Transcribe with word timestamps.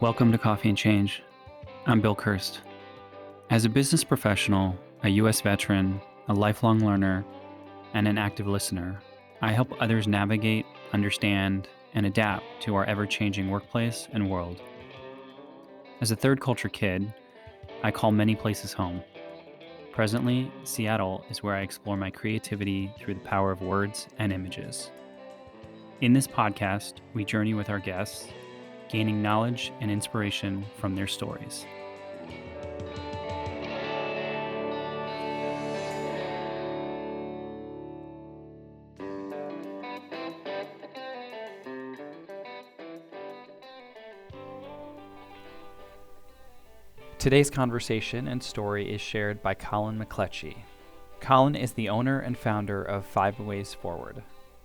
Welcome 0.00 0.30
to 0.30 0.38
Coffee 0.38 0.68
and 0.68 0.78
Change. 0.78 1.24
I'm 1.84 2.00
Bill 2.00 2.14
Kirst. 2.14 2.60
As 3.50 3.64
a 3.64 3.68
business 3.68 4.04
professional, 4.04 4.76
a 5.02 5.08
U.S. 5.08 5.40
veteran, 5.40 6.00
a 6.28 6.34
lifelong 6.34 6.78
learner, 6.78 7.24
and 7.94 8.06
an 8.06 8.16
active 8.16 8.46
listener, 8.46 9.00
I 9.42 9.50
help 9.50 9.74
others 9.82 10.06
navigate, 10.06 10.66
understand, 10.92 11.66
and 11.94 12.06
adapt 12.06 12.44
to 12.60 12.76
our 12.76 12.84
ever 12.84 13.06
changing 13.06 13.50
workplace 13.50 14.06
and 14.12 14.30
world. 14.30 14.62
As 16.00 16.12
a 16.12 16.16
third 16.16 16.40
culture 16.40 16.68
kid, 16.68 17.12
I 17.82 17.90
call 17.90 18.12
many 18.12 18.36
places 18.36 18.72
home. 18.72 19.02
Presently, 19.90 20.48
Seattle 20.62 21.24
is 21.28 21.42
where 21.42 21.56
I 21.56 21.62
explore 21.62 21.96
my 21.96 22.10
creativity 22.10 22.94
through 23.00 23.14
the 23.14 23.20
power 23.20 23.50
of 23.50 23.62
words 23.62 24.06
and 24.20 24.32
images. 24.32 24.92
In 26.02 26.12
this 26.12 26.28
podcast, 26.28 26.98
we 27.14 27.24
journey 27.24 27.54
with 27.54 27.68
our 27.68 27.80
guests 27.80 28.28
gaining 28.88 29.22
knowledge 29.22 29.72
and 29.80 29.90
inspiration 29.90 30.64
from 30.78 30.94
their 30.94 31.06
stories. 31.06 31.66
Today's 47.18 47.50
conversation 47.50 48.28
and 48.28 48.40
story 48.40 48.94
is 48.94 49.00
shared 49.00 49.42
by 49.42 49.52
Colin 49.52 49.98
McCletchie. 49.98 50.58
Colin 51.20 51.56
is 51.56 51.72
the 51.72 51.88
owner 51.88 52.20
and 52.20 52.38
founder 52.38 52.80
of 52.80 53.04
Five 53.04 53.40
Ways 53.40 53.74
Forward, 53.74 54.22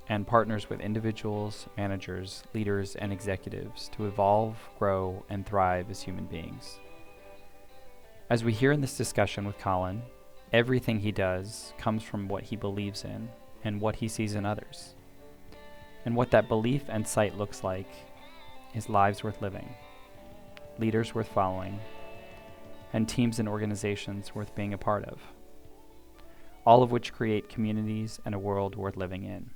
and 0.09 0.27
partners 0.27 0.69
with 0.69 0.81
individuals, 0.81 1.67
managers, 1.77 2.43
leaders, 2.53 2.95
and 2.95 3.13
executives 3.13 3.89
to 3.89 4.05
evolve, 4.05 4.57
grow, 4.77 5.23
and 5.29 5.45
thrive 5.45 5.89
as 5.89 6.01
human 6.01 6.25
beings. 6.25 6.79
As 8.29 8.43
we 8.43 8.51
hear 8.51 8.71
in 8.71 8.81
this 8.81 8.97
discussion 8.97 9.45
with 9.45 9.57
Colin, 9.57 10.01
everything 10.51 10.99
he 10.99 11.11
does 11.11 11.73
comes 11.77 12.03
from 12.03 12.27
what 12.27 12.43
he 12.43 12.55
believes 12.55 13.03
in 13.03 13.29
and 13.63 13.79
what 13.79 13.95
he 13.95 14.07
sees 14.07 14.35
in 14.35 14.45
others. 14.45 14.95
And 16.05 16.15
what 16.15 16.31
that 16.31 16.49
belief 16.49 16.83
and 16.89 17.07
sight 17.07 17.37
looks 17.37 17.63
like 17.63 17.87
is 18.73 18.89
lives 18.89 19.23
worth 19.23 19.41
living, 19.41 19.73
leaders 20.79 21.15
worth 21.15 21.29
following, 21.29 21.79
and 22.91 23.07
teams 23.07 23.39
and 23.39 23.47
organizations 23.47 24.35
worth 24.35 24.53
being 24.55 24.73
a 24.73 24.77
part 24.77 25.05
of, 25.05 25.19
all 26.65 26.83
of 26.83 26.91
which 26.91 27.13
create 27.13 27.49
communities 27.49 28.19
and 28.25 28.35
a 28.35 28.39
world 28.39 28.75
worth 28.75 28.97
living 28.97 29.23
in. 29.23 29.49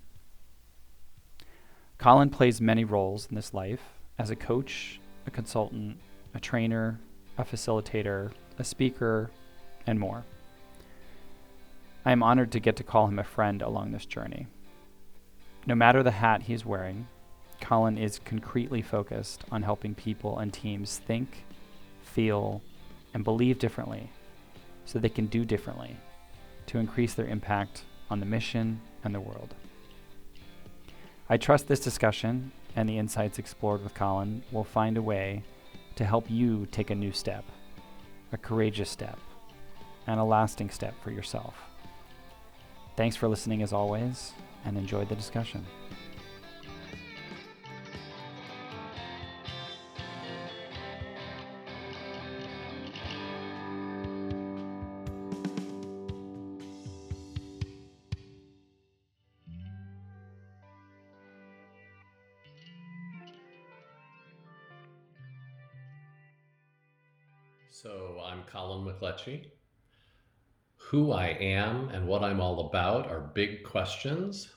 Colin 1.98 2.30
plays 2.30 2.62
many 2.62 2.86
roles 2.86 3.28
in 3.28 3.36
this 3.36 3.56
life 3.56 3.81
as 4.20 4.30
a 4.30 4.36
coach, 4.36 5.00
a 5.26 5.31
consultant, 5.31 5.98
a 6.36 6.40
trainer, 6.40 7.00
a 7.38 7.44
facilitator, 7.44 8.31
a 8.59 8.64
speaker, 8.64 9.31
and 9.88 10.00
more. 10.00 10.23
I 12.06 12.12
am 12.12 12.22
honored 12.22 12.52
to 12.52 12.59
get 12.59 12.75
to 12.75 12.84
call 12.84 13.08
him 13.08 13.18
a 13.18 13.23
friend 13.23 13.62
along 13.64 13.92
this 13.92 14.06
journey. 14.06 14.48
No 15.66 15.73
matter 15.73 16.03
the 16.03 16.12
hat 16.12 16.44
he's 16.44 16.66
wearing, 16.66 17.08
Colin 17.62 17.98
is 17.98 18.20
concretely 18.20 18.84
focused 18.84 19.44
on 19.52 19.64
helping 19.64 19.95
people 19.95 20.38
and 20.38 20.53
teams 20.53 21.00
think, 21.00 21.45
feel, 22.03 22.62
and 23.14 23.23
believe 23.23 23.58
differently 23.58 24.12
so 24.86 25.00
they 25.00 25.09
can 25.09 25.25
do 25.25 25.44
differently 25.44 25.97
to 26.68 26.78
increase 26.78 27.16
their 27.16 27.25
impact 27.25 27.84
on 28.09 28.19
the 28.19 28.25
mission 28.25 28.80
and 29.03 29.16
the 29.16 29.19
world. 29.19 29.56
I 31.29 31.35
trust 31.35 31.67
this 31.67 31.81
discussion 31.81 32.53
and 32.77 32.88
the 32.88 32.97
insights 32.97 33.38
explored 33.38 33.83
with 33.83 33.93
Colin 33.93 34.43
will 34.51 34.63
find 34.63 34.95
a 34.95 35.01
way 35.01 35.43
to 35.95 36.05
help 36.05 36.31
you 36.31 36.67
take 36.71 36.89
a 36.89 36.95
new 36.95 37.11
step, 37.11 37.43
a 38.31 38.38
courageous 38.38 38.89
step, 38.89 39.19
and 40.05 40.21
a 40.21 40.23
lasting 40.23 40.69
step 40.69 40.93
for 41.03 41.11
yourself. 41.11 41.55
Thanks 42.95 43.17
for 43.17 43.27
listening 43.27 43.61
as 43.61 43.73
always, 43.73 44.31
and 44.63 44.77
enjoy 44.77 45.03
the 45.03 45.15
discussion. 45.15 45.65
Who 70.75 71.11
I 71.11 71.28
am 71.28 71.89
and 71.89 72.07
what 72.07 72.23
I'm 72.23 72.39
all 72.39 72.67
about 72.67 73.09
are 73.09 73.31
big 73.33 73.63
questions. 73.63 74.50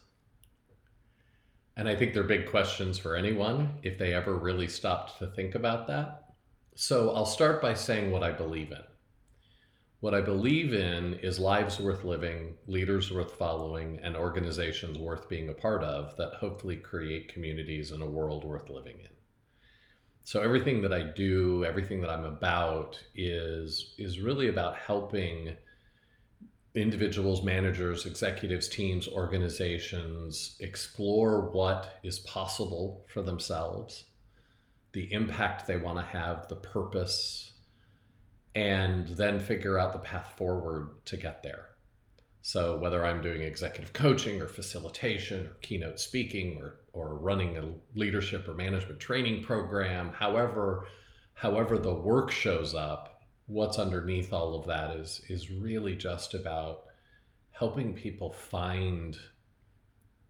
And 1.77 1.89
I 1.89 1.97
think 1.97 2.15
they're 2.15 2.23
big 2.23 2.49
questions 2.49 2.99
for 2.99 3.17
anyone 3.17 3.79
if 3.83 3.99
they 3.99 4.15
ever 4.15 4.37
really 4.37 4.69
stopped 4.69 5.19
to 5.19 5.27
think 5.29 5.55
about 5.55 5.87
that. 5.89 6.25
So 6.77 7.11
I'll 7.15 7.27
start 7.27 7.61
by 7.61 7.75
saying 7.75 8.11
what 8.11 8.23
I 8.23 8.33
believe 8.33 8.71
in. 8.71 8.83
What 10.01 10.15
I 10.15 10.21
believe 10.21 10.73
in 10.73 11.15
is 11.15 11.39
lives 11.39 11.79
worth 11.79 12.05
living, 12.05 12.57
leaders 12.67 13.13
worth 13.13 13.33
following, 13.33 14.01
and 14.03 14.17
organizations 14.17 14.99
worth 14.99 15.29
being 15.29 15.49
a 15.49 15.55
part 15.55 15.83
of 15.85 16.17
that 16.17 16.35
hopefully 16.35 16.77
create 16.77 17.33
communities 17.33 17.91
and 17.91 18.03
a 18.03 18.07
world 18.07 18.45
worth 18.45 18.71
living 18.71 19.01
in 19.01 19.20
so 20.31 20.41
everything 20.43 20.81
that 20.83 20.93
I 20.93 21.03
do, 21.03 21.65
everything 21.65 22.01
that 22.03 22.09
I'm 22.09 22.23
about 22.23 23.03
is 23.17 23.95
is 23.99 24.21
really 24.21 24.47
about 24.47 24.77
helping 24.77 25.57
individuals, 26.77 27.43
managers, 27.43 28.07
executives, 28.07 28.69
teams, 28.69 29.09
organizations 29.09 30.55
explore 30.61 31.51
what 31.51 31.99
is 32.05 32.21
possible 32.21 33.05
for 33.13 33.23
themselves, 33.23 34.05
the 34.93 35.13
impact 35.13 35.67
they 35.67 35.79
want 35.79 35.99
to 35.99 36.05
have, 36.05 36.47
the 36.47 36.55
purpose, 36.55 37.55
and 38.55 39.09
then 39.09 39.41
figure 39.41 39.81
out 39.81 39.93
the 39.93 39.99
path 39.99 40.35
forward 40.37 40.91
to 41.07 41.17
get 41.17 41.43
there. 41.43 41.71
So 42.43 42.79
whether 42.79 43.05
I'm 43.05 43.21
doing 43.21 43.43
executive 43.43 43.93
coaching 43.93 44.41
or 44.41 44.47
facilitation 44.47 45.47
or 45.47 45.55
keynote 45.61 45.99
speaking 45.99 46.59
or 46.63 46.80
or 46.93 47.17
running 47.17 47.57
a 47.57 47.99
leadership 47.99 48.49
or 48.49 48.55
management 48.55 49.01
training 49.01 49.43
program, 49.43 50.11
however 50.13 50.87
however 51.35 51.79
the 51.79 51.95
work 51.95 52.31
shows 52.31 52.75
up, 52.75 53.23
what's 53.47 53.79
underneath 53.79 54.33
all 54.33 54.59
of 54.59 54.67
that 54.67 54.97
is 54.97 55.23
is 55.29 55.51
really 55.51 55.97
just 55.97 56.35
about 56.35 56.83
helping 57.51 57.95
people 57.95 58.33
find 58.33 59.17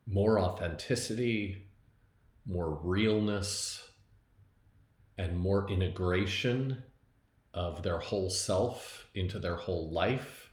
more 0.06 0.40
authenticity, 0.40 1.66
more 2.46 2.80
realness, 2.82 3.90
and 5.18 5.38
more 5.38 5.70
integration 5.70 6.82
of 7.54 7.82
their 7.82 7.98
whole 7.98 8.30
self 8.30 9.06
into 9.14 9.38
their 9.38 9.56
whole 9.56 9.90
life 9.90 10.50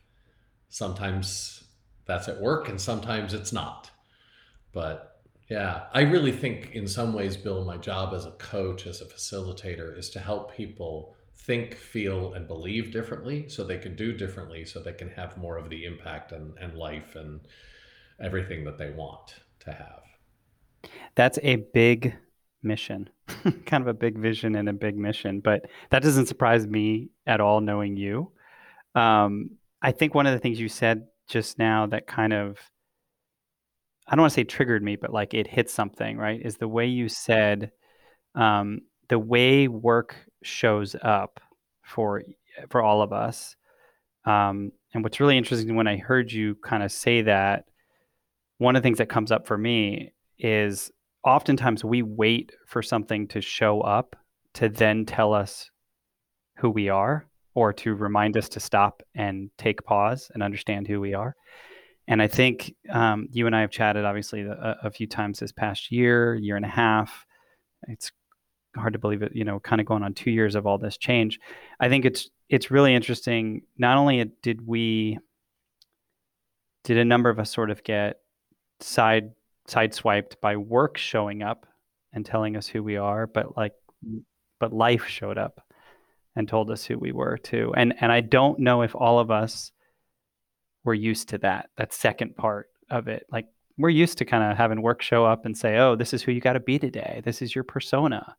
sometimes 0.70 1.64
that's 2.06 2.28
at 2.28 2.42
work 2.42 2.70
and 2.70 2.80
sometimes 2.80 3.34
it's 3.34 3.52
not. 3.52 3.92
But 4.72 5.17
yeah, 5.50 5.84
I 5.94 6.02
really 6.02 6.32
think 6.32 6.72
in 6.74 6.88
some 6.88 7.14
ways, 7.14 7.38
Bill, 7.38 7.64
my 7.64 7.78
job 7.78 8.14
as 8.14 8.26
a 8.26 8.32
coach, 8.32 8.86
as 8.86 9.02
a 9.02 9.06
facilitator, 9.06 9.98
is 9.98 10.10
to 10.12 10.20
help 10.20 10.56
people 10.56 11.16
think, 11.36 11.76
feel, 11.76 12.34
and 12.34 12.48
believe 12.48 12.92
differently 12.92 13.48
so 13.48 13.64
they 13.64 13.78
can 13.78 13.96
do 13.96 14.12
differently, 14.12 14.66
so 14.66 14.82
they 14.82 14.92
can 14.92 15.10
have 15.10 15.38
more 15.38 15.58
of 15.58 15.70
the 15.70 15.86
impact 15.86 16.34
and, 16.34 16.54
and 16.60 16.74
life 16.74 17.16
and 17.16 17.40
everything 18.22 18.66
that 18.66 18.78
they 18.78 18.90
want 18.90 19.36
to 19.60 19.72
have. 19.72 20.02
That's 21.16 21.40
a 21.42 21.58
big 21.74 22.14
mission, 22.62 23.10
kind 23.66 23.82
of 23.82 23.88
a 23.88 23.94
big 23.94 24.18
vision 24.18 24.56
and 24.56 24.68
a 24.68 24.74
big 24.74 24.98
mission. 24.98 25.40
But 25.40 25.68
that 25.92 26.04
doesn't 26.04 26.26
surprise 26.26 26.68
me 26.68 27.10
at 27.26 27.40
all, 27.40 27.62
knowing 27.62 27.96
you. 27.96 28.32
Um, 28.96 29.52
I 29.82 29.94
think 29.94 30.14
one 30.14 30.28
of 30.28 30.34
the 30.34 30.40
things 30.40 30.60
you 30.60 30.68
said 30.68 31.08
just 31.30 31.58
now 31.58 31.86
that 31.88 32.08
kind 32.08 32.34
of 32.34 32.58
I 34.08 34.16
don't 34.16 34.22
want 34.22 34.32
to 34.32 34.36
say 34.36 34.44
triggered 34.44 34.84
me, 34.84 34.96
but 34.96 35.12
like 35.12 35.34
it 35.34 35.48
hit 35.48 35.70
something, 35.70 36.18
right? 36.18 36.40
Is 36.42 36.58
the 36.58 36.68
way 36.68 36.86
you 36.86 37.10
said 37.10 37.72
um, 38.36 38.82
the 39.10 39.20
way 39.20 39.68
work 39.68 40.16
shows 40.44 40.96
up 41.02 41.40
for 41.84 42.24
for 42.70 42.82
all 42.82 43.02
of 43.02 43.14
us. 43.14 43.56
Um, 44.26 44.72
and 44.94 45.04
what's 45.04 45.20
really 45.20 45.38
interesting 45.38 45.76
when 45.76 45.88
I 45.88 45.98
heard 45.98 46.32
you 46.32 46.56
kind 46.56 46.84
of 46.84 46.92
say 46.92 47.22
that, 47.24 47.66
one 48.58 48.76
of 48.76 48.82
the 48.82 48.86
things 48.88 48.98
that 48.98 49.10
comes 49.10 49.32
up 49.32 49.48
for 49.48 49.58
me 49.58 50.14
is 50.40 50.92
oftentimes 51.24 51.84
we 51.84 52.02
wait 52.02 52.52
for 52.66 52.82
something 52.82 53.28
to 53.30 53.42
show 53.42 53.82
up 53.82 54.16
to 54.56 54.70
then 54.70 55.06
tell 55.06 55.34
us 55.34 55.70
who 56.58 56.70
we 56.70 56.90
are 56.90 57.28
or 57.54 57.74
to 57.74 57.94
remind 57.94 58.38
us 58.38 58.50
to 58.50 58.60
stop 58.60 59.02
and 59.16 59.50
take 59.58 59.84
pause 59.84 60.32
and 60.34 60.44
understand 60.44 60.88
who 60.88 61.00
we 61.00 61.14
are. 61.14 61.36
And 62.08 62.22
I 62.22 62.28
think 62.28 62.74
um, 62.90 63.28
you 63.32 63.48
and 63.48 63.56
I 63.56 63.62
have 63.62 63.72
chatted 63.72 64.06
obviously 64.06 64.42
a, 64.42 64.78
a, 64.84 64.92
few 64.92 65.08
times 65.08 65.40
this 65.40 65.52
past 65.52 65.92
year, 65.92 66.36
year 66.36 66.56
and 66.56 66.64
a 66.64 66.70
half. 66.70 67.26
It's 67.88 68.12
hard 68.76 68.94
to 68.94 69.00
believe 69.00 69.22
it. 69.24 69.36
You 69.36 69.44
know, 69.44 69.60
kind 69.60 69.82
of 69.82 69.88
going 69.88 70.04
on 70.04 70.14
two 70.14 70.32
years 70.32 70.56
of 70.56 70.66
all 70.66 70.78
this 70.78 70.98
change. 70.98 71.40
I 71.80 71.90
think 71.90 72.06
it's 72.06 72.30
it's 72.50 72.72
really 72.72 72.96
interesting. 72.96 73.64
Not 73.78 73.98
only 73.98 74.24
did 74.42 74.66
we 74.66 75.20
did 76.86 76.98
a 76.98 77.06
number 77.06 77.30
of 77.30 77.40
us 77.40 77.52
sort 77.52 77.70
of 77.70 77.84
get 77.84 78.20
side 78.80 79.32
sideswiped 79.68 80.40
by 80.42 80.56
work 80.56 80.98
showing 80.98 81.44
up 81.44 81.66
and 82.14 82.26
telling 82.26 82.56
us 82.56 82.68
who 82.68 82.82
we 82.82 82.96
are, 82.96 83.28
but 83.28 83.58
like 83.58 83.74
but 84.60 84.72
life 84.72 85.06
showed 85.08 85.38
up 85.38 85.62
and 86.38 86.48
told 86.48 86.72
us 86.72 86.86
who 86.86 86.98
we 86.98 87.12
were 87.12 87.38
too. 87.38 87.74
And 87.76 87.94
and 88.00 88.12
I 88.12 88.22
don't 88.22 88.60
know 88.60 88.82
if 88.82 88.96
all 88.96 89.20
of 89.20 89.30
us 89.30 89.74
were 90.88 90.94
used 90.94 91.28
to 91.30 91.38
that, 91.40 91.70
that 91.76 91.94
second 91.94 92.36
part 92.38 92.70
of 92.90 93.10
it. 93.10 93.28
Like 93.30 93.46
we're 93.78 93.90
used 93.90 94.18
to 94.20 94.26
kind 94.26 94.50
of 94.50 94.58
having 94.58 94.82
work 94.82 95.02
show 95.02 95.26
up 95.26 95.46
and 95.46 95.56
say, 95.56 95.78
"Oh, 95.78 95.96
this 95.96 96.14
is 96.14 96.24
who 96.24 96.32
you 96.32 96.42
got 96.42 96.54
to 96.54 96.60
be 96.60 96.80
today. 96.80 97.22
This 97.24 97.42
is 97.42 97.54
your 97.54 97.66
persona. 97.66 98.36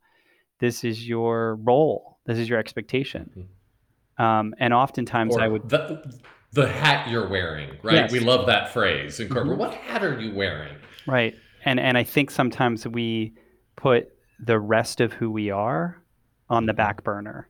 This 0.59 0.83
is 0.83 1.07
your 1.07 1.55
role. 1.63 2.17
This 2.25 2.37
is 2.37 2.49
your 2.49 2.59
expectation." 2.59 3.29
Mm-hmm. 3.37 4.23
Um, 4.25 4.53
and 4.59 4.73
oftentimes 4.73 5.37
or 5.37 5.41
I 5.41 5.47
would 5.47 5.69
the, 5.69 6.03
the 6.51 6.67
hat 6.67 7.09
you're 7.09 7.29
wearing, 7.29 7.69
right? 7.83 7.95
Yes. 7.95 8.11
We 8.11 8.19
love 8.19 8.47
that 8.47 8.73
phrase 8.73 9.19
in 9.19 9.29
corporate. 9.29 9.51
Mm-hmm. 9.51 9.59
What 9.59 9.75
hat 9.75 10.03
are 10.03 10.19
you 10.19 10.33
wearing? 10.33 10.75
Right. 11.07 11.35
And 11.63 11.79
and 11.79 11.97
I 11.97 12.03
think 12.03 12.31
sometimes 12.31 12.85
we 12.85 13.35
put 13.77 14.09
the 14.43 14.59
rest 14.59 14.99
of 14.99 15.13
who 15.13 15.29
we 15.29 15.51
are 15.51 16.01
on 16.49 16.65
the 16.65 16.73
mm-hmm. 16.73 16.77
back 16.77 17.03
burner. 17.03 17.47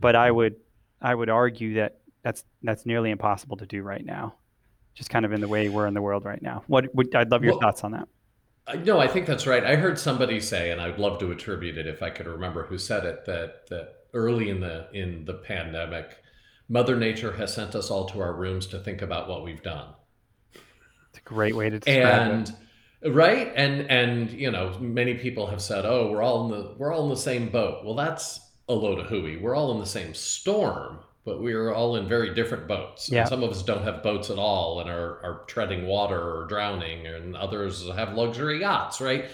But 0.00 0.16
I 0.16 0.30
would 0.30 0.56
I 1.00 1.14
would 1.14 1.30
argue 1.30 1.74
that 1.74 2.00
that's 2.24 2.42
that's 2.62 2.86
nearly 2.86 3.10
impossible 3.10 3.56
to 3.58 3.66
do 3.66 3.82
right 3.82 4.04
now. 4.04 4.34
Just 4.94 5.10
kind 5.10 5.24
of 5.24 5.32
in 5.32 5.40
the 5.40 5.48
way 5.48 5.68
we're 5.68 5.86
in 5.86 5.94
the 5.94 6.02
world 6.02 6.24
right 6.24 6.42
now. 6.42 6.64
What 6.66 6.92
would 6.94 7.14
I'd 7.14 7.30
love 7.30 7.44
your 7.44 7.52
well, 7.52 7.60
thoughts 7.60 7.84
on 7.84 7.92
that. 7.92 8.08
No, 8.84 8.98
I 8.98 9.06
think 9.06 9.26
that's 9.26 9.46
right. 9.46 9.62
I 9.62 9.76
heard 9.76 9.98
somebody 9.98 10.40
say, 10.40 10.70
and 10.70 10.80
I'd 10.80 10.98
love 10.98 11.18
to 11.20 11.30
attribute 11.30 11.76
it 11.76 11.86
if 11.86 12.02
I 12.02 12.08
could 12.08 12.26
remember 12.26 12.64
who 12.64 12.78
said 12.78 13.04
it, 13.04 13.26
that 13.26 13.68
that 13.68 13.94
early 14.14 14.48
in 14.48 14.60
the 14.60 14.88
in 14.92 15.26
the 15.26 15.34
pandemic, 15.34 16.16
Mother 16.68 16.96
Nature 16.96 17.32
has 17.32 17.52
sent 17.52 17.74
us 17.74 17.90
all 17.90 18.06
to 18.06 18.20
our 18.20 18.32
rooms 18.32 18.66
to 18.68 18.78
think 18.78 19.02
about 19.02 19.28
what 19.28 19.44
we've 19.44 19.62
done. 19.62 19.88
It's 21.10 21.18
a 21.18 21.22
great 21.22 21.54
way 21.54 21.68
to 21.68 21.78
describe 21.78 22.32
and, 22.32 22.54
it. 23.02 23.10
Right. 23.10 23.52
And 23.54 23.90
and 23.90 24.30
you 24.30 24.50
know, 24.50 24.78
many 24.80 25.14
people 25.14 25.46
have 25.48 25.60
said, 25.60 25.84
Oh, 25.84 26.10
we're 26.10 26.22
all 26.22 26.46
in 26.46 26.50
the 26.50 26.74
we're 26.78 26.92
all 26.92 27.04
in 27.04 27.10
the 27.10 27.16
same 27.16 27.50
boat. 27.50 27.84
Well, 27.84 27.94
that's 27.94 28.40
a 28.68 28.74
load 28.74 28.98
of 28.98 29.06
hooey. 29.06 29.36
We're 29.36 29.54
all 29.54 29.72
in 29.72 29.78
the 29.78 29.86
same 29.86 30.14
storm, 30.14 31.00
but 31.24 31.40
we 31.40 31.52
are 31.54 31.72
all 31.72 31.96
in 31.96 32.08
very 32.08 32.34
different 32.34 32.68
boats. 32.68 33.08
Yeah. 33.10 33.20
And 33.20 33.28
some 33.28 33.42
of 33.42 33.50
us 33.50 33.62
don't 33.62 33.82
have 33.82 34.02
boats 34.02 34.30
at 34.30 34.38
all 34.38 34.80
and 34.80 34.90
are, 34.90 35.20
are 35.24 35.44
treading 35.46 35.86
water 35.86 36.20
or 36.20 36.46
drowning, 36.46 37.06
and 37.06 37.36
others 37.36 37.88
have 37.88 38.14
luxury 38.14 38.60
yachts, 38.60 39.00
right? 39.00 39.26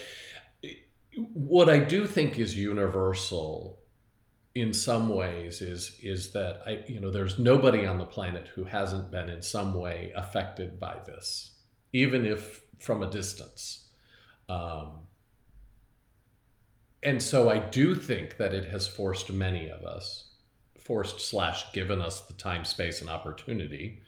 What 1.34 1.68
I 1.68 1.78
do 1.78 2.06
think 2.06 2.38
is 2.38 2.56
universal 2.56 3.80
in 4.54 4.72
some 4.72 5.08
ways 5.08 5.62
is 5.62 5.96
is 6.02 6.32
that 6.32 6.62
I 6.66 6.82
you 6.88 7.00
know 7.00 7.10
there's 7.10 7.38
nobody 7.38 7.86
on 7.86 7.98
the 7.98 8.04
planet 8.04 8.48
who 8.54 8.64
hasn't 8.64 9.10
been 9.10 9.28
in 9.28 9.42
some 9.42 9.74
way 9.74 10.12
affected 10.16 10.80
by 10.80 10.96
this, 11.06 11.52
even 11.92 12.24
if 12.26 12.62
from 12.78 13.02
a 13.02 13.10
distance. 13.10 13.88
Um, 14.48 15.00
and 17.02 17.22
so 17.22 17.48
I 17.48 17.58
do 17.58 17.94
think 17.94 18.36
that 18.38 18.52
it 18.52 18.68
has 18.70 18.86
forced 18.86 19.30
many 19.32 19.70
of 19.70 19.84
us, 19.84 20.29
forced 20.90 21.20
slash 21.20 21.72
given 21.72 22.02
us 22.02 22.22
the 22.22 22.32
time, 22.32 22.64
space, 22.64 23.00
and 23.00 23.08
opportunity 23.08 24.00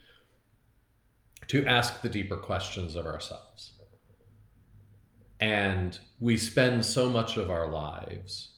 to 1.47 1.65
ask 1.65 2.01
the 2.01 2.09
deeper 2.09 2.35
questions 2.35 2.97
of 2.97 3.05
ourselves. 3.05 3.71
And 5.39 5.97
we 6.19 6.35
spend 6.35 6.83
so 6.83 7.09
much 7.09 7.37
of 7.37 7.49
our 7.49 7.71
lives 7.71 8.49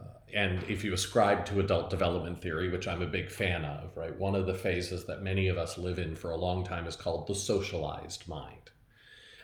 uh, 0.00 0.04
and 0.34 0.62
if 0.70 0.82
you 0.82 0.94
ascribe 0.94 1.44
to 1.44 1.60
adult 1.60 1.90
development 1.90 2.40
theory, 2.40 2.70
which 2.70 2.88
I'm 2.88 3.02
a 3.02 3.06
big 3.06 3.30
fan 3.30 3.62
of, 3.62 3.94
right, 3.94 4.18
one 4.18 4.34
of 4.34 4.46
the 4.46 4.54
phases 4.54 5.04
that 5.04 5.22
many 5.22 5.48
of 5.48 5.58
us 5.58 5.76
live 5.76 5.98
in 5.98 6.16
for 6.16 6.30
a 6.30 6.36
long 6.38 6.64
time 6.64 6.86
is 6.86 6.96
called 6.96 7.26
the 7.26 7.34
socialized 7.34 8.26
mind. 8.26 8.70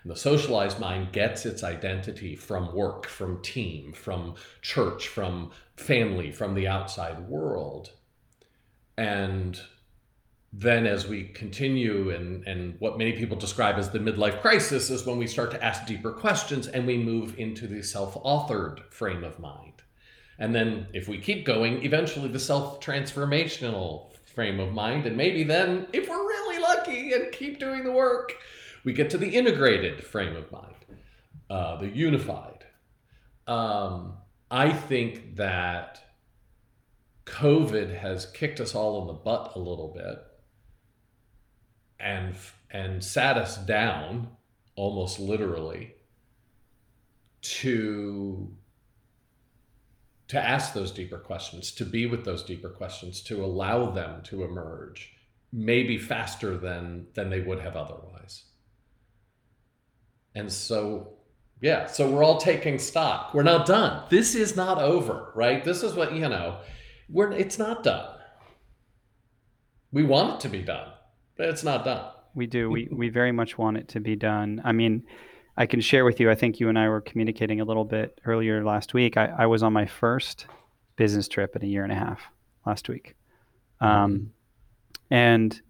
And 0.05 0.13
the 0.13 0.17
socialized 0.17 0.79
mind 0.79 1.13
gets 1.13 1.45
its 1.45 1.65
identity 1.65 2.37
from 2.37 2.73
work, 2.73 3.07
from 3.07 3.43
team, 3.43 3.93
from 3.93 4.37
church, 4.63 5.09
from 5.09 5.51
family, 5.77 6.31
from 6.31 6.55
the 6.55 6.69
outside 6.69 7.29
world. 7.29 7.91
And 8.97 9.61
then 10.53 10.87
as 10.87 11.09
we 11.09 11.25
continue 11.25 12.11
and, 12.11 12.47
and 12.47 12.77
what 12.79 12.97
many 12.97 13.15
people 13.15 13.37
describe 13.37 13.77
as 13.77 13.91
the 13.91 13.99
midlife 13.99 14.41
crisis 14.41 14.89
is 14.91 15.05
when 15.05 15.19
we 15.19 15.27
start 15.27 15.51
to 15.51 15.65
ask 15.65 15.85
deeper 15.85 16.13
questions 16.13 16.69
and 16.69 16.87
we 16.87 16.97
move 16.97 17.37
into 17.41 17.67
the 17.67 17.83
self-authored 17.83 18.85
frame 18.93 19.25
of 19.25 19.41
mind 19.41 19.75
and 20.39 20.55
then 20.55 20.87
if 20.93 21.09
we 21.09 21.19
keep 21.19 21.45
going, 21.45 21.85
eventually 21.85 22.29
the 22.29 22.41
self 22.41 22.81
transformational 22.81 24.11
frame 24.25 24.59
of 24.59 24.73
mind. 24.73 25.07
And 25.07 25.17
maybe 25.17 25.45
then, 25.45 25.87
if 25.93 26.09
we're 26.09 26.27
really 26.27 26.61
lucky 26.61 27.13
and 27.13 27.31
keep 27.33 27.61
doing 27.61 27.85
the 27.85 27.93
work, 27.93 28.35
we 28.85 28.93
get 28.93 29.11
to 29.11 29.19
the 29.19 29.31
integrated 29.31 30.05
frame 30.05 30.37
of 30.37 30.53
mind, 30.53 30.75
uh, 31.51 31.77
the 31.77 31.89
unified. 31.89 32.65
Um, 33.47 34.19
I 34.51 34.73
think 34.73 35.37
that 35.37 36.01
COVID 37.27 37.97
has 37.99 38.27
kicked 38.27 38.61
us 38.61 38.75
all 38.75 39.01
in 39.01 39.07
the 39.07 39.15
butt 39.15 39.53
a 39.55 39.59
little 39.59 39.93
bit 39.95 40.23
and 41.99 42.35
and 42.71 43.03
sat 43.03 43.37
us 43.37 43.57
down 43.57 44.29
almost 44.77 45.19
literally 45.19 45.95
to 47.41 48.55
to 50.27 50.41
ask 50.41 50.73
those 50.73 50.91
deeper 50.91 51.19
questions, 51.19 51.71
to 51.73 51.85
be 51.85 52.07
with 52.07 52.25
those 52.25 52.43
deeper 52.43 52.71
questions, 52.71 53.21
to 53.23 53.45
allow 53.45 53.91
them 53.91 54.23
to 54.23 54.43
emerge, 54.43 55.13
maybe 55.53 55.99
faster 55.99 56.57
than 56.57 57.07
than 57.15 57.31
they 57.31 57.41
would 57.41 57.61
have 57.61 57.77
otherwise. 57.77 58.45
And 60.35 60.53
so, 60.53 61.15
yeah, 61.61 61.87
so 61.87 62.11
we're 62.11 62.25
all 62.25 62.39
taking 62.39 62.79
stock. 62.79 63.33
We're 63.35 63.43
not 63.43 63.67
done. 63.67 64.05
This 64.11 64.35
is 64.35 64.57
not 64.57 64.79
over, 64.79 65.33
right? 65.35 65.65
This 65.65 65.83
is 65.83 65.95
what 65.95 66.13
you 66.13 66.29
know. 66.29 66.59
We're 67.09 67.33
it's 67.33 67.59
not 67.59 67.83
done. 67.83 68.09
We 69.93 70.03
want 70.03 70.35
it 70.35 70.41
to 70.41 70.49
be 70.49 70.63
done, 70.63 70.89
but 71.37 71.49
it's 71.49 71.63
not 71.63 71.85
done. 71.85 72.11
We 72.35 72.47
do. 72.47 72.69
We 72.71 72.89
we 72.91 73.09
very 73.11 73.31
much 73.31 73.57
want 73.57 73.77
it 73.77 73.89
to 73.89 74.01
be 74.01 74.17
done. 74.17 74.61
I 74.65 74.73
mean 74.73 75.05
I 75.57 75.67
can 75.67 75.81
share 75.81 76.05
with 76.05 76.19
you. 76.19 76.31
I 76.31 76.35
think 76.35 76.59
you 76.59 76.69
and 76.69 76.79
I 76.79 76.89
were 76.89 77.01
communicating 77.01 77.61
a 77.61 77.65
little 77.65 77.85
bit 77.85 78.21
earlier 78.25 78.65
last 78.65 78.93
week. 78.93 79.17
I, 79.17 79.27
I 79.27 79.47
was 79.47 79.63
on 79.63 79.73
my 79.73 79.87
first 79.87 80.47
business 80.97 81.29
trip 81.29 81.55
in 81.55 81.63
a 81.63 81.67
year 81.67 81.85
and 81.85 81.93
a 81.93 81.97
half 81.97 82.21
last 82.67 82.89
week, 82.89 83.15
um, 83.81 84.33
and 85.11 85.61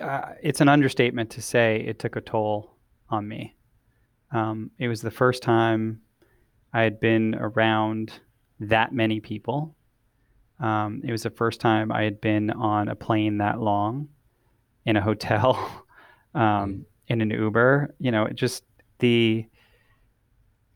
uh, 0.00 0.32
it's 0.42 0.60
an 0.60 0.68
understatement 0.68 1.30
to 1.30 1.42
say 1.42 1.84
it 1.86 1.98
took 1.98 2.14
a 2.14 2.20
toll 2.20 2.76
on 3.10 3.26
me. 3.26 3.56
Um, 4.34 4.70
it 4.78 4.88
was 4.88 5.00
the 5.00 5.10
first 5.10 5.42
time 5.42 6.00
I 6.72 6.82
had 6.82 7.00
been 7.00 7.34
around 7.36 8.12
that 8.60 8.92
many 8.92 9.20
people. 9.20 9.74
Um, 10.60 11.00
it 11.04 11.12
was 11.12 11.22
the 11.22 11.30
first 11.30 11.60
time 11.60 11.90
I 11.90 12.02
had 12.02 12.20
been 12.20 12.50
on 12.50 12.88
a 12.88 12.96
plane 12.96 13.38
that 13.38 13.60
long, 13.60 14.08
in 14.84 14.96
a 14.96 15.00
hotel, 15.00 15.56
um, 16.34 16.42
mm-hmm. 16.42 16.80
in 17.08 17.20
an 17.20 17.30
Uber. 17.30 17.94
You 17.98 18.10
know, 18.10 18.24
it 18.24 18.34
just 18.34 18.64
the 18.98 19.46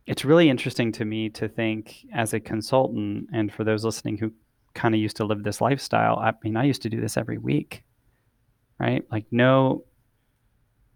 it's 0.07 0.25
really 0.25 0.49
interesting 0.49 0.91
to 0.91 1.05
me 1.05 1.29
to 1.29 1.49
think 1.49 2.07
as 2.15 2.33
a 2.33 2.41
consultant 2.41 3.29
and 3.33 3.53
for 3.53 3.63
those 3.63 3.85
listening 3.85 4.17
who 4.17 4.33
kind 4.75 4.95
of 4.95 5.01
used 5.01 5.17
to 5.17 5.25
live 5.25 5.43
this 5.43 5.61
lifestyle 5.61 6.19
i 6.19 6.33
mean 6.43 6.57
i 6.57 6.65
used 6.65 6.83
to 6.83 6.89
do 6.89 7.01
this 7.01 7.17
every 7.17 7.37
week 7.37 7.83
right 8.79 9.05
like 9.11 9.27
no 9.31 9.85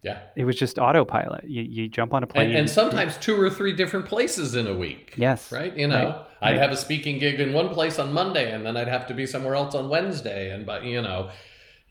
yeah. 0.03 0.21
It 0.35 0.45
was 0.45 0.57
just 0.57 0.79
autopilot. 0.79 1.45
You, 1.45 1.63
you 1.63 1.89
jump 1.89 2.13
on 2.13 2.25
a 2.25 2.27
plane 2.27 2.51
and, 2.51 2.59
and 2.59 2.71
sometimes 2.71 3.17
two 3.19 3.41
or 3.41 3.49
three 3.49 3.73
different 3.73 4.07
places 4.07 4.55
in 4.57 4.67
a 4.67 4.75
week 4.75 5.15
yes. 5.17 5.53
right? 5.53 5.77
You 5.77 5.89
know 5.89 6.07
right. 6.07 6.27
i'd 6.43 6.51
right. 6.53 6.61
have 6.61 6.73
a 6.73 6.77
speaking 6.77 7.19
gig 7.19 7.39
in 7.39 7.53
one 7.53 7.69
place 7.69 7.99
on 7.99 8.13
monday 8.13 8.53
and 8.53 8.67
then 8.67 8.77
i'd 8.77 8.89
have 8.89 9.07
to 9.07 9.15
be 9.15 9.27
somewhere 9.27 9.55
else 9.55 9.75
on 9.75 9.89
wednesday 9.89 10.51
and 10.51 10.67
but 10.67 10.83
you 10.85 11.01
know 11.01 11.31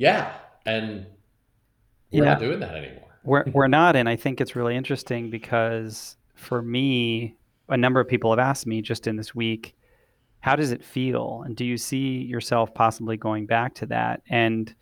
yeah. 0.01 0.34
And 0.65 1.06
we're 2.12 2.25
not 2.25 2.39
doing 2.39 2.60
that 2.60 2.75
anymore. 2.75 3.08
We're 3.24 3.44
we're 3.53 3.68
not, 3.68 3.96
and 3.96 4.10
I 4.10 4.15
think 4.15 4.41
it's 4.41 4.56
really 4.56 4.75
interesting 4.75 5.30
because 5.30 6.18
for 6.34 6.63
me, 6.63 7.36
a 7.70 7.77
number 7.77 8.00
of 8.00 8.08
people 8.08 8.32
have 8.32 8.39
asked 8.39 8.65
me 8.65 8.82
just 8.82 9.06
in 9.06 9.15
this 9.15 9.36
week, 9.36 9.75
how 10.39 10.56
does 10.56 10.72
it 10.72 10.84
feel, 10.84 11.44
and 11.46 11.56
do 11.56 11.63
you 11.63 11.77
see 11.77 12.18
yourself 12.24 12.74
possibly 12.74 13.15
going 13.15 13.46
back 13.46 13.75
to 13.75 13.86
that? 13.88 14.24
And 14.27 14.74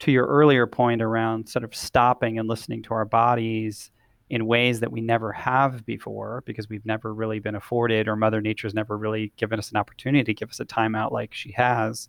to 0.00 0.12
your 0.12 0.26
earlier 0.26 0.66
point 0.66 1.02
around 1.02 1.48
sort 1.48 1.64
of 1.64 1.74
stopping 1.74 2.38
and 2.38 2.48
listening 2.48 2.82
to 2.82 2.94
our 2.94 3.04
bodies 3.04 3.90
in 4.30 4.46
ways 4.46 4.80
that 4.80 4.92
we 4.92 5.00
never 5.00 5.32
have 5.32 5.84
before 5.86 6.42
because 6.44 6.68
we've 6.68 6.84
never 6.84 7.14
really 7.14 7.38
been 7.38 7.54
afforded 7.54 8.08
or 8.08 8.14
mother 8.14 8.40
nature's 8.40 8.74
never 8.74 8.96
really 8.96 9.32
given 9.36 9.58
us 9.58 9.70
an 9.70 9.76
opportunity 9.76 10.22
to 10.24 10.34
give 10.34 10.50
us 10.50 10.60
a 10.60 10.64
timeout 10.66 11.12
like 11.12 11.32
she 11.32 11.50
has 11.52 12.08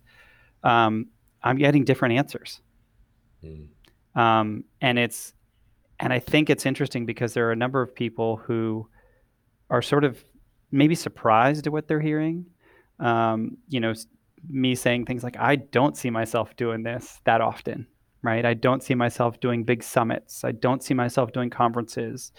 um, 0.64 1.06
i'm 1.42 1.56
getting 1.56 1.82
different 1.82 2.14
answers 2.14 2.60
mm. 3.42 3.66
um, 4.14 4.64
and 4.80 4.98
it's 4.98 5.32
and 6.00 6.12
I 6.12 6.18
think 6.18 6.50
it's 6.50 6.66
interesting 6.66 7.04
because 7.04 7.34
there 7.34 7.46
are 7.48 7.52
a 7.52 7.56
number 7.56 7.82
of 7.82 7.94
people 7.94 8.38
who 8.38 8.88
are 9.68 9.82
sort 9.82 10.02
of 10.02 10.22
maybe 10.72 10.94
surprised 10.94 11.66
at 11.66 11.72
what 11.72 11.86
they're 11.86 12.00
hearing. 12.00 12.46
Um, 12.98 13.58
you 13.68 13.80
know, 13.80 13.92
me 14.48 14.74
saying 14.74 15.06
things 15.06 15.22
like, 15.22 15.36
I 15.38 15.56
don't 15.56 15.96
see 15.96 16.10
myself 16.10 16.56
doing 16.56 16.82
this 16.82 17.20
that 17.24 17.40
often, 17.40 17.86
right? 18.22 18.44
I 18.44 18.54
don't 18.54 18.82
see 18.82 18.94
myself 18.94 19.40
doing 19.40 19.64
big 19.64 19.82
summits. 19.82 20.44
I 20.44 20.52
don't 20.52 20.82
see 20.82 20.94
myself 20.94 21.32
doing 21.32 21.50
conferences. 21.50 22.32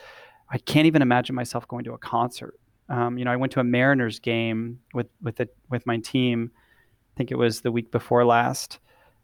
I 0.49 0.57
can't 0.57 0.87
even 0.87 1.01
imagine 1.01 1.35
myself 1.35 1.67
going 1.67 1.83
to 1.85 1.93
a 1.93 1.97
concert. 1.97 2.59
Um, 2.89 3.17
you 3.17 3.25
know, 3.25 3.31
I 3.31 3.37
went 3.37 3.53
to 3.53 3.59
a 3.59 3.63
Mariners 3.63 4.19
game 4.19 4.79
with 4.93 5.07
with 5.21 5.39
a, 5.39 5.47
with 5.69 5.85
my 5.85 5.97
team. 5.97 6.51
I 6.55 7.13
think 7.17 7.31
it 7.31 7.37
was 7.37 7.61
the 7.61 7.71
week 7.71 7.91
before 7.91 8.25
last, 8.25 8.79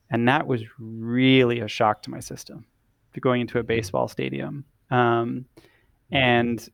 and 0.10 0.28
that 0.28 0.48
was 0.48 0.64
really 0.80 1.60
a 1.60 1.68
shock 1.68 2.02
to 2.04 2.10
my 2.10 2.20
system. 2.20 2.66
Going 3.20 3.42
into 3.42 3.58
a 3.58 3.64
baseball 3.64 4.08
stadium, 4.08 4.64
um, 4.92 5.46
and 6.12 6.70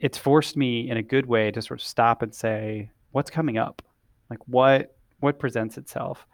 it's 0.00 0.18
forced 0.18 0.56
me 0.56 0.90
in 0.90 0.96
a 0.96 1.02
good 1.02 1.26
way 1.26 1.52
to 1.52 1.62
sort 1.62 1.80
of 1.80 1.86
stop 1.86 2.22
and 2.22 2.34
say, 2.34 2.90
what's 3.12 3.30
coming 3.30 3.56
up? 3.56 3.82
Like 4.28 4.40
what 4.46 4.95
what 5.26 5.40
presents 5.40 5.76
itself? 5.76 6.24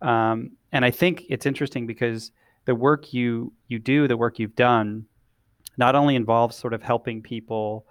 Um, 0.00 0.52
and 0.72 0.82
I 0.82 0.90
think 0.90 1.24
it's 1.28 1.44
interesting 1.44 1.86
because 1.86 2.32
the 2.64 2.74
work 2.74 3.12
you 3.12 3.52
you 3.68 3.78
do, 3.78 4.08
the 4.08 4.16
work 4.16 4.38
you've 4.38 4.56
done, 4.56 5.04
not 5.76 5.94
only 5.94 6.16
involves 6.16 6.56
sort 6.56 6.72
of 6.72 6.82
helping 6.82 7.20
people 7.20 7.86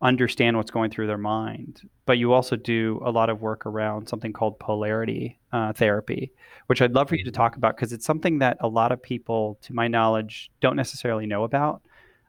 understand 0.00 0.56
what's 0.56 0.70
going 0.70 0.90
through 0.92 1.08
their 1.08 1.18
mind, 1.18 1.82
but 2.06 2.16
you 2.16 2.32
also 2.32 2.54
do 2.54 3.02
a 3.04 3.10
lot 3.10 3.28
of 3.28 3.42
work 3.42 3.66
around 3.66 4.08
something 4.08 4.32
called 4.32 4.56
polarity 4.60 5.40
uh, 5.52 5.72
therapy, 5.72 6.30
which 6.68 6.80
I'd 6.80 6.92
love 6.92 7.08
for 7.08 7.16
you 7.16 7.24
to 7.24 7.32
talk 7.32 7.56
about 7.56 7.74
because 7.74 7.92
it's 7.92 8.06
something 8.06 8.38
that 8.38 8.56
a 8.60 8.68
lot 8.68 8.92
of 8.92 9.02
people, 9.02 9.58
to 9.62 9.74
my 9.74 9.88
knowledge, 9.88 10.52
don't 10.60 10.76
necessarily 10.76 11.26
know 11.26 11.42
about. 11.42 11.82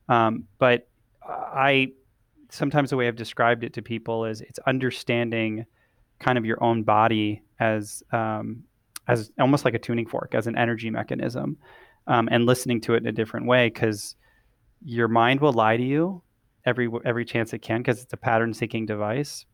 Um, 0.07 0.45
but 0.57 0.87
I 1.23 1.91
sometimes 2.49 2.89
the 2.89 2.97
way 2.97 3.07
I've 3.07 3.15
described 3.15 3.63
it 3.63 3.73
to 3.73 3.83
people 3.83 4.25
is 4.25 4.41
it's 4.41 4.57
understanding 4.65 5.67
kind 6.19 6.37
of 6.37 6.45
your 6.45 6.61
own 6.63 6.83
body 6.83 7.41
as 7.59 8.03
um, 8.11 8.63
as 9.07 9.31
almost 9.39 9.65
like 9.65 9.73
a 9.73 9.79
tuning 9.79 10.05
fork, 10.05 10.35
as 10.35 10.47
an 10.47 10.57
energy 10.57 10.89
mechanism, 10.89 11.57
um, 12.07 12.29
and 12.31 12.45
listening 12.45 12.81
to 12.81 12.93
it 12.93 12.97
in 12.97 13.07
a 13.07 13.11
different 13.11 13.47
way 13.47 13.67
because 13.67 14.15
your 14.83 15.07
mind 15.07 15.41
will 15.41 15.53
lie 15.53 15.77
to 15.77 15.83
you 15.83 16.21
every 16.65 16.89
every 17.05 17.25
chance 17.25 17.53
it 17.53 17.59
can 17.59 17.81
because 17.81 18.01
it's 18.01 18.13
a 18.13 18.17
pattern 18.17 18.53
seeking 18.53 18.85
device. 18.85 19.45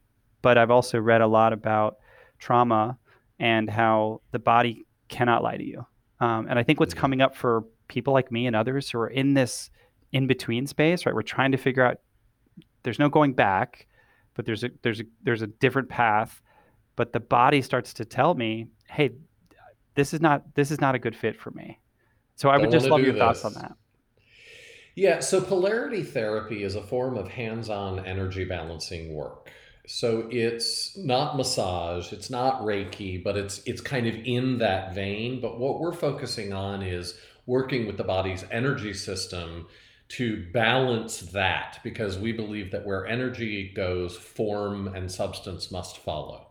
But 0.42 0.58
I've 0.58 0.72
also 0.72 1.00
read 1.00 1.22
a 1.22 1.28
lot 1.28 1.54
about 1.54 1.98
trauma 2.38 2.98
and 3.40 3.70
how 3.70 4.22
the 4.32 4.40
body 4.40 4.86
cannot 5.08 5.44
lie 5.44 5.58
to 5.58 5.64
you. 5.64 5.86
Um, 6.20 6.48
and 6.50 6.58
I 6.58 6.64
think 6.64 6.80
what's 6.80 6.94
mm-hmm. 6.94 7.02
coming 7.02 7.22
up 7.22 7.36
for 7.36 7.64
people 7.88 8.14
like 8.14 8.32
me 8.32 8.48
and 8.48 8.56
others 8.56 8.90
who 8.90 9.00
are 9.00 9.08
in 9.08 9.34
this 9.34 9.70
in 10.12 10.28
between 10.28 10.68
space, 10.68 11.06
right? 11.06 11.14
We're 11.14 11.24
trying 11.24 11.52
to 11.52 11.58
figure 11.58 11.84
out 11.84 11.98
there's 12.84 13.00
no 13.00 13.10
going 13.10 13.34
back, 13.34 13.88
but 14.34 14.46
there's 14.46 14.64
a 14.64 14.70
there's 14.82 15.02
a 15.02 15.06
there's 15.24 15.42
a 15.42 15.48
different 15.48 15.90
path. 15.90 16.42
But 16.96 17.14
the 17.14 17.20
body 17.20 17.62
starts 17.62 17.94
to 17.96 18.06
tell 18.06 18.34
me, 18.34 18.68
hey, 18.88 19.12
this 19.96 20.14
is 20.14 20.22
not 20.22 20.56
this 20.56 20.72
is 20.72 20.80
not 20.80 20.96
a 20.96 21.00
good 21.00 21.16
fit 21.16 21.40
for 21.40 21.52
me. 21.52 21.80
So 22.36 22.50
I 22.50 22.58
would 22.58 22.72
just 22.72 22.88
love 22.88 23.02
your 23.02 23.14
this. 23.14 23.20
thoughts 23.20 23.46
on 23.46 23.54
that. 23.54 23.74
Yeah, 24.96 25.20
so 25.20 25.42
polarity 25.42 26.04
therapy 26.04 26.64
is 26.64 26.76
a 26.76 26.82
form 26.82 27.18
of 27.18 27.28
hands-on 27.28 28.06
energy 28.06 28.46
balancing 28.46 29.14
work. 29.14 29.52
So 29.88 30.28
it's 30.32 30.98
not 30.98 31.36
massage, 31.36 32.14
it's 32.14 32.30
not 32.30 32.62
Reiki, 32.62 33.24
but 33.24 33.38
it's 33.38 33.62
it's 33.66 33.82
kind 33.82 34.08
of 34.08 34.16
in 34.16 34.58
that 34.60 34.96
vein, 34.96 35.42
but 35.42 35.60
what 35.60 35.80
we're 35.80 35.94
focusing 35.94 36.54
on 36.54 36.82
is 36.82 37.20
working 37.46 37.86
with 37.86 37.98
the 37.98 38.04
body's 38.04 38.46
energy 38.52 38.94
system 38.94 39.68
to 40.08 40.46
balance 40.52 41.20
that 41.20 41.80
because 41.84 42.18
we 42.18 42.32
believe 42.32 42.72
that 42.72 42.86
where 42.86 43.06
energy 43.06 43.72
goes, 43.76 44.16
form 44.16 44.88
and 44.88 45.12
substance 45.12 45.72
must 45.72 45.98
follow. 45.98 46.48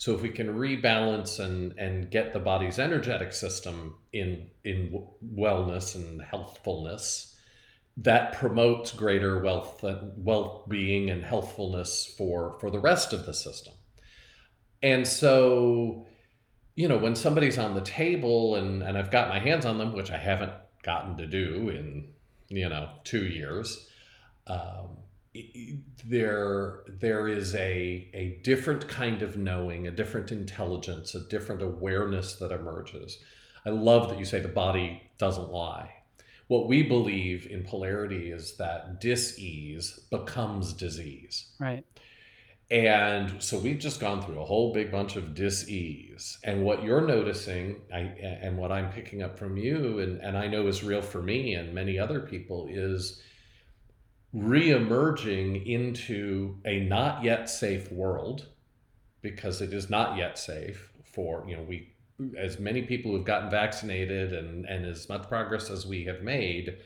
So 0.00 0.14
if 0.14 0.22
we 0.22 0.30
can 0.30 0.48
rebalance 0.48 1.40
and 1.40 1.78
and 1.78 2.10
get 2.10 2.32
the 2.32 2.38
body's 2.38 2.78
energetic 2.78 3.34
system 3.34 3.96
in 4.14 4.48
in 4.64 5.06
wellness 5.22 5.94
and 5.94 6.22
healthfulness, 6.22 7.36
that 7.98 8.32
promotes 8.32 8.92
greater 8.92 9.42
wealth 9.42 9.84
and 9.84 10.12
well-being 10.16 11.10
and 11.10 11.22
healthfulness 11.22 12.14
for 12.16 12.56
for 12.60 12.70
the 12.70 12.78
rest 12.78 13.12
of 13.12 13.26
the 13.26 13.34
system. 13.34 13.74
And 14.82 15.06
so, 15.06 16.06
you 16.76 16.88
know, 16.88 16.96
when 16.96 17.14
somebody's 17.14 17.58
on 17.58 17.74
the 17.74 17.82
table 17.82 18.54
and 18.54 18.82
and 18.82 18.96
I've 18.96 19.10
got 19.10 19.28
my 19.28 19.38
hands 19.38 19.66
on 19.66 19.76
them, 19.76 19.92
which 19.92 20.10
I 20.10 20.16
haven't 20.16 20.54
gotten 20.82 21.18
to 21.18 21.26
do 21.26 21.68
in 21.68 22.14
you 22.48 22.70
know 22.70 22.88
two 23.04 23.26
years 23.26 23.86
um, 24.46 24.96
there 26.04 26.80
there 26.88 27.28
is 27.28 27.54
a 27.54 28.10
a 28.12 28.40
different 28.42 28.88
kind 28.88 29.22
of 29.22 29.36
knowing 29.36 29.86
a 29.86 29.90
different 29.90 30.32
intelligence 30.32 31.14
a 31.14 31.20
different 31.28 31.62
awareness 31.62 32.34
that 32.36 32.50
emerges. 32.50 33.18
I 33.64 33.70
love 33.70 34.08
that 34.08 34.18
you 34.18 34.24
say 34.24 34.40
the 34.40 34.48
body 34.48 35.02
doesn't 35.18 35.50
lie. 35.50 35.92
What 36.48 36.66
we 36.66 36.82
believe 36.82 37.46
in 37.46 37.62
polarity 37.62 38.32
is 38.32 38.56
that 38.56 39.00
dis-ease 39.00 40.00
becomes 40.10 40.72
disease. 40.72 41.46
Right. 41.60 41.84
And 42.70 43.42
so 43.42 43.58
we've 43.58 43.78
just 43.78 44.00
gone 44.00 44.22
through 44.22 44.40
a 44.40 44.44
whole 44.44 44.72
big 44.72 44.90
bunch 44.90 45.16
of 45.16 45.34
dis-ease. 45.34 46.38
And 46.42 46.64
what 46.64 46.82
you're 46.82 47.06
noticing, 47.06 47.80
I, 47.92 47.98
and 47.98 48.56
what 48.56 48.72
I'm 48.72 48.90
picking 48.90 49.22
up 49.22 49.38
from 49.38 49.56
you, 49.56 49.98
and, 49.98 50.20
and 50.20 50.36
I 50.36 50.46
know 50.46 50.66
is 50.66 50.82
real 50.82 51.02
for 51.02 51.22
me 51.22 51.54
and 51.54 51.74
many 51.74 51.98
other 51.98 52.20
people, 52.20 52.66
is 52.70 53.20
re-emerging 54.32 55.66
into 55.66 56.56
a 56.64 56.80
not 56.80 57.24
yet 57.24 57.50
safe 57.50 57.90
world 57.90 58.46
because 59.22 59.60
it 59.60 59.72
is 59.72 59.90
not 59.90 60.16
yet 60.16 60.38
safe 60.38 60.90
for, 61.04 61.44
you 61.48 61.56
know, 61.56 61.62
we 61.62 61.92
as 62.38 62.58
many 62.58 62.82
people 62.82 63.12
who've 63.12 63.24
gotten 63.24 63.50
vaccinated 63.50 64.32
and, 64.32 64.66
and 64.66 64.84
as 64.84 65.08
much 65.08 65.26
progress 65.28 65.70
as 65.70 65.86
we 65.86 66.04
have 66.04 66.22
made, 66.22 66.76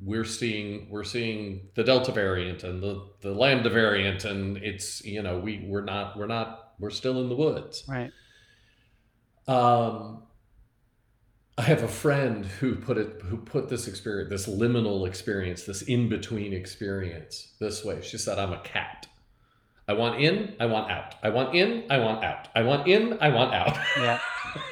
we're 0.00 0.24
seeing 0.24 0.88
we're 0.90 1.04
seeing 1.04 1.68
the 1.74 1.82
delta 1.82 2.12
variant 2.12 2.62
and 2.62 2.82
the 2.82 3.08
the 3.20 3.32
lambda 3.32 3.68
variant 3.68 4.24
and 4.24 4.56
it's 4.58 5.04
you 5.04 5.22
know 5.22 5.38
we 5.38 5.64
we're 5.66 5.84
not 5.84 6.16
we're 6.16 6.26
not 6.26 6.74
we're 6.78 6.90
still 6.90 7.20
in 7.20 7.28
the 7.28 7.34
woods. 7.34 7.84
Right. 7.88 8.12
Um 9.48 10.22
i 11.58 11.62
have 11.62 11.82
a 11.82 11.88
friend 11.88 12.46
who 12.46 12.74
put 12.74 12.96
it 12.96 13.20
who 13.24 13.36
put 13.36 13.68
this 13.68 13.86
experience 13.86 14.30
this 14.30 14.48
liminal 14.48 15.06
experience 15.06 15.64
this 15.64 15.82
in 15.82 16.08
between 16.08 16.52
experience 16.52 17.48
this 17.60 17.84
way 17.84 18.00
she 18.00 18.16
said 18.16 18.38
i'm 18.38 18.52
a 18.52 18.60
cat 18.60 19.06
i 19.86 19.92
want 19.92 20.20
in 20.20 20.54
i 20.60 20.66
want 20.66 20.90
out 20.90 21.14
i 21.22 21.28
want 21.28 21.54
in 21.54 21.84
i 21.90 21.98
want 21.98 22.24
out 22.24 22.48
i 22.54 22.62
want 22.62 22.88
in 22.88 23.18
i 23.20 23.28
want 23.28 23.52
out 23.52 23.76
yeah 23.98 24.20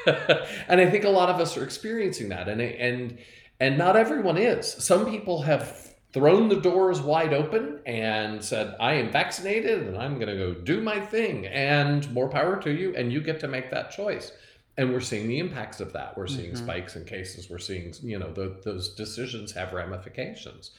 and 0.68 0.80
i 0.80 0.88
think 0.88 1.04
a 1.04 1.10
lot 1.10 1.28
of 1.28 1.40
us 1.40 1.56
are 1.56 1.64
experiencing 1.64 2.30
that 2.30 2.48
and 2.48 2.62
and 2.62 3.18
and 3.60 3.78
not 3.78 3.96
everyone 3.96 4.36
is. 4.36 4.70
Some 4.70 5.08
people 5.08 5.42
have 5.42 5.94
thrown 6.12 6.48
the 6.48 6.60
doors 6.60 7.00
wide 7.00 7.32
open 7.32 7.80
and 7.86 8.42
said, 8.44 8.76
I 8.80 8.94
am 8.94 9.10
vaccinated 9.10 9.86
and 9.86 9.96
I'm 9.96 10.16
going 10.16 10.28
to 10.28 10.36
go 10.36 10.54
do 10.54 10.80
my 10.80 11.00
thing. 11.00 11.46
And 11.46 12.10
more 12.12 12.28
power 12.28 12.60
to 12.62 12.70
you. 12.70 12.94
And 12.96 13.12
you 13.12 13.20
get 13.20 13.40
to 13.40 13.48
make 13.48 13.70
that 13.70 13.90
choice. 13.90 14.32
And 14.78 14.92
we're 14.92 15.00
seeing 15.00 15.26
the 15.26 15.38
impacts 15.38 15.80
of 15.80 15.92
that. 15.94 16.16
We're 16.16 16.26
seeing 16.26 16.52
mm-hmm. 16.52 16.64
spikes 16.64 16.96
in 16.96 17.04
cases. 17.04 17.48
We're 17.48 17.58
seeing, 17.58 17.94
you 18.02 18.18
know, 18.18 18.32
the, 18.32 18.60
those 18.62 18.94
decisions 18.94 19.52
have 19.52 19.72
ramifications. 19.72 20.72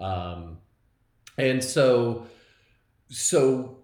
Um, 0.00 0.58
and 1.38 1.62
so, 1.62 2.26
so 3.08 3.78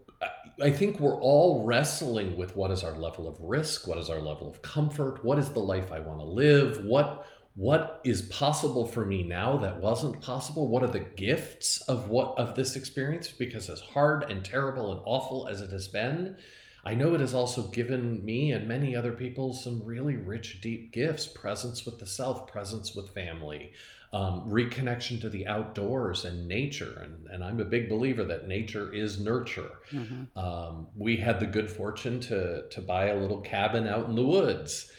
I 0.60 0.70
think 0.70 0.98
we're 1.00 1.20
all 1.20 1.64
wrestling 1.64 2.36
with 2.36 2.56
what 2.56 2.70
is 2.70 2.82
our 2.82 2.96
level 2.98 3.28
of 3.28 3.40
risk, 3.40 3.86
what 3.86 3.98
is 3.98 4.10
our 4.10 4.20
level 4.20 4.48
of 4.48 4.60
comfort, 4.62 5.24
what 5.24 5.38
is 5.38 5.50
the 5.50 5.60
life 5.60 5.92
I 5.92 6.00
want 6.00 6.18
to 6.18 6.26
live, 6.26 6.84
what 6.84 7.26
what 7.56 8.00
is 8.04 8.22
possible 8.22 8.86
for 8.86 9.04
me 9.04 9.24
now 9.24 9.56
that 9.56 9.76
wasn't 9.80 10.20
possible 10.20 10.68
what 10.68 10.84
are 10.84 10.90
the 10.90 11.00
gifts 11.00 11.80
of 11.82 12.08
what 12.08 12.38
of 12.38 12.54
this 12.54 12.76
experience 12.76 13.28
because 13.28 13.68
as 13.68 13.80
hard 13.80 14.30
and 14.30 14.44
terrible 14.44 14.92
and 14.92 15.00
awful 15.04 15.48
as 15.48 15.60
it 15.60 15.68
has 15.70 15.88
been 15.88 16.36
i 16.84 16.94
know 16.94 17.14
it 17.14 17.20
has 17.20 17.34
also 17.34 17.62
given 17.68 18.24
me 18.24 18.52
and 18.52 18.66
many 18.66 18.94
other 18.94 19.12
people 19.12 19.52
some 19.52 19.82
really 19.84 20.16
rich 20.16 20.60
deep 20.60 20.92
gifts 20.92 21.26
presence 21.26 21.84
with 21.84 21.98
the 21.98 22.06
self 22.06 22.46
presence 22.46 22.94
with 22.94 23.14
family 23.14 23.72
um, 24.12 24.42
reconnection 24.48 25.20
to 25.20 25.28
the 25.28 25.46
outdoors 25.46 26.24
and 26.24 26.48
nature. 26.48 27.02
And, 27.04 27.28
and 27.28 27.44
i'm 27.44 27.60
a 27.60 27.64
big 27.64 27.88
believer 27.88 28.24
that 28.24 28.48
nature 28.48 28.92
is 28.92 29.20
nurture. 29.20 29.70
Mm-hmm. 29.92 30.38
um, 30.38 30.88
we 30.96 31.16
had 31.16 31.38
the 31.38 31.46
good 31.46 31.70
fortune 31.70 32.20
to 32.20 32.68
to 32.68 32.80
buy 32.80 33.06
a 33.06 33.16
little 33.16 33.40
cabin 33.40 33.86
out 33.86 34.08
in 34.08 34.14
the 34.16 34.24
woods 34.24 34.90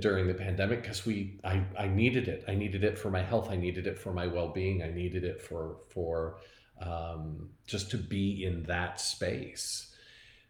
during 0.00 0.26
the 0.26 0.34
pandemic 0.34 0.82
because 0.82 1.04
we 1.04 1.38
I, 1.44 1.62
I 1.78 1.88
needed 1.88 2.28
it. 2.28 2.44
I 2.48 2.54
needed 2.54 2.84
it 2.84 2.98
for 2.98 3.10
my 3.10 3.22
health. 3.22 3.50
I 3.50 3.56
needed 3.56 3.86
it 3.86 3.98
for 3.98 4.12
my 4.12 4.26
well-being. 4.26 4.82
I 4.82 4.90
needed 4.90 5.24
it 5.24 5.42
for 5.42 5.76
for 5.90 6.38
um, 6.80 7.50
just 7.66 7.90
to 7.90 7.98
be 7.98 8.44
in 8.44 8.62
that 8.64 9.00
space 9.00 9.93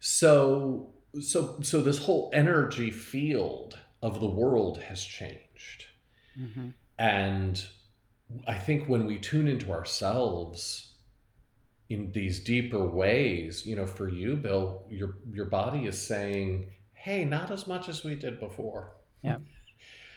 so 0.07 0.91
so 1.21 1.59
so 1.63 1.81
this 1.81 1.99
whole 1.99 2.31
energy 2.35 2.91
field 2.91 3.79
of 4.03 4.21
the 4.21 4.29
world 4.29 4.79
has 4.83 5.03
changed 5.03 5.87
mm-hmm. 6.39 6.69
and 6.99 7.67
i 8.47 8.55
think 8.55 8.89
when 8.89 9.07
we 9.07 9.19
tune 9.19 9.49
into 9.49 9.71
ourselves 9.73 10.95
in 11.91 12.13
these 12.13 12.41
deeper 12.41 12.87
ways, 12.87 13.67
you 13.67 13.77
know, 13.77 13.87
for 13.87 14.09
you, 14.09 14.37
Bill, 14.37 14.85
your 14.89 15.19
your 15.31 15.47
body 15.47 15.87
is 15.87 16.01
saying, 16.01 16.71
"Hey, 16.93 17.25
not 17.25 17.51
as 17.51 17.67
much 17.67 17.89
as 17.89 18.05
we 18.05 18.15
did 18.15 18.39
before." 18.41 18.97
Yeah. 19.23 19.39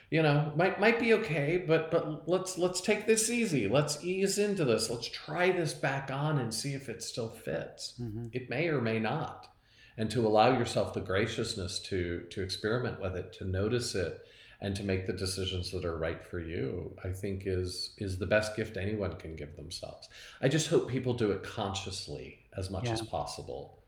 You 0.09 0.23
know, 0.23 0.53
might 0.55 0.79
might 0.79 1.01
be 1.01 1.15
okay, 1.15 1.57
but 1.57 1.91
but 1.91 2.29
let's 2.29 2.57
let's 2.57 2.79
take 2.79 3.05
this 3.05 3.29
easy. 3.29 3.67
Let's 3.67 4.01
ease 4.05 4.37
into 4.37 4.63
this. 4.63 4.89
Let's 4.89 5.09
try 5.09 5.51
this 5.51 5.73
back 5.73 6.09
on 6.09 6.39
and 6.39 6.53
see 6.53 6.73
if 6.73 6.87
it 6.87 7.03
still 7.03 7.27
fits. 7.27 7.99
Mhm. 7.99 8.29
It 8.31 8.49
may 8.49 8.69
or 8.69 8.79
may 8.79 8.99
not. 8.99 9.49
And 9.97 10.11
to 10.11 10.27
allow 10.27 10.57
yourself 10.57 10.93
the 10.93 11.01
graciousness 11.01 11.79
to 11.89 12.21
to 12.29 12.43
experiment 12.43 13.01
with 13.01 13.15
it, 13.15 13.33
to 13.33 13.45
notice 13.45 13.95
it, 13.95 14.19
and 14.61 14.75
to 14.75 14.83
make 14.83 15.07
the 15.07 15.13
decisions 15.13 15.71
that 15.71 15.85
are 15.85 15.97
right 15.97 16.23
for 16.23 16.39
you, 16.39 16.95
I 17.03 17.09
think 17.09 17.43
is 17.45 17.93
is 17.97 18.17
the 18.19 18.27
best 18.27 18.55
gift 18.55 18.77
anyone 18.77 19.15
can 19.17 19.35
give 19.35 19.55
themselves. 19.55 20.07
I 20.41 20.49
just 20.49 20.67
hope 20.67 20.87
people 20.89 21.13
do 21.13 21.31
it 21.31 21.43
consciously 21.43 22.39
as 22.55 22.69
much 22.69 22.85
Yeah. 22.85 22.93
as 22.93 23.01
possible. 23.01 23.83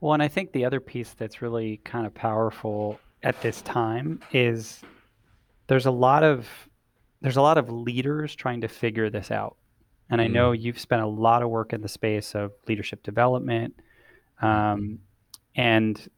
Well, 0.00 0.12
and 0.14 0.22
I 0.22 0.28
think 0.28 0.52
the 0.52 0.64
other 0.64 0.80
piece 0.80 1.14
that's 1.14 1.40
really 1.42 1.78
kind 1.78 2.06
of 2.06 2.14
powerful 2.14 3.00
at 3.22 3.40
this 3.40 3.62
time 3.62 4.20
is 4.32 4.82
there's 5.68 5.86
a 5.86 5.90
lot 5.90 6.22
of 6.22 6.48
there's 7.22 7.36
a 7.36 7.42
lot 7.42 7.58
of 7.58 7.70
leaders 7.70 8.34
trying 8.34 8.60
to 8.60 8.68
figure 8.68 9.10
this 9.10 9.30
out. 9.30 9.56
And 10.10 10.20
I 10.20 10.28
know 10.28 10.52
Mm. 10.52 10.60
you've 10.60 10.78
spent 10.78 11.02
a 11.02 11.06
lot 11.06 11.42
of 11.42 11.48
work 11.50 11.72
in 11.72 11.80
the 11.80 11.88
space 11.88 12.34
of 12.34 12.52
leadership 12.68 13.02
development, 13.02 13.74
um, 14.42 15.00
and 15.56 16.08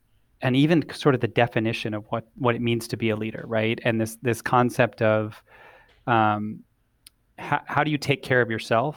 and 0.41 0.55
even 0.55 0.85
sort 0.93 1.15
of 1.15 1.21
the 1.21 1.29
definition 1.29 1.95
of 1.95 2.05
what 2.11 2.29
what 2.35 2.55
it 2.55 2.61
means 2.61 2.87
to 2.89 2.97
be 2.97 3.11
a 3.11 3.17
leader, 3.17 3.45
right? 3.47 3.81
And 3.85 4.01
this 4.01 4.19
this 4.23 4.43
concept 4.43 5.03
of 5.03 5.43
um, 6.07 6.61
how, 7.39 7.61
how 7.67 7.85
do 7.85 7.91
you 7.91 7.99
take 7.99 8.23
care 8.23 8.41
of 8.41 8.51
yourself 8.51 8.97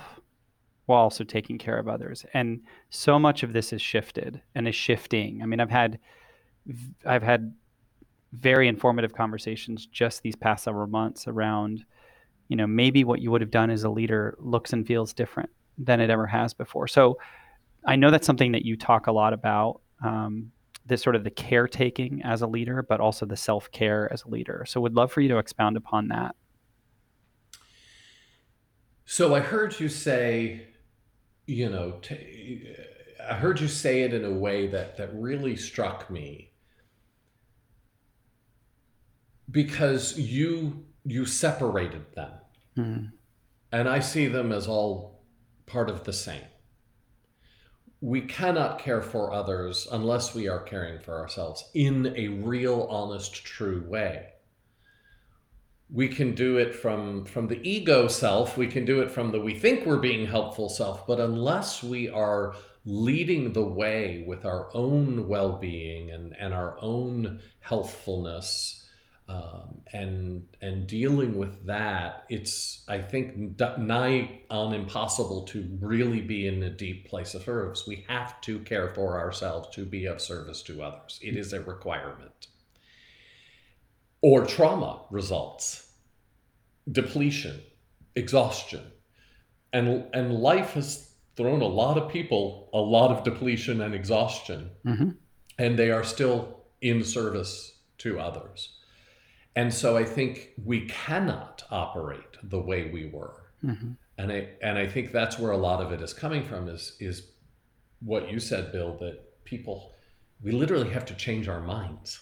while 0.86 1.00
also 1.02 1.24
taking 1.24 1.58
care 1.58 1.78
of 1.78 1.88
others? 1.88 2.26
And 2.34 2.62
so 2.90 3.20
much 3.20 3.44
of 3.44 3.54
this 3.54 3.72
is 3.72 3.82
shifted 3.82 4.42
and 4.56 4.68
is 4.68 4.76
shifting. 4.76 5.42
I 5.42 5.46
mean, 5.46 5.60
I've 5.60 5.70
had 5.70 6.00
I've 7.06 7.24
had 7.24 7.54
very 8.34 8.68
informative 8.68 9.14
conversations 9.14 9.86
just 9.88 10.22
these 10.22 10.36
past 10.36 10.64
several 10.64 10.88
months 10.88 11.28
around, 11.28 11.84
you 12.48 12.56
know, 12.56 12.68
maybe 12.68 13.04
what 13.04 13.22
you 13.22 13.32
would 13.32 13.42
have 13.42 13.52
done 13.52 13.70
as 13.70 13.84
a 13.84 13.90
leader 13.90 14.38
looks 14.40 14.74
and 14.74 14.88
feels 14.88 15.14
different 15.14 15.50
than 15.78 16.00
it 16.00 16.10
ever 16.10 16.28
has 16.28 16.54
before. 16.54 16.88
So 16.88 17.18
I 17.86 17.96
know 17.96 18.12
that's 18.12 18.28
something 18.28 18.52
that 18.52 18.64
you 18.64 18.78
talk 18.78 19.08
a 19.08 19.12
lot 19.12 19.34
about. 19.34 19.81
Um, 20.04 20.52
this 20.86 21.02
sort 21.04 21.16
of 21.16 21.24
the 21.24 21.30
caretaking 21.30 22.22
as 22.24 22.42
a 22.42 22.48
leader, 22.48 22.82
but 22.82 23.00
also 23.00 23.26
the 23.26 23.38
self 23.38 23.72
care 23.72 24.12
as 24.12 24.24
a 24.24 24.30
leader. 24.30 24.66
So, 24.68 24.82
would 24.82 24.96
love 24.96 25.12
for 25.12 25.22
you 25.22 25.30
to 25.30 25.38
expound 25.38 25.78
upon 25.78 26.08
that. 26.08 26.36
So 29.06 29.36
I 29.36 29.42
heard 29.42 29.80
you 29.80 29.90
say, 29.90 30.68
you 31.46 31.70
know, 31.70 32.00
t- 32.02 32.74
I 33.30 33.34
heard 33.34 33.60
you 33.60 33.68
say 33.68 34.04
it 34.04 34.14
in 34.14 34.24
a 34.24 34.32
way 34.32 34.68
that 34.68 34.98
that 34.98 35.14
really 35.14 35.56
struck 35.56 36.10
me 36.10 36.54
because 39.50 40.18
you 40.18 40.86
you 41.04 41.26
separated 41.26 42.06
them 42.16 42.32
Mm, 42.78 43.12
and 43.72 43.90
I 43.90 44.00
see 44.00 44.28
them 44.28 44.52
as 44.52 44.68
all 44.68 45.26
part 45.66 45.90
of 45.90 46.04
the 46.04 46.14
same. 46.14 46.42
We 48.02 48.22
cannot 48.22 48.80
care 48.80 49.04
for 49.04 49.32
others 49.32 49.88
unless 49.92 50.34
we 50.34 50.48
are 50.48 50.60
caring 50.60 51.00
for 51.00 51.20
ourselves 51.20 51.70
in 51.76 52.14
a 52.18 52.30
real, 52.30 52.88
honest, 52.90 53.46
true 53.46 53.84
way. 53.88 54.30
We 55.88 56.08
can 56.08 56.34
do 56.34 56.58
it 56.58 56.74
from, 56.74 57.26
from 57.26 57.48
the 57.48 57.60
ego 57.70 58.08
self, 58.08 58.58
we 58.58 58.66
can 58.66 58.86
do 58.86 59.02
it 59.02 59.12
from 59.12 59.32
the 59.32 59.40
we 59.40 59.54
think 59.54 59.86
we're 59.86 59.98
being 59.98 60.26
helpful 60.26 60.68
self, 60.68 61.06
but 61.06 61.20
unless 61.20 61.84
we 61.84 62.10
are 62.10 62.56
leading 62.86 63.54
the 63.54 63.64
way 63.64 64.24
with 64.26 64.46
our 64.46 64.70
own 64.74 65.28
well 65.28 65.58
being 65.58 66.10
and, 66.10 66.36
and 66.40 66.54
our 66.54 66.78
own 66.82 67.40
healthfulness, 67.60 68.81
um, 69.32 69.82
and 69.94 70.44
and 70.62 70.88
dealing 70.88 71.38
with 71.38 71.66
that, 71.66 72.26
it's 72.30 72.84
I 72.88 73.00
think 73.00 73.60
nigh 73.78 74.42
on 74.50 74.74
impossible 74.74 75.44
to 75.44 75.78
really 75.80 76.22
be 76.22 76.48
in 76.48 76.64
a 76.64 76.70
deep 76.70 77.10
place 77.10 77.34
of 77.34 77.44
service. 77.44 77.88
We 77.88 78.06
have 78.10 78.42
to 78.42 78.60
care 78.60 78.90
for 78.90 79.20
ourselves 79.20 79.70
to 79.76 79.86
be 79.86 80.06
of 80.06 80.20
service 80.22 80.62
to 80.64 80.82
others. 80.82 81.20
It 81.22 81.38
is 81.38 81.54
a 81.54 81.62
requirement. 81.62 82.48
Or 84.22 84.46
trauma 84.46 85.02
results, 85.10 85.94
depletion, 86.92 87.62
exhaustion, 88.16 88.84
and 89.72 90.06
and 90.14 90.34
life 90.34 90.74
has 90.74 91.12
thrown 91.38 91.62
a 91.62 91.66
lot 91.68 91.98
of 91.98 92.12
people 92.12 92.70
a 92.74 92.80
lot 92.80 93.12
of 93.12 93.24
depletion 93.24 93.82
and 93.82 93.96
exhaustion, 93.96 94.72
mhm, 94.86 95.16
and 95.58 95.80
they 95.80 95.92
are 95.92 96.04
still 96.04 96.66
in 96.82 97.04
service 97.04 97.80
to 98.00 98.20
others. 98.20 98.81
And 99.56 99.74
so 99.74 99.98
I 99.98 100.06
think 100.06 100.52
we 100.64 100.88
cannot 100.88 101.64
operate 101.72 102.38
the 102.44 102.60
way 102.62 102.90
we 102.92 103.08
were. 103.08 103.44
mhm, 103.64 103.98
And 104.18 104.32
I 104.32 104.50
and 104.62 104.78
I 104.78 104.88
think 104.88 105.12
that's 105.12 105.40
where 105.40 105.52
a 105.52 105.58
lot 105.58 105.82
of 105.82 105.92
it 105.92 106.02
is 106.02 106.14
coming 106.14 106.44
from 106.44 106.68
is 106.70 106.96
is 107.00 107.32
what 108.02 108.30
you 108.32 108.40
said, 108.40 108.72
Bill, 108.72 108.98
that 109.00 109.44
people 109.46 109.94
we 110.42 110.52
literally 110.52 110.90
have 110.92 111.06
to 111.06 111.16
change 111.16 111.48
our 111.48 111.62
minds. 111.62 112.20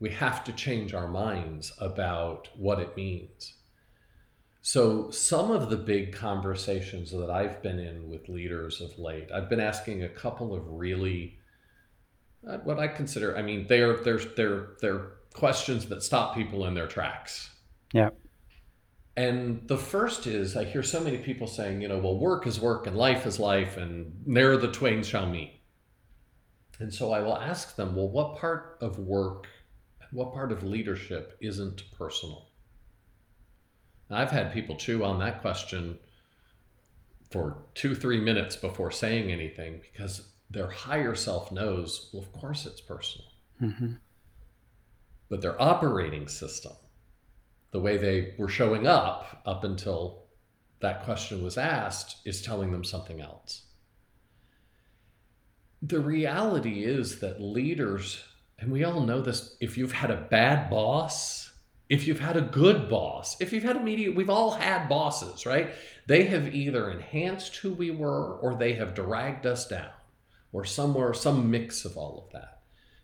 We 0.00 0.10
have 0.10 0.42
to 0.42 0.52
change 0.52 0.92
our 0.92 1.06
minds 1.06 1.72
about 1.78 2.48
what 2.56 2.80
it 2.80 2.96
means. 2.96 3.54
So 4.62 5.10
some 5.10 5.50
of 5.50 5.68
the 5.70 5.76
big 5.76 6.12
conversations 6.12 7.10
that 7.10 7.30
I've 7.30 7.62
been 7.62 7.78
in 7.80 8.08
with 8.08 8.28
leaders 8.28 8.80
of 8.80 8.98
late, 8.98 9.30
I've 9.32 9.48
been 9.48 9.60
asking 9.60 10.02
a 10.04 10.08
couple 10.08 10.54
of 10.54 10.68
really 10.68 11.38
uh, 12.46 12.58
what 12.58 12.78
I 12.78 12.88
consider, 12.88 13.36
I 13.36 13.42
mean, 13.42 13.66
they're 13.66 13.96
they're 13.96 14.18
they're 14.36 14.68
they're 14.80 15.12
questions 15.34 15.86
that 15.86 16.02
stop 16.02 16.34
people 16.34 16.66
in 16.66 16.74
their 16.74 16.86
tracks. 16.86 17.50
Yeah. 17.92 18.10
And 19.16 19.66
the 19.66 19.78
first 19.78 20.26
is 20.26 20.56
I 20.56 20.64
hear 20.64 20.82
so 20.82 21.00
many 21.00 21.18
people 21.18 21.46
saying, 21.46 21.80
you 21.80 21.88
know, 21.88 21.98
well, 21.98 22.18
work 22.18 22.46
is 22.46 22.60
work 22.60 22.86
and 22.86 22.96
life 22.96 23.26
is 23.26 23.40
life, 23.40 23.76
and 23.76 24.12
there 24.26 24.56
the 24.56 24.70
twain 24.70 25.02
shall 25.02 25.28
meet. 25.28 25.60
And 26.78 26.94
so 26.94 27.12
I 27.12 27.20
will 27.20 27.36
ask 27.36 27.74
them, 27.74 27.96
well, 27.96 28.08
what 28.08 28.36
part 28.36 28.78
of 28.80 28.98
work 28.98 29.48
what 30.10 30.32
part 30.32 30.52
of 30.52 30.62
leadership 30.62 31.36
isn't 31.40 31.82
personal? 31.92 32.48
And 34.08 34.18
I've 34.18 34.30
had 34.30 34.52
people 34.52 34.76
chew 34.76 35.04
on 35.04 35.18
that 35.20 35.42
question 35.42 35.98
for 37.30 37.64
two, 37.74 37.94
three 37.94 38.20
minutes 38.20 38.56
before 38.56 38.90
saying 38.90 39.30
anything 39.30 39.80
because 39.80 40.28
their 40.50 40.70
higher 40.70 41.14
self 41.14 41.52
knows, 41.52 42.08
well, 42.12 42.22
of 42.22 42.32
course 42.32 42.64
it's 42.64 42.80
personal. 42.80 43.28
mhm, 43.60 43.98
But 45.28 45.42
their 45.42 45.60
operating 45.60 46.28
system, 46.28 46.72
the 47.70 47.80
way 47.80 47.96
they 47.96 48.34
were 48.38 48.48
showing 48.48 48.86
up 48.86 49.42
up 49.44 49.64
until 49.64 50.24
that 50.80 51.04
question 51.04 51.42
was 51.42 51.58
asked, 51.58 52.16
is 52.24 52.40
telling 52.40 52.72
them 52.72 52.84
something 52.84 53.20
else. 53.20 53.62
The 55.82 56.00
reality 56.00 56.84
is 56.84 57.20
that 57.20 57.40
leaders, 57.40 58.22
and 58.58 58.72
we 58.72 58.84
all 58.84 59.00
know 59.00 59.20
this, 59.20 59.56
if 59.60 59.76
you've 59.76 59.92
had 59.92 60.10
a 60.10 60.26
bad 60.30 60.70
boss, 60.70 61.52
if 61.88 62.06
you've 62.06 62.20
had 62.20 62.36
a 62.36 62.42
good 62.42 62.88
boss, 62.88 63.40
if 63.40 63.52
you've 63.52 63.64
had 63.64 63.76
a 63.76 63.82
media, 63.82 64.12
we've 64.12 64.30
all 64.30 64.52
had 64.52 64.88
bosses, 64.88 65.46
right? 65.46 65.70
They 66.06 66.24
have 66.24 66.54
either 66.54 66.90
enhanced 66.90 67.56
who 67.56 67.72
we 67.72 67.90
were 67.90 68.36
or 68.38 68.54
they 68.54 68.74
have 68.74 68.94
dragged 68.94 69.46
us 69.46 69.66
down 69.66 69.90
or 70.52 70.64
somewhere, 70.64 71.14
some 71.14 71.50
mix 71.50 71.84
of 71.84 71.96
all 71.96 72.24
of 72.26 72.32
that. 72.32 72.57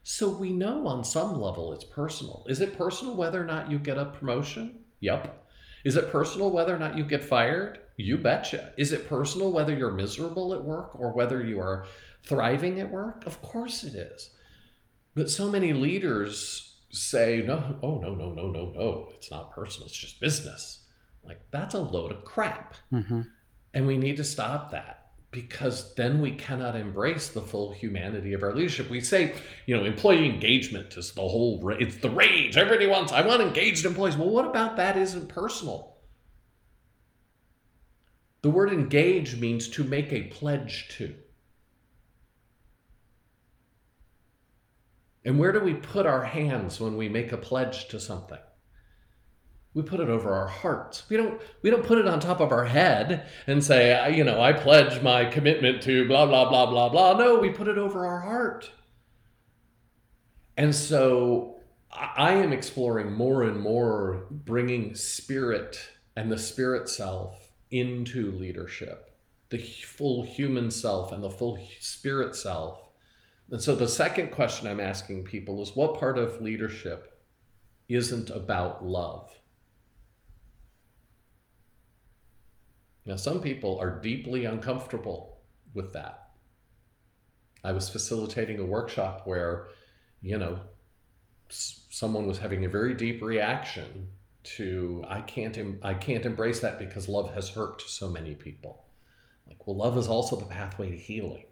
So 0.05 0.29
we 0.29 0.53
know 0.53 0.87
on 0.87 1.03
some 1.03 1.41
level 1.41 1.73
it's 1.73 1.85
personal. 1.85 2.45
Is 2.47 2.61
it 2.61 2.77
personal 2.77 3.15
whether 3.17 3.43
or 3.43 3.47
not 3.47 3.71
you 3.71 3.79
get 3.79 3.97
a 3.99 4.05
promotion? 4.05 4.81
Yep. 5.01 5.47
Is 5.85 5.97
it 5.97 6.13
personal 6.13 6.51
whether 6.51 6.75
or 6.75 6.79
not 6.79 6.97
you 6.97 7.05
get 7.05 7.25
fired? 7.25 7.81
You 7.97 8.19
betcha. 8.19 8.73
Is 8.77 8.93
it 8.93 9.09
personal 9.09 9.51
whether 9.51 9.75
you're 9.75 9.93
miserable 9.93 10.53
at 10.55 10.63
work 10.63 10.99
or 10.99 11.13
whether 11.13 11.43
you 11.43 11.59
are 11.59 11.87
thriving 12.23 12.81
at 12.81 12.91
work? 12.91 13.27
Of 13.27 13.41
course 13.41 13.83
it 13.83 13.95
is. 13.95 14.31
But 15.15 15.31
so 15.31 15.51
many 15.51 15.73
leaders 15.73 16.77
say, 16.91 17.43
no, 17.47 17.79
oh, 17.83 17.99
no, 17.99 18.15
no, 18.15 18.33
no, 18.33 18.51
no, 18.51 18.73
no. 18.75 19.09
It's 19.15 19.31
not 19.31 19.53
personal. 19.53 19.87
It's 19.87 19.97
just 19.97 20.21
business. 20.21 20.81
Like, 21.25 21.41
that's 21.51 21.75
a 21.75 21.81
load 21.81 22.13
of 22.13 22.25
crap. 22.25 22.75
mhm. 22.93 23.27
And 23.73 23.87
we 23.87 23.97
need 23.97 24.19
to 24.19 24.25
stop 24.25 24.71
that 24.73 25.04
because 25.35 25.93
then 25.97 26.21
we 26.21 26.31
cannot 26.31 26.77
embrace 26.77 27.29
the 27.29 27.43
full 27.43 27.73
humanity 27.73 28.35
of 28.35 28.45
our 28.45 28.55
leadership. 28.55 28.89
We 28.89 29.01
say, 29.01 29.35
you 29.67 29.77
know, 29.77 29.85
employee 29.85 30.27
engagement 30.27 30.97
is 30.97 31.11
the 31.11 31.23
whole, 31.23 31.61
ra- 31.61 31.75
it's 31.81 31.97
the 31.97 32.09
rage. 32.09 32.57
Everybody 32.57 32.87
wants, 32.87 33.13
I 33.13 33.27
want 33.27 33.43
engaged 33.43 33.85
employees. 33.85 34.17
Well, 34.17 34.31
what 34.31 34.47
about 34.47 34.77
that 34.77 34.97
isn't 34.97 35.29
personal? 35.29 35.97
The 38.43 38.51
word 38.51 38.73
engage 38.73 39.35
means 39.37 39.69
to 39.71 39.83
make 39.83 40.13
a 40.13 40.29
pledge 40.29 40.89
to. 40.99 41.13
And 45.25 45.37
where 45.37 45.51
do 45.51 45.59
we 45.59 45.75
put 45.75 46.07
our 46.07 46.23
hands 46.23 46.79
when 46.79 46.97
we 46.97 47.09
make 47.09 47.33
a 47.33 47.37
pledge 47.37 47.89
to 47.89 47.99
something? 47.99 48.39
We 49.75 49.83
put 49.83 50.01
it 50.01 50.09
over 50.09 50.33
our 50.33 50.47
hearts. 50.47 51.05
We 51.11 51.17
don't 51.17 51.41
we 51.63 51.71
don't 51.71 51.85
put 51.85 51.99
it 51.99 52.07
on 52.07 52.21
top 52.21 52.41
of 52.41 52.53
our 52.53 52.65
head 52.65 53.27
and 53.47 53.63
say, 53.63 54.15
you 54.15 54.25
know, 54.25 54.41
I 54.41 54.53
pledge 54.53 55.03
my 55.03 55.25
commitment 55.25 55.83
to 55.83 56.07
blah 56.07 56.27
blah 56.27 56.49
blah 56.49 56.67
blah 56.67 56.89
blah. 56.89 57.19
No, 57.19 57.39
we 57.39 57.51
put 57.51 57.69
it 57.69 57.77
over 57.77 58.07
our 58.07 58.21
heart. 58.21 58.71
And 60.57 60.73
so 60.73 61.57
I 61.91 62.35
am 62.35 62.53
exploring 62.53 63.13
more 63.13 63.43
and 63.43 63.61
more 63.61 64.27
bringing 64.31 64.95
spirit 64.95 65.79
and 66.17 66.31
the 66.31 66.39
spirit 66.39 66.89
self 66.89 67.53
into 67.73 68.31
leadership, 68.31 69.11
the 69.51 69.59
full 69.59 70.23
human 70.23 70.71
self 70.71 71.11
and 71.11 71.23
the 71.23 71.31
full 71.31 71.59
spirit 71.81 72.37
self. 72.37 72.81
And 73.51 73.61
so 73.61 73.75
the 73.75 73.89
second 73.89 74.31
question 74.31 74.69
I'm 74.69 74.81
asking 74.81 75.25
people 75.25 75.61
is 75.63 75.75
what 75.75 75.99
part 75.99 76.17
of 76.17 76.41
leadership 76.41 77.21
isn't 77.89 78.31
about 78.31 78.85
love? 78.85 79.31
Now, 83.07 83.17
some 83.17 83.41
people 83.41 83.79
are 83.79 84.01
deeply 84.01 84.47
uncomfortable 84.47 85.41
with 85.75 85.93
that. 85.93 86.31
I 87.63 87.73
was 87.73 87.89
facilitating 87.89 88.59
a 88.59 88.65
workshop 88.65 89.23
where, 89.27 89.69
you 90.23 90.39
know, 90.39 90.61
someone 91.49 92.27
was 92.27 92.39
having 92.39 92.65
a 92.65 92.69
very 92.69 92.95
deep 92.95 93.23
reaction 93.23 94.09
to 94.43 95.03
I 95.09 95.23
can't 95.23 95.57
I 95.83 95.95
can't 95.95 96.27
embrace 96.27 96.61
that 96.61 96.79
because 96.79 97.09
love 97.09 97.33
has 97.35 97.49
hurt 97.49 97.83
so 97.83 98.09
many 98.09 98.35
people. 98.35 98.85
Like, 99.47 99.67
well, 99.67 99.77
love 99.77 99.97
is 99.97 100.09
also 100.09 100.37
the 100.37 100.47
pathway 100.47 100.91
to 100.91 100.97
healing. 100.97 101.47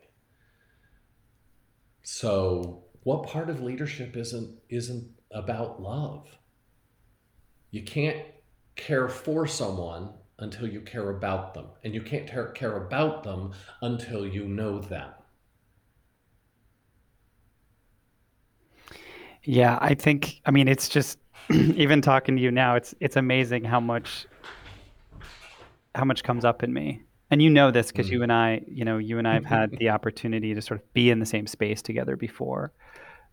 So, 2.03 2.85
what 3.05 3.27
part 3.27 3.49
of 3.49 3.63
leadership 3.63 4.17
isn't 4.17 4.59
isn't 4.69 5.09
about 5.31 5.81
love? 5.81 6.27
You 7.71 7.83
can't 7.83 8.19
care 8.77 9.09
for 9.09 9.47
someone 9.47 10.11
until 10.43 10.69
you 10.69 10.81
care 10.81 11.11
about 11.11 11.55
them. 11.55 11.67
And 11.85 11.95
you 11.95 12.03
can't 12.03 12.27
care 12.27 12.77
about 12.77 13.23
them 13.25 13.53
until 13.81 14.27
you 14.27 14.47
know 14.47 14.81
them. 14.81 15.11
Yeah, 19.45 19.79
I 19.81 19.95
think 19.95 20.41
I 20.45 20.51
mean 20.51 20.69
it's 20.69 20.89
just 20.89 21.19
even 21.51 22.01
talking 22.01 22.37
to 22.37 22.43
you 22.43 22.51
now, 22.51 22.77
it's 22.77 22.95
it's 23.01 23.17
amazing 23.17 23.65
how 23.65 23.81
much 23.81 24.27
how 25.95 26.05
much 26.05 26.23
comes 26.23 26.45
up 26.45 26.63
in 26.63 26.73
me. 26.73 27.03
And 27.31 27.43
you 27.43 27.49
know 27.49 27.71
this 27.71 27.91
because 27.91 28.09
mm. 28.09 28.13
you 28.13 28.23
and 28.23 28.33
I, 28.33 28.63
you 28.69 28.85
know, 28.85 28.99
you 28.99 29.19
and 29.19 29.27
I 29.27 29.35
have 29.35 29.45
had 29.45 29.71
the 29.79 29.91
opportunity 29.91 30.55
to 30.55 30.63
sort 30.63 30.81
of 30.81 30.93
be 30.93 31.11
in 31.11 31.19
the 31.19 31.27
same 31.27 31.47
space 31.47 31.83
together 31.83 32.17
before. 32.17 32.73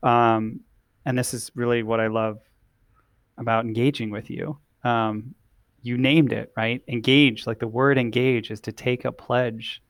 Um, 0.03 0.61
and 1.05 1.17
this 1.17 1.33
is 1.33 1.51
really 1.53 1.83
what 1.83 1.99
I 1.99 2.07
love 2.07 2.39
about 3.37 3.65
engaging 3.65 4.09
with 4.09 4.29
you. 4.29 4.57
Um, 4.83 5.35
you 5.81 5.97
named 5.97 6.33
it, 6.33 6.51
right? 6.55 6.81
Engage, 6.87 7.47
like 7.47 7.59
the 7.59 7.67
word 7.67 7.97
engage 7.97 8.51
is 8.51 8.61
to 8.61 8.71
take 8.71 9.05
a 9.05 9.11
pledge 9.11 9.81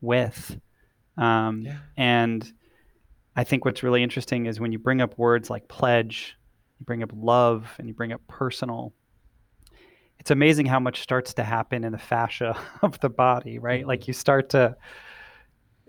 with. 0.00 0.58
Um, 1.16 1.62
yeah. 1.62 1.78
And 1.96 2.52
I 3.36 3.44
think 3.44 3.64
what's 3.64 3.82
really 3.82 4.02
interesting 4.02 4.46
is 4.46 4.60
when 4.60 4.72
you 4.72 4.78
bring 4.78 5.00
up 5.00 5.18
words 5.18 5.50
like 5.50 5.68
pledge, 5.68 6.36
you 6.78 6.86
bring 6.86 7.02
up 7.02 7.10
love, 7.14 7.68
and 7.78 7.88
you 7.88 7.94
bring 7.94 8.12
up 8.12 8.20
personal, 8.28 8.92
it's 10.20 10.30
amazing 10.30 10.66
how 10.66 10.80
much 10.80 11.02
starts 11.02 11.34
to 11.34 11.44
happen 11.44 11.84
in 11.84 11.92
the 11.92 11.98
fascia 11.98 12.56
of 12.82 12.98
the 13.00 13.10
body, 13.10 13.58
right? 13.58 13.80
Mm-hmm. 13.80 13.88
Like 13.88 14.08
you 14.08 14.14
start 14.14 14.50
to, 14.50 14.76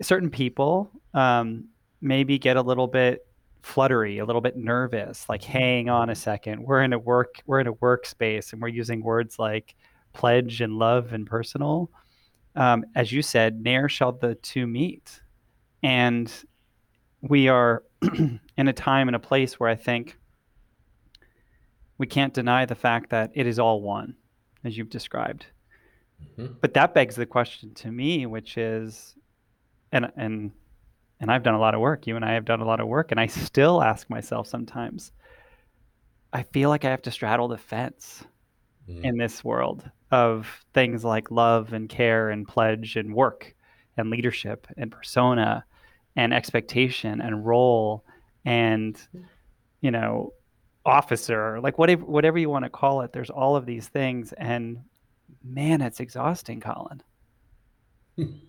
certain 0.02 0.30
people 0.30 0.90
um, 1.14 1.68
maybe 2.00 2.38
get 2.38 2.56
a 2.56 2.62
little 2.62 2.86
bit 2.86 3.25
fluttery, 3.66 4.18
a 4.18 4.24
little 4.24 4.40
bit 4.40 4.56
nervous, 4.56 5.28
like 5.28 5.42
hang 5.42 5.88
on 5.88 6.08
a 6.08 6.14
second. 6.14 6.62
We're 6.62 6.82
in 6.82 6.92
a 6.92 6.98
work 7.00 7.42
we're 7.46 7.58
in 7.58 7.66
a 7.66 7.74
workspace 7.74 8.52
and 8.52 8.62
we're 8.62 8.68
using 8.68 9.02
words 9.02 9.40
like 9.40 9.74
pledge 10.12 10.60
and 10.60 10.74
love 10.78 11.12
and 11.12 11.26
personal. 11.26 11.90
Um, 12.54 12.84
as 12.94 13.10
you 13.10 13.22
said, 13.22 13.60
ne'er 13.60 13.88
shall 13.88 14.12
the 14.12 14.36
two 14.36 14.68
meet. 14.68 15.20
And 15.82 16.32
we 17.22 17.48
are 17.48 17.82
in 18.56 18.68
a 18.68 18.72
time 18.72 19.08
and 19.08 19.16
a 19.16 19.18
place 19.18 19.58
where 19.58 19.68
I 19.68 19.74
think 19.74 20.16
we 21.98 22.06
can't 22.06 22.32
deny 22.32 22.66
the 22.66 22.76
fact 22.76 23.10
that 23.10 23.32
it 23.34 23.48
is 23.48 23.58
all 23.58 23.80
one, 23.80 24.14
as 24.64 24.78
you've 24.78 24.90
described. 24.90 25.46
Mm-hmm. 26.38 26.54
But 26.60 26.72
that 26.74 26.94
begs 26.94 27.16
the 27.16 27.26
question 27.26 27.74
to 27.74 27.90
me, 27.90 28.26
which 28.26 28.58
is, 28.58 29.16
and 29.90 30.10
and 30.16 30.52
and 31.20 31.30
I've 31.30 31.42
done 31.42 31.54
a 31.54 31.60
lot 31.60 31.74
of 31.74 31.80
work. 31.80 32.06
You 32.06 32.16
and 32.16 32.24
I 32.24 32.34
have 32.34 32.44
done 32.44 32.60
a 32.60 32.66
lot 32.66 32.80
of 32.80 32.88
work, 32.88 33.10
and 33.10 33.20
I 33.20 33.26
still 33.26 33.82
ask 33.82 34.08
myself 34.10 34.46
sometimes. 34.46 35.12
I 36.32 36.42
feel 36.42 36.68
like 36.68 36.84
I 36.84 36.90
have 36.90 37.02
to 37.02 37.10
straddle 37.10 37.48
the 37.48 37.58
fence 37.58 38.24
mm. 38.88 39.04
in 39.04 39.16
this 39.16 39.44
world 39.44 39.88
of 40.10 40.64
things 40.74 41.04
like 41.04 41.30
love 41.30 41.72
and 41.72 41.88
care 41.88 42.30
and 42.30 42.46
pledge 42.46 42.96
and 42.96 43.14
work 43.14 43.54
and 43.96 44.10
leadership 44.10 44.66
and 44.76 44.90
persona 44.90 45.64
and 46.14 46.32
expectation 46.32 47.20
and 47.20 47.46
role 47.46 48.04
and 48.44 49.00
you 49.80 49.90
know 49.90 50.32
officer 50.84 51.60
like 51.60 51.78
whatever 51.78 52.04
whatever 52.04 52.38
you 52.38 52.48
want 52.48 52.64
to 52.64 52.70
call 52.70 53.00
it 53.00 53.12
there's 53.12 53.30
all 53.30 53.56
of 53.56 53.66
these 53.66 53.88
things 53.88 54.32
and 54.34 54.78
man 55.42 55.82
it's 55.82 55.98
exhausting 56.00 56.60
colin 56.60 57.02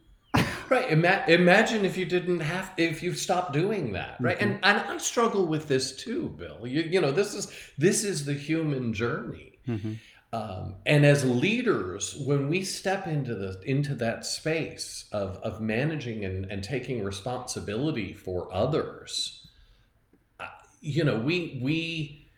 right 0.69 0.91
Ima- 0.91 1.23
imagine 1.27 1.85
if 1.85 1.97
you 1.97 2.05
didn't 2.05 2.39
have 2.39 2.71
if 2.77 3.01
you 3.01 3.13
stopped 3.13 3.53
doing 3.53 3.93
that 3.93 4.17
right 4.19 4.37
mm-hmm. 4.37 4.51
and 4.51 4.59
and 4.63 4.77
i 4.89 4.97
struggle 4.97 5.45
with 5.45 5.67
this 5.67 5.95
too 5.95 6.29
bill 6.37 6.67
you, 6.67 6.81
you 6.81 7.01
know 7.01 7.11
this 7.11 7.33
is 7.33 7.51
this 7.77 8.03
is 8.03 8.25
the 8.25 8.33
human 8.33 8.93
journey 8.93 9.59
mm-hmm. 9.67 9.93
um, 10.33 10.75
and 10.85 11.05
as 11.05 11.25
leaders 11.25 12.15
when 12.25 12.49
we 12.49 12.63
step 12.63 13.07
into 13.07 13.35
the 13.35 13.59
into 13.65 13.95
that 13.95 14.25
space 14.25 15.05
of 15.11 15.37
of 15.37 15.61
managing 15.61 16.25
and, 16.25 16.45
and 16.45 16.63
taking 16.63 17.03
responsibility 17.03 18.13
for 18.13 18.53
others 18.53 19.47
uh, 20.39 20.45
you 20.81 21.03
know 21.03 21.19
we 21.19 21.59
we 21.61 22.29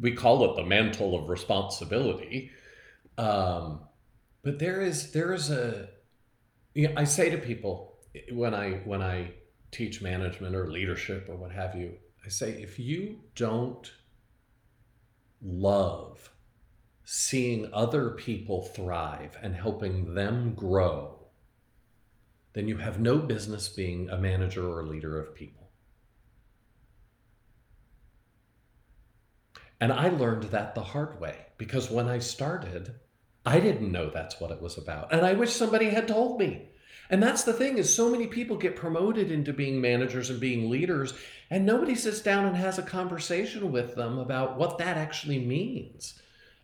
we 0.00 0.12
call 0.12 0.44
it 0.44 0.56
the 0.56 0.64
mantle 0.64 1.14
of 1.14 1.28
responsibility 1.28 2.50
um, 3.18 3.80
but 4.42 4.58
there 4.58 4.80
is 4.80 5.12
there 5.12 5.32
is 5.32 5.50
a 5.50 5.88
know, 6.74 6.94
I 6.96 7.04
say 7.04 7.30
to 7.30 7.38
people 7.38 7.98
when 8.32 8.54
I 8.54 8.80
when 8.84 9.02
I 9.02 9.32
teach 9.70 10.02
management 10.02 10.54
or 10.54 10.70
leadership 10.70 11.28
or 11.28 11.36
what 11.36 11.52
have 11.52 11.74
you, 11.74 11.94
I 12.24 12.28
say 12.28 12.62
if 12.62 12.78
you 12.78 13.20
don't 13.34 13.90
love 15.42 16.30
seeing 17.04 17.68
other 17.72 18.10
people 18.10 18.62
thrive 18.62 19.36
and 19.42 19.54
helping 19.54 20.14
them 20.14 20.54
grow, 20.54 21.18
then 22.52 22.68
you 22.68 22.76
have 22.76 23.00
no 23.00 23.18
business 23.18 23.68
being 23.68 24.08
a 24.10 24.16
manager 24.16 24.68
or 24.68 24.80
a 24.80 24.86
leader 24.86 25.20
of 25.20 25.34
people. 25.34 25.70
And 29.80 29.92
I 29.92 30.10
learned 30.10 30.44
that 30.44 30.74
the 30.74 30.82
hard 30.82 31.20
way 31.20 31.46
because 31.56 31.90
when 31.90 32.08
I 32.08 32.18
started, 32.18 32.94
I 33.44 33.60
didn't 33.60 33.92
know 33.92 34.10
that's 34.10 34.40
what 34.40 34.50
it 34.50 34.60
was 34.60 34.76
about. 34.76 35.12
And 35.12 35.24
I 35.24 35.32
wish 35.32 35.52
somebody 35.52 35.90
had 35.90 36.08
told 36.08 36.38
me. 36.38 36.68
And 37.08 37.22
that's 37.22 37.42
the 37.42 37.52
thing 37.52 37.78
is 37.78 37.92
so 37.92 38.10
many 38.10 38.26
people 38.26 38.56
get 38.56 38.76
promoted 38.76 39.32
into 39.32 39.52
being 39.52 39.80
managers 39.80 40.30
and 40.30 40.38
being 40.38 40.70
leaders 40.70 41.14
and 41.50 41.66
nobody 41.66 41.96
sits 41.96 42.20
down 42.20 42.46
and 42.46 42.56
has 42.56 42.78
a 42.78 42.82
conversation 42.82 43.72
with 43.72 43.96
them 43.96 44.18
about 44.18 44.56
what 44.56 44.78
that 44.78 44.96
actually 44.96 45.40
means. 45.40 46.20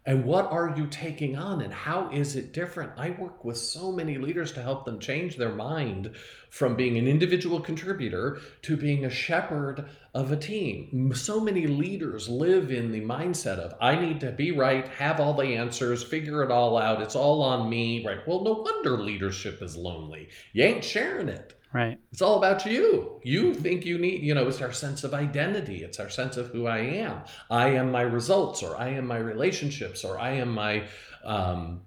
And 0.07 0.25
what 0.25 0.53
are 0.53 0.73
you 0.77 0.87
taking 0.87 1.37
on 1.37 1.62
and 1.62 1.75
how 1.75 2.09
is 2.11 2.37
it 2.37 2.53
different? 2.53 2.92
I 2.97 3.11
work 3.11 3.45
with 3.45 3.59
so 3.59 3.90
many 3.90 4.19
leaders 4.19 4.53
to 4.53 4.62
help 4.62 4.85
them 4.85 5.01
change 5.01 5.37
their 5.37 5.53
mind 5.53 6.12
from 6.49 6.77
being 6.77 6.97
an 6.97 7.09
individual 7.09 7.59
contributor 7.59 8.38
to 8.62 8.77
being 8.77 9.05
a 9.05 9.11
shepherd 9.11 9.87
of 10.14 10.31
a 10.31 10.37
team. 10.37 11.12
So 11.12 11.40
many 11.40 11.66
leaders 11.66 12.29
live 12.29 12.71
in 12.71 12.92
the 12.92 13.01
mindset 13.01 13.59
of, 13.59 13.75
I 13.81 13.97
need 13.97 14.21
to 14.21 14.31
be 14.31 14.53
right, 14.53 14.87
have 14.90 15.19
all 15.19 15.35
the 15.35 15.57
answers, 15.57 16.05
figure 16.05 16.45
it 16.45 16.53
all 16.53 16.79
out, 16.79 17.03
it's 17.03 17.16
all 17.16 17.42
on 17.42 17.69
me. 17.69 18.07
Right. 18.07 18.27
Well, 18.29 18.45
no 18.45 18.53
wonder 18.53 18.97
leadership 19.03 19.61
is 19.61 19.77
lonely. 19.77 20.29
You 20.53 20.64
ain't 20.64 20.85
sharing 20.85 21.29
it. 21.29 21.56
Right. 21.72 21.98
It's 22.12 22.22
all 22.22 22.38
about 22.38 22.64
you. 22.64 23.20
You 23.22 23.52
think 23.52 23.85
you 23.85 23.98
need, 23.98 24.22
you 24.22 24.35
know, 24.35 24.48
it's 24.48 24.62
our 24.62 24.72
sense 24.72 25.05
of 25.05 25.12
identity. 25.12 25.85
It's 25.85 26.00
our 26.00 26.09
sense 26.09 26.37
of 26.37 26.48
who 26.48 26.66
I 26.66 26.79
am. 26.79 27.22
I 27.50 27.70
am 27.70 27.90
my 27.90 28.02
results, 28.02 28.62
or 28.62 28.76
I 28.76 28.90
am 28.90 29.07
my 29.07 29.18
relationships, 29.18 30.05
or 30.05 30.18
I 30.18 30.33
am 30.33 30.52
my, 30.55 30.85
um, 31.24 31.83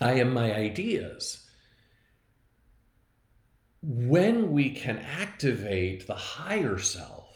I 0.00 0.14
am 0.14 0.32
my 0.32 0.52
ideas. 0.52 1.44
When 3.80 4.50
we 4.50 4.70
can 4.70 4.98
activate 4.98 6.06
the 6.06 6.14
higher 6.14 6.78
self, 6.78 7.26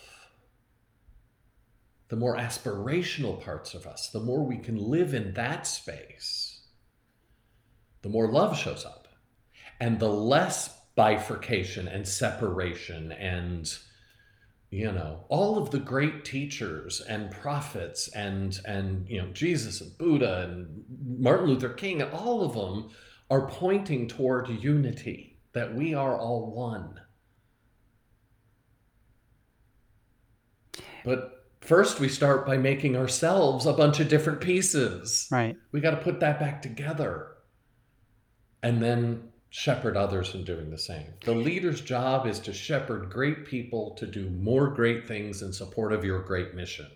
the 2.09 2.17
more 2.17 2.37
aspirational 2.37 3.41
parts 3.43 3.75
of 3.75 3.87
us, 3.87 4.09
the 4.09 4.21
more 4.21 4.43
we 4.43 4.59
can 4.59 4.77
live 4.77 5.15
in 5.15 5.35
that 5.35 5.67
space, 5.67 6.61
the 8.03 8.09
more 8.09 8.31
love 8.31 8.59
shows 8.59 8.85
up. 8.85 9.09
And 9.81 9.99
the 9.99 10.11
less 10.11 10.77
bifurcation 10.95 11.89
and 11.89 12.07
separation 12.07 13.13
and 13.13 13.79
you 14.71 14.91
know 14.93 15.25
all 15.29 15.59
of 15.59 15.71
the 15.71 15.79
great 15.79 16.25
teachers 16.25 17.01
and 17.01 17.31
prophets 17.31 18.09
and 18.09 18.61
and 18.67 19.09
you 19.09 19.21
know 19.21 19.29
jesus 19.29 19.81
and 19.81 19.97
buddha 19.97 20.43
and 20.43 20.85
martin 21.19 21.47
luther 21.47 21.71
king 21.71 22.03
and 22.03 22.13
all 22.13 22.45
of 22.45 22.53
them 22.55 22.91
are 23.33 23.49
pointing 23.49 24.07
toward 24.07 24.47
unity 24.47 25.33
that 25.55 25.75
we 25.75 25.95
are 25.95 26.19
all 26.19 26.51
one. 26.55 27.01
But 31.03 31.47
first 31.63 31.99
we 31.99 32.11
start 32.11 32.47
by 32.47 32.59
making 32.59 32.95
ourselves 32.95 33.65
a 33.65 33.73
bunch 33.73 34.01
of 34.01 34.09
different 34.09 34.43
pieces. 34.43 35.29
Right. 35.31 35.57
we 35.73 35.81
got 35.81 35.93
to 35.93 35.97
put 35.97 36.21
that 36.21 36.39
back 36.39 36.61
together. 36.61 37.29
And 38.63 38.83
then 38.83 39.32
shepherd 39.53 39.99
others 39.99 40.35
in 40.35 40.43
doing 40.45 40.71
the 40.71 40.79
same. 40.79 41.13
The 41.27 41.35
leader's 41.35 41.83
job 41.83 42.27
is 42.27 42.41
to 42.41 42.55
shepherd 42.55 43.11
great 43.11 43.45
people 43.45 43.91
to 43.97 44.07
do 44.07 44.31
more 44.31 44.69
great 44.69 45.07
things 45.07 45.43
in 45.43 45.53
support 45.53 45.93
of 45.93 46.07
your 46.07 46.23
great 46.23 46.55
mission. 46.55 46.87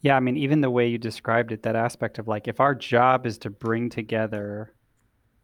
Yeah, 0.00 0.16
I 0.16 0.20
mean, 0.20 0.38
even 0.38 0.62
the 0.62 0.70
way 0.70 0.88
you 0.88 0.96
described 0.96 1.52
it, 1.52 1.62
that 1.62 1.76
aspect 1.76 2.18
of 2.18 2.26
like, 2.26 2.48
if 2.48 2.58
our 2.58 2.74
job 2.74 3.26
is 3.26 3.36
to 3.38 3.50
bring 3.50 3.90
together 3.90 4.72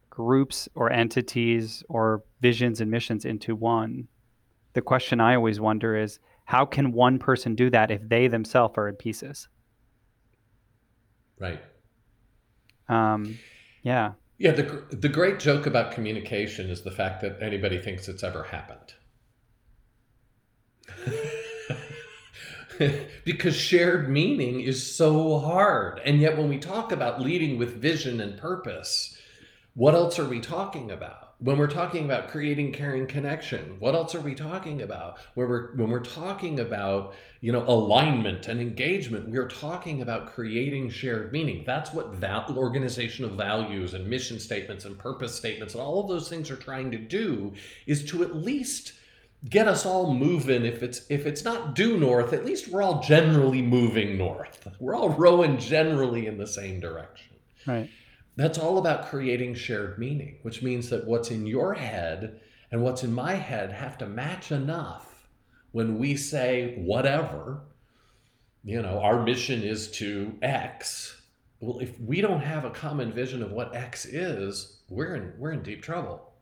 groups 0.09 0.66
or 0.75 0.90
entities 0.90 1.85
or 1.90 2.25
visions 2.40 2.81
and 2.81 2.90
missions 2.90 3.27
into 3.27 3.55
one, 3.55 4.09
the 4.73 4.81
question 4.81 5.21
I 5.21 5.35
always 5.35 5.61
wonder 5.61 5.94
is 5.94 6.21
how 6.47 6.64
can 6.64 6.92
one 6.92 7.18
person 7.18 7.55
do 7.55 7.68
that 7.68 7.90
if 7.90 8.01
they 8.09 8.29
themselves 8.29 8.79
are 8.79 8.88
in 8.88 8.97
pieces? 8.97 9.47
Right. 11.38 11.61
Um, 12.88 13.38
yeah. 13.83 14.12
Yeah, 14.38 14.53
the, 14.53 14.85
the 14.90 15.09
great 15.09 15.40
joke 15.40 15.66
about 15.66 15.90
communication 15.92 16.70
is 16.70 16.83
the 16.83 16.92
fact 16.92 17.22
that 17.22 17.42
anybody 17.42 17.79
thinks 17.79 18.09
it's 18.09 18.22
ever 18.22 18.44
happened. 18.44 18.94
because 23.24 23.57
shared 23.57 24.09
meaning 24.09 24.61
is 24.61 24.94
so 24.94 25.40
hard. 25.40 26.01
And 26.05 26.20
yet, 26.20 26.38
when 26.38 26.48
we 26.48 26.59
talk 26.59 26.92
about 26.92 27.20
leading 27.20 27.59
with 27.59 27.83
vision 27.83 28.20
and 28.20 28.38
purpose, 28.38 29.18
what 29.74 29.94
else 29.94 30.20
are 30.20 30.29
we 30.29 30.38
talking 30.40 30.92
about? 30.92 31.28
When 31.40 31.57
we're 31.57 31.68
talking 31.68 32.05
about 32.05 32.29
creating 32.29 32.72
caring 32.72 33.07
connection, 33.07 33.77
what 33.79 33.94
else 33.94 34.16
are 34.16 34.20
we 34.20 34.35
talking 34.35 34.83
about? 34.83 35.18
When 35.35 35.48
we're 35.48 35.77
when 35.77 35.88
we're 35.88 36.01
talking 36.01 36.59
about 36.59 37.14
you 37.40 37.53
know 37.53 37.62
alignment 37.62 38.48
and 38.48 38.61
engagement, 38.61 39.29
we 39.29 39.38
are 39.38 39.46
talking 39.46 40.03
about 40.03 40.27
creating 40.35 40.90
shared 40.90 41.33
meaning. 41.33 41.62
That's 41.64 41.92
what 41.92 42.14
val- 42.14 42.53
organizational 42.57 43.31
values 43.37 43.94
and 43.94 44.09
mission 44.09 44.40
statements 44.40 44.85
and 44.85 44.98
purpose 44.98 45.33
statements 45.35 45.74
and 45.74 45.83
all 45.83 46.01
of 46.01 46.09
those 46.09 46.29
things 46.29 46.51
are 46.51 46.57
trying 46.57 46.90
to 46.90 46.98
do 46.98 47.53
is 47.87 48.05
to 48.07 48.24
at 48.24 48.35
least 48.35 48.94
get 49.48 49.68
us 49.68 49.87
all 49.87 50.12
moving 50.12 50.64
if 50.64 50.83
it's 50.83 51.03
if 51.09 51.24
it's 51.24 51.44
not 51.44 51.77
due 51.77 51.96
north 51.96 52.33
at 52.33 52.44
least 52.44 52.66
we're 52.66 52.83
all 52.83 53.01
generally 53.01 53.62
moving 53.62 54.18
north 54.18 54.66
we're 54.81 54.96
all 54.96 55.11
rowing 55.11 55.57
generally 55.59 56.27
in 56.27 56.37
the 56.37 56.46
same 56.46 56.81
direction 56.81 57.37
Right. 57.64 57.88
That's 58.38 58.59
all 58.59 58.79
about 58.79 59.09
creating 59.09 59.55
shared 59.55 59.98
meaning 59.98 60.38
which 60.42 60.62
means 60.62 60.88
that 60.88 61.07
what's 61.07 61.31
in 61.31 61.46
your 61.46 61.74
head 61.74 62.40
and 62.70 62.83
what's 62.83 63.03
in 63.03 63.12
my 63.12 63.35
head 63.35 63.72
have 63.72 63.98
to 63.98 64.07
match 64.07 64.53
enough 64.53 65.29
when 65.72 65.98
we 65.98 66.16
say 66.16 66.74
whatever 66.79 67.61
you 68.64 68.81
know 68.83 69.01
our 69.01 69.22
mission 69.22 69.62
is 69.62 69.90
to 69.90 70.37
x. 70.42 71.20
Well 71.61 71.79
if 71.81 71.98
we 72.01 72.20
don't 72.20 72.40
have 72.40 72.64
a 72.64 72.70
common 72.70 73.12
vision 73.12 73.42
of 73.42 73.51
what 73.51 73.74
x 73.74 74.05
is 74.05 74.81
we're 74.88 75.14
in 75.16 75.33
we're 75.38 75.53
in 75.53 75.62
deep 75.62 75.83
trouble. 75.83 76.33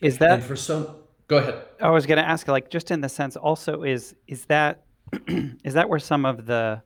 Is 0.00 0.18
that 0.18 0.32
and 0.32 0.42
for 0.42 0.56
some 0.56 0.96
go 1.28 1.38
ahead. 1.38 1.64
I 1.80 1.90
was 1.90 2.06
going 2.06 2.18
to 2.18 2.28
ask, 2.28 2.48
like, 2.48 2.70
just 2.70 2.90
in 2.90 3.00
the 3.00 3.08
sense, 3.08 3.36
also, 3.36 3.82
is 3.82 4.14
is 4.26 4.44
that 4.46 4.84
is 5.64 5.74
that 5.74 5.88
where 5.88 5.98
some 5.98 6.24
of 6.24 6.46
the 6.46 6.82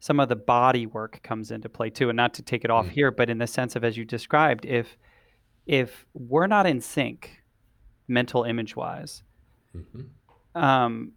some 0.00 0.18
of 0.18 0.28
the 0.28 0.36
body 0.36 0.86
work 0.86 1.22
comes 1.22 1.50
into 1.50 1.68
play 1.68 1.90
too, 1.90 2.08
and 2.10 2.16
not 2.16 2.34
to 2.34 2.42
take 2.42 2.64
it 2.64 2.70
off 2.70 2.86
Mm. 2.86 2.90
here, 2.90 3.10
but 3.10 3.30
in 3.30 3.38
the 3.38 3.46
sense 3.46 3.76
of 3.76 3.84
as 3.84 3.96
you 3.96 4.04
described, 4.04 4.64
if 4.66 4.96
if 5.66 6.04
we're 6.14 6.46
not 6.48 6.66
in 6.66 6.80
sync, 6.80 7.42
mental 8.08 8.42
image 8.44 8.74
wise, 8.74 9.22
Mhm. 9.76 10.08
um, 10.54 11.12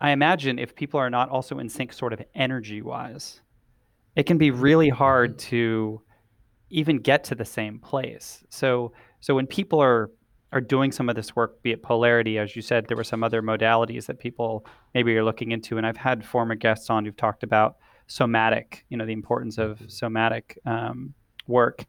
I 0.00 0.10
imagine 0.12 0.58
if 0.58 0.74
people 0.74 0.98
are 1.00 1.10
not 1.10 1.28
also 1.30 1.58
in 1.58 1.68
sync, 1.68 1.92
sort 1.92 2.12
of 2.12 2.22
energy 2.34 2.80
wise, 2.80 3.42
it 4.14 4.24
can 4.24 4.38
be 4.38 4.50
really 4.50 4.88
hard 4.88 5.38
to 5.50 6.00
even 6.70 6.98
get 6.98 7.24
to 7.24 7.34
the 7.34 7.44
same 7.44 7.78
place. 7.78 8.44
So 8.50 8.92
so 9.20 9.34
when 9.34 9.46
people 9.46 9.80
are 9.80 10.10
are 10.52 10.60
doing 10.60 10.92
some 10.92 11.08
of 11.08 11.16
this 11.16 11.34
work, 11.34 11.60
be 11.62 11.72
it 11.72 11.82
polarity, 11.82 12.38
as 12.38 12.54
you 12.54 12.62
said, 12.62 12.86
there 12.86 12.96
were 12.96 13.04
some 13.04 13.24
other 13.24 13.42
modalities 13.42 14.06
that 14.06 14.18
people 14.20 14.64
maybe 14.94 15.14
are 15.16 15.24
looking 15.24 15.50
into, 15.50 15.76
and 15.76 15.84
I've 15.86 15.96
had 15.96 16.24
former 16.24 16.54
guests 16.54 16.88
on 16.88 17.04
who've 17.04 17.16
talked 17.16 17.42
about 17.42 17.76
somatic, 18.06 18.84
you 18.88 18.96
know, 18.96 19.06
the 19.06 19.12
importance 19.12 19.58
of 19.58 19.80
somatic 19.88 20.58
um, 20.66 21.14
work. 21.46 21.84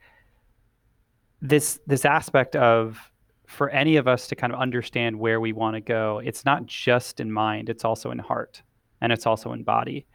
This 1.41 1.79
this 1.85 2.05
aspect 2.05 2.55
of 2.55 2.99
for 3.47 3.69
any 3.69 3.95
of 3.95 4.07
us 4.07 4.27
to 4.27 4.35
kind 4.35 4.51
of 4.53 4.59
understand 4.59 5.17
where 5.17 5.39
we 5.39 5.53
want 5.53 5.75
to 5.75 5.81
go, 5.81 6.21
it's 6.23 6.43
not 6.43 6.65
just 6.65 7.19
in 7.19 7.31
mind, 7.31 7.69
it's 7.69 7.85
also 7.85 8.11
in 8.11 8.19
heart 8.19 8.61
and 9.01 9.13
it's 9.13 9.25
also 9.25 9.53
in 9.53 9.63
body. 9.63 10.05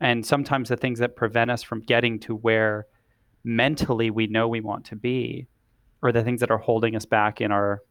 And 0.00 0.24
sometimes 0.24 0.68
the 0.68 0.76
things 0.76 0.98
that 1.00 1.16
prevent 1.16 1.50
us 1.50 1.62
from 1.62 1.80
getting 1.80 2.18
to 2.20 2.34
where 2.34 2.86
mentally 3.44 4.10
we 4.10 4.26
know 4.26 4.48
we 4.48 4.60
want 4.60 4.84
to 4.86 4.96
be 4.96 5.48
are 6.02 6.12
the 6.12 6.22
things 6.22 6.40
that 6.40 6.50
are 6.50 6.58
holding 6.58 6.96
us 6.96 7.04
back 7.04 7.40
in 7.40 7.52
our 7.52 7.82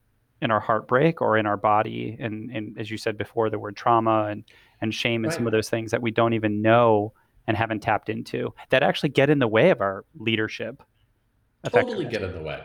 in 0.41 0.51
our 0.51 0.59
heartbreak 0.59 1.19
or 1.19 1.37
in 1.37 1.47
our 1.47 1.57
body 1.57 2.15
and, 2.19 2.51
and 2.51 2.77
as 2.79 2.91
you 2.91 2.97
said 2.97 3.17
before 3.17 3.49
the 3.49 3.57
word 3.57 3.75
trauma 3.75 4.25
and 4.25 4.43
and 4.81 4.93
shame 4.93 5.23
and 5.23 5.33
some 5.33 5.47
of 5.47 5.51
those 5.51 5.69
things 5.69 5.89
that 5.89 6.01
we 6.01 6.11
don't 6.11 6.33
even 6.33 6.61
know 6.61 7.11
and 7.47 7.57
haven't 7.57 7.79
tapped 7.79 8.09
into 8.09 8.53
that 8.69 8.83
actually 8.83 9.09
get 9.09 9.29
in 9.29 9.39
the 9.39 9.47
way 9.47 9.69
of 9.69 9.81
our 9.81 10.05
leadership 10.15 10.83
totally 11.69 12.05
get 12.05 12.21
in 12.21 12.33
the 12.33 12.41
way. 12.41 12.63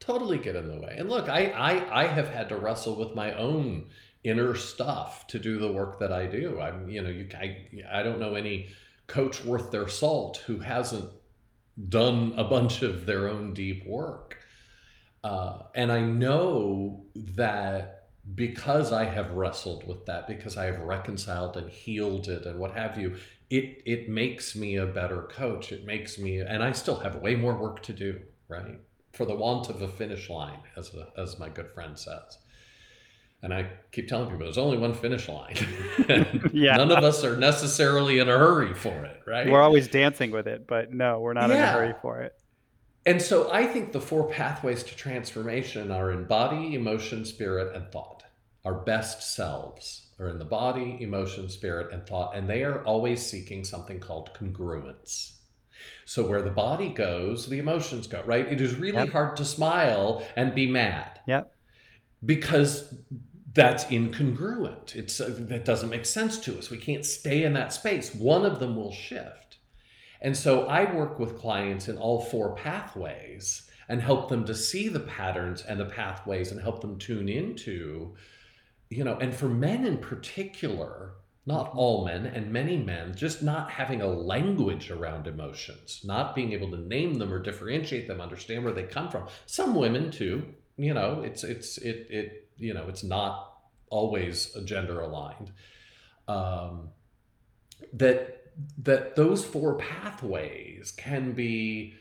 Totally 0.00 0.38
get 0.38 0.56
in 0.56 0.68
the 0.68 0.80
way. 0.80 0.96
And 0.98 1.08
look 1.08 1.28
I, 1.28 1.46
I 1.50 2.04
i 2.04 2.06
have 2.06 2.28
had 2.28 2.48
to 2.50 2.56
wrestle 2.56 2.96
with 2.96 3.14
my 3.14 3.32
own 3.34 3.86
inner 4.22 4.54
stuff 4.54 5.26
to 5.28 5.38
do 5.38 5.58
the 5.58 5.72
work 5.72 5.98
that 6.00 6.12
i 6.12 6.26
do. 6.26 6.60
I'm 6.60 6.88
you 6.88 7.02
know 7.02 7.10
you 7.10 7.28
i, 7.38 7.66
I 7.90 8.02
don't 8.02 8.20
know 8.20 8.34
any 8.34 8.68
coach 9.06 9.44
worth 9.44 9.70
their 9.70 9.88
salt 9.88 10.38
who 10.46 10.58
hasn't 10.58 11.10
done 11.88 12.34
a 12.36 12.44
bunch 12.44 12.82
of 12.82 13.06
their 13.06 13.28
own 13.28 13.54
deep 13.54 13.86
work. 13.86 14.38
Uh, 15.22 15.62
and 15.74 15.90
i 15.90 16.00
know 16.00 17.06
that 17.14 18.08
because 18.34 18.92
i 18.92 19.04
have 19.04 19.30
wrestled 19.32 19.86
with 19.86 20.04
that 20.04 20.26
because 20.26 20.58
i 20.58 20.66
have 20.66 20.80
reconciled 20.80 21.56
and 21.56 21.70
healed 21.70 22.28
it 22.28 22.44
and 22.44 22.58
what 22.58 22.72
have 22.72 22.98
you 22.98 23.14
it 23.58 23.66
it 23.94 24.02
makes 24.08 24.46
me 24.62 24.70
a 24.76 24.86
better 25.00 25.22
coach 25.40 25.72
it 25.76 25.84
makes 25.84 26.12
me 26.18 26.38
and 26.52 26.62
i 26.68 26.70
still 26.72 26.96
have 27.04 27.14
way 27.16 27.34
more 27.44 27.54
work 27.64 27.82
to 27.82 27.92
do 27.92 28.12
right 28.48 28.78
for 29.12 29.24
the 29.26 29.34
want 29.44 29.68
of 29.72 29.80
a 29.82 29.88
finish 29.88 30.28
line 30.28 30.60
as 30.76 30.86
a, 30.94 31.02
as 31.20 31.38
my 31.38 31.48
good 31.48 31.70
friend 31.74 31.98
says 31.98 32.38
and 33.42 33.52
i 33.58 33.60
keep 33.92 34.08
telling 34.08 34.26
people 34.30 34.44
there's 34.46 34.58
only 34.66 34.78
one 34.78 34.94
finish 34.94 35.28
line 35.28 35.56
Yeah. 36.52 36.76
none 36.76 36.90
of 36.90 37.04
us 37.04 37.22
are 37.24 37.36
necessarily 37.36 38.18
in 38.18 38.28
a 38.28 38.38
hurry 38.38 38.74
for 38.74 39.04
it 39.04 39.20
right 39.26 39.48
We're 39.50 39.62
always 39.62 39.88
dancing 39.88 40.30
with 40.30 40.46
it, 40.48 40.66
but 40.66 40.92
no, 40.92 41.20
we're 41.20 41.34
not 41.34 41.50
in 41.50 41.56
a 41.58 41.66
hurry 41.66 41.94
for 42.02 42.22
it. 42.22 42.34
and 43.06 43.20
so 43.20 43.52
I 43.52 43.66
think 43.66 43.92
the 43.92 44.00
four 44.00 44.28
pathways 44.30 44.82
to 44.84 44.96
transformation 44.96 45.90
are 45.90 46.10
in 46.12 46.24
body, 46.24 46.74
emotion, 46.74 47.24
spirit, 47.24 47.74
and 47.76 47.90
thought. 47.92 48.22
Our 48.64 48.74
best 48.74 49.34
selves 49.34 50.03
are 50.18 50.28
in 50.28 50.38
the 50.38 50.44
body, 50.44 50.98
emotion, 51.00 51.48
spirit, 51.48 51.92
and 51.92 52.06
thought, 52.06 52.36
and 52.36 52.48
they 52.48 52.62
are 52.62 52.84
always 52.84 53.24
seeking 53.24 53.64
something 53.64 53.98
called 54.00 54.30
congruence. 54.34 55.32
So 56.06 56.26
where 56.26 56.42
the 56.42 56.50
body 56.50 56.88
goes, 56.88 57.46
the 57.48 57.58
emotions 57.58 58.06
go, 58.06 58.22
right? 58.24 58.46
It 58.50 58.60
is 58.60 58.76
really 58.76 59.04
Yep. 59.04 59.12
hard 59.12 59.36
to 59.36 59.44
smile 59.44 60.24
and 60.36 60.54
be 60.54 60.70
mad 60.70 61.20
Yep. 61.26 61.52
because 62.24 62.94
that's 63.52 63.84
incongruent. 63.84 64.94
It's 64.96 65.20
uh, 65.20 65.34
that 65.38 65.64
doesn't 65.64 65.90
make 65.90 66.06
sense 66.06 66.38
to 66.40 66.58
us. 66.58 66.70
We 66.70 66.78
can't 66.78 67.04
stay 67.04 67.44
in 67.44 67.52
that 67.54 67.72
space. 67.72 68.14
One 68.14 68.44
of 68.44 68.60
them 68.60 68.76
will 68.76 68.92
shift. 68.92 69.58
And 70.20 70.36
so 70.36 70.66
I 70.66 70.92
work 70.92 71.18
with 71.18 71.38
clients 71.38 71.88
in 71.88 71.98
all 71.98 72.20
four 72.20 72.54
pathways 72.54 73.68
and 73.88 74.00
help 74.00 74.28
them 74.28 74.44
to 74.46 74.54
see 74.54 74.88
the 74.88 75.00
patterns 75.00 75.62
and 75.62 75.78
the 75.78 75.84
pathways 75.84 76.50
and 76.50 76.60
help 76.60 76.80
them 76.80 76.98
tune 76.98 77.28
into, 77.28 78.14
you 78.94 79.04
know, 79.04 79.16
and 79.18 79.34
for 79.34 79.48
men 79.48 79.84
in 79.84 79.98
particular, 79.98 81.14
not 81.46 81.72
all 81.74 82.04
men 82.04 82.26
and 82.26 82.52
many 82.52 82.76
men, 82.76 83.14
just 83.14 83.42
not 83.42 83.70
having 83.70 84.00
a 84.00 84.06
language 84.06 84.90
around 84.90 85.26
emotions, 85.26 86.00
not 86.04 86.34
being 86.34 86.52
able 86.52 86.70
to 86.70 86.78
name 86.78 87.14
them 87.14 87.32
or 87.32 87.38
differentiate 87.38 88.06
them, 88.06 88.20
understand 88.20 88.64
where 88.64 88.72
they 88.72 88.84
come 88.84 89.10
from. 89.10 89.26
Some 89.46 89.74
women 89.74 90.10
too, 90.10 90.44
you 90.76 90.94
know, 90.94 91.22
it's 91.22 91.44
it's 91.44 91.76
it 91.78 92.06
it 92.08 92.48
you 92.56 92.72
know, 92.72 92.86
it's 92.88 93.02
not 93.02 93.52
always 93.90 94.56
gender 94.64 95.00
aligned. 95.00 95.50
Um, 96.28 96.90
that 97.92 98.44
that 98.78 99.16
those 99.16 99.44
four 99.44 99.74
pathways 99.74 100.92
can 100.92 101.32
be 101.32 101.94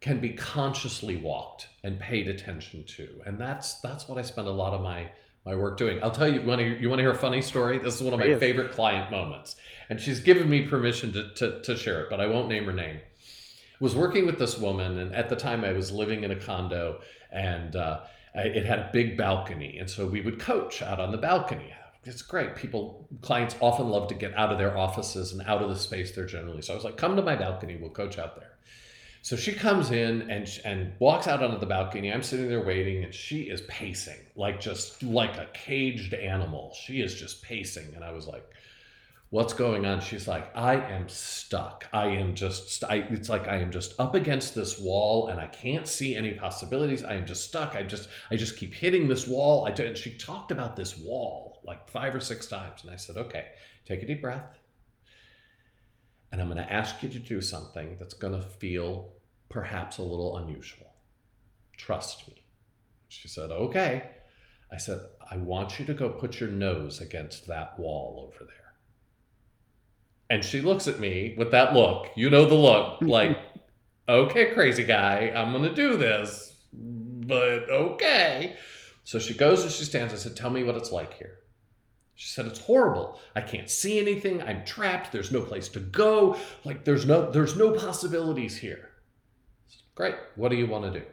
can 0.00 0.20
be 0.20 0.30
consciously 0.30 1.16
walked 1.16 1.66
and 1.82 1.98
paid 1.98 2.28
attention 2.28 2.84
to 2.84 3.20
and 3.26 3.40
that's 3.40 3.80
that's 3.80 4.06
what 4.08 4.16
i 4.18 4.22
spend 4.22 4.46
a 4.46 4.52
lot 4.52 4.72
of 4.72 4.80
my 4.80 5.10
my 5.46 5.54
work 5.54 5.78
doing? 5.78 6.02
I'll 6.02 6.10
tell 6.10 6.28
you. 6.28 6.42
Want 6.42 6.60
to 6.60 6.78
you 6.78 6.90
want 6.90 6.98
to 6.98 7.04
hear 7.04 7.12
a 7.12 7.18
funny 7.18 7.40
story? 7.40 7.78
This 7.78 7.94
is 7.94 8.02
one 8.02 8.12
of 8.12 8.18
my 8.18 8.34
favorite 8.34 8.72
client 8.72 9.10
moments, 9.10 9.54
and 9.88 10.00
she's 10.00 10.20
given 10.20 10.50
me 10.50 10.66
permission 10.66 11.12
to, 11.12 11.32
to 11.34 11.62
to 11.62 11.76
share 11.76 12.02
it, 12.02 12.10
but 12.10 12.20
I 12.20 12.26
won't 12.26 12.48
name 12.48 12.64
her 12.64 12.72
name. 12.72 12.98
Was 13.78 13.94
working 13.94 14.26
with 14.26 14.38
this 14.38 14.58
woman, 14.58 14.98
and 14.98 15.14
at 15.14 15.28
the 15.28 15.36
time 15.36 15.64
I 15.64 15.72
was 15.72 15.92
living 15.92 16.24
in 16.24 16.32
a 16.32 16.36
condo, 16.36 17.00
and 17.30 17.76
uh, 17.76 18.00
I, 18.34 18.40
it 18.40 18.66
had 18.66 18.78
a 18.80 18.90
big 18.92 19.16
balcony, 19.16 19.78
and 19.78 19.88
so 19.88 20.06
we 20.06 20.20
would 20.20 20.40
coach 20.40 20.82
out 20.82 20.98
on 20.98 21.12
the 21.12 21.18
balcony. 21.18 21.72
It's 22.04 22.22
great. 22.22 22.54
People, 22.54 23.08
clients 23.20 23.56
often 23.60 23.88
love 23.88 24.08
to 24.08 24.14
get 24.14 24.32
out 24.34 24.52
of 24.52 24.58
their 24.58 24.78
offices 24.78 25.32
and 25.32 25.42
out 25.42 25.60
of 25.60 25.68
the 25.68 25.76
space 25.76 26.12
they're 26.12 26.24
generally. 26.24 26.62
So 26.62 26.72
I 26.72 26.76
was 26.76 26.84
like, 26.84 26.96
"Come 26.96 27.16
to 27.16 27.22
my 27.22 27.36
balcony. 27.36 27.76
We'll 27.80 27.90
coach 27.90 28.18
out 28.18 28.36
there." 28.36 28.52
So 29.22 29.36
she 29.36 29.52
comes 29.52 29.90
in 29.90 30.30
and 30.30 30.48
and 30.64 30.92
walks 30.98 31.26
out 31.26 31.42
onto 31.42 31.58
the 31.58 31.66
balcony. 31.66 32.12
I'm 32.12 32.22
sitting 32.22 32.48
there 32.48 32.64
waiting, 32.64 33.04
and 33.04 33.12
she 33.14 33.42
is 33.42 33.62
pacing 33.62 34.18
like 34.36 34.60
just 34.60 35.02
like 35.02 35.36
a 35.36 35.48
caged 35.52 36.14
animal. 36.14 36.74
She 36.80 37.00
is 37.00 37.14
just 37.14 37.42
pacing, 37.42 37.94
and 37.94 38.04
I 38.04 38.12
was 38.12 38.26
like, 38.26 38.44
"What's 39.30 39.52
going 39.52 39.84
on?" 39.84 40.00
She's 40.00 40.28
like, 40.28 40.54
"I 40.56 40.74
am 40.76 41.08
stuck. 41.08 41.86
I 41.92 42.06
am 42.06 42.34
just. 42.34 42.84
I, 42.84 43.06
it's 43.10 43.28
like 43.28 43.48
I 43.48 43.56
am 43.56 43.72
just 43.72 43.98
up 43.98 44.14
against 44.14 44.54
this 44.54 44.78
wall, 44.78 45.28
and 45.28 45.40
I 45.40 45.46
can't 45.48 45.88
see 45.88 46.14
any 46.14 46.34
possibilities. 46.34 47.02
I 47.02 47.14
am 47.14 47.26
just 47.26 47.44
stuck. 47.44 47.74
I 47.74 47.82
just 47.82 48.08
I 48.30 48.36
just 48.36 48.56
keep 48.56 48.74
hitting 48.74 49.08
this 49.08 49.26
wall." 49.26 49.66
I 49.66 49.70
and 49.70 49.96
she 49.96 50.16
talked 50.16 50.50
about 50.52 50.76
this 50.76 50.96
wall 50.96 51.60
like 51.64 51.88
five 51.90 52.14
or 52.14 52.20
six 52.20 52.46
times, 52.46 52.82
and 52.82 52.90
I 52.92 52.96
said, 52.96 53.16
"Okay, 53.16 53.46
take 53.86 54.02
a 54.02 54.06
deep 54.06 54.22
breath." 54.22 54.58
And 56.36 56.42
I'm 56.42 56.52
going 56.52 56.62
to 56.62 56.70
ask 56.70 57.02
you 57.02 57.08
to 57.08 57.18
do 57.18 57.40
something 57.40 57.96
that's 57.98 58.12
going 58.12 58.34
to 58.34 58.46
feel 58.46 59.08
perhaps 59.48 59.96
a 59.96 60.02
little 60.02 60.36
unusual. 60.36 60.92
Trust 61.78 62.28
me. 62.28 62.44
She 63.08 63.26
said, 63.26 63.50
Okay. 63.50 64.10
I 64.70 64.76
said, 64.76 65.00
I 65.30 65.38
want 65.38 65.78
you 65.78 65.86
to 65.86 65.94
go 65.94 66.10
put 66.10 66.38
your 66.38 66.50
nose 66.50 67.00
against 67.00 67.46
that 67.46 67.78
wall 67.78 68.28
over 68.28 68.44
there. 68.44 68.74
And 70.28 70.44
she 70.44 70.60
looks 70.60 70.86
at 70.86 71.00
me 71.00 71.34
with 71.38 71.52
that 71.52 71.72
look. 71.72 72.08
You 72.16 72.28
know 72.28 72.44
the 72.44 72.54
look, 72.54 72.98
like, 73.00 73.38
okay, 74.06 74.52
crazy 74.52 74.84
guy, 74.84 75.32
I'm 75.34 75.52
going 75.52 75.64
to 75.64 75.74
do 75.74 75.96
this, 75.96 76.54
but 76.74 77.70
okay. 77.70 78.56
So 79.04 79.18
she 79.18 79.32
goes 79.32 79.62
and 79.62 79.72
she 79.72 79.84
stands. 79.84 80.12
I 80.12 80.18
said, 80.18 80.36
Tell 80.36 80.50
me 80.50 80.64
what 80.64 80.76
it's 80.76 80.92
like 80.92 81.14
here. 81.14 81.38
She 82.16 82.28
said 82.28 82.46
it's 82.46 82.60
horrible. 82.60 83.20
I 83.36 83.42
can't 83.42 83.68
see 83.68 84.00
anything. 84.00 84.42
I'm 84.42 84.64
trapped. 84.64 85.12
There's 85.12 85.30
no 85.30 85.42
place 85.42 85.68
to 85.68 85.80
go. 85.80 86.36
Like 86.64 86.82
there's 86.84 87.04
no 87.04 87.30
there's 87.30 87.56
no 87.56 87.72
possibilities 87.72 88.56
here. 88.56 88.88
Said, 89.68 89.82
Great. 89.94 90.14
What 90.34 90.48
do 90.48 90.56
you 90.56 90.66
want 90.66 90.92
to 90.92 90.98
do? 91.00 91.06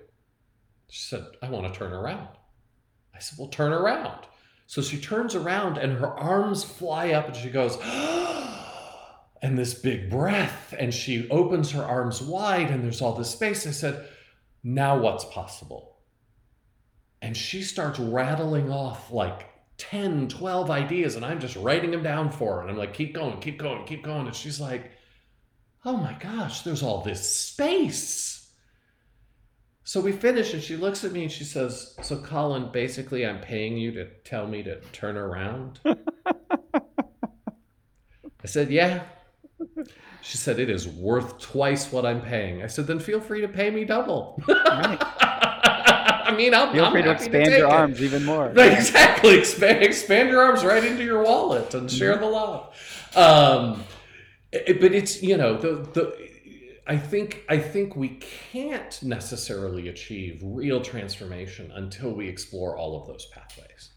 She 0.90 1.04
said, 1.04 1.26
I 1.42 1.50
want 1.50 1.72
to 1.72 1.78
turn 1.78 1.92
around. 1.92 2.30
I 3.14 3.20
said, 3.20 3.38
Well, 3.38 3.50
turn 3.50 3.74
around. 3.74 4.26
So 4.66 4.82
she 4.82 4.98
turns 4.98 5.36
around 5.36 5.78
and 5.78 5.92
her 5.92 6.18
arms 6.18 6.64
fly 6.64 7.12
up 7.12 7.28
and 7.28 7.36
she 7.36 7.50
goes, 7.50 7.78
and 9.42 9.58
this 9.58 9.74
big 9.74 10.10
breath. 10.10 10.74
And 10.80 10.94
she 10.94 11.30
opens 11.30 11.72
her 11.72 11.84
arms 11.84 12.22
wide 12.22 12.72
and 12.72 12.82
there's 12.82 13.02
all 13.02 13.14
this 13.14 13.32
space. 13.32 13.68
I 13.68 13.72
said, 13.72 14.08
Now 14.64 14.98
what's 14.98 15.26
possible? 15.26 15.98
And 17.22 17.36
she 17.36 17.62
starts 17.62 18.00
rattling 18.00 18.72
off 18.72 19.12
like 19.12 19.50
10, 19.78 20.28
12 20.30 20.70
ideas, 20.72 21.16
and 21.16 21.26
I'm 21.26 21.40
just 21.40 21.56
writing 21.56 21.92
them 21.92 22.04
down 22.04 22.32
for 22.32 22.56
her. 22.56 22.62
And 22.62 22.70
I'm 22.70 22.78
like, 22.78 22.94
keep 22.94 23.14
going, 23.14 23.40
keep 23.40 23.58
going, 23.60 23.86
keep 23.86 24.04
going. 24.04 24.28
And 24.28 24.36
she's 24.36 24.60
like, 24.60 24.92
oh 25.86 25.98
my 25.98 26.14
gosh, 26.14 26.62
there's 26.62 26.84
all 26.84 27.02
this 27.02 27.30
space. 27.30 28.34
So 29.86 30.00
we 30.00 30.14
finish, 30.14 30.54
and 30.54 30.64
she 30.64 30.78
looks 30.78 31.04
at 31.04 31.12
me 31.12 31.24
and 31.24 31.32
she 31.32 31.44
says, 31.44 31.96
So, 32.02 32.18
Colin, 32.18 32.72
basically, 32.72 33.26
I'm 33.26 33.42
paying 33.42 33.78
you 33.78 33.92
to 33.92 34.06
tell 34.24 34.48
me 34.48 34.64
to 34.64 34.80
turn 34.94 35.18
around. 35.18 35.82
I 35.86 35.96
said, 38.46 38.72
Yeah. 38.72 39.04
She 40.22 40.38
said, 40.38 40.58
It 40.58 40.70
is 40.70 40.88
worth 40.88 41.38
twice 41.40 41.92
what 41.92 42.06
I'm 42.06 42.22
paying. 42.22 42.64
I 42.64 42.68
said, 42.68 42.88
Then 42.88 43.00
feel 43.00 43.20
free 43.20 43.42
to 43.42 43.50
pay 43.50 43.70
me 43.72 43.84
double. 43.84 44.42
Right. 44.48 45.04
I 46.34 46.38
mean, 46.38 46.54
I'm, 46.54 46.74
Feel 46.74 46.86
I'm 46.86 46.92
free 46.92 47.02
to 47.04 47.12
expand 47.12 47.46
take 47.46 47.58
your 47.60 47.68
it. 47.68 47.72
arms 47.74 48.02
even 48.02 48.26
more. 48.26 48.48
Exactly. 48.58 49.38
Expand, 49.38 49.84
expand 49.84 50.30
your 50.30 50.42
arms 50.42 50.64
right 50.66 50.84
into 50.84 51.04
your 51.04 51.24
wallet 51.24 51.74
and 51.74 51.90
share 51.92 52.18
the 52.18 52.26
love. 52.26 52.76
Um, 53.16 53.84
it- 54.52 54.80
but 54.82 54.94
it's 54.94 55.22
you 55.24 55.38
know 55.38 55.58
the 55.58 55.88
the. 55.94 56.34
I 56.86 56.98
think 56.98 57.44
I 57.48 57.60
think 57.60 57.96
we 57.96 58.10
can't 58.52 59.02
necessarily 59.04 59.88
achieve 59.88 60.42
real 60.44 60.82
transformation 60.82 61.72
until 61.74 62.12
we 62.12 62.28
explore 62.28 62.76
all 62.78 63.00
of 63.00 63.08
those 63.08 63.26
pathways 63.28 63.92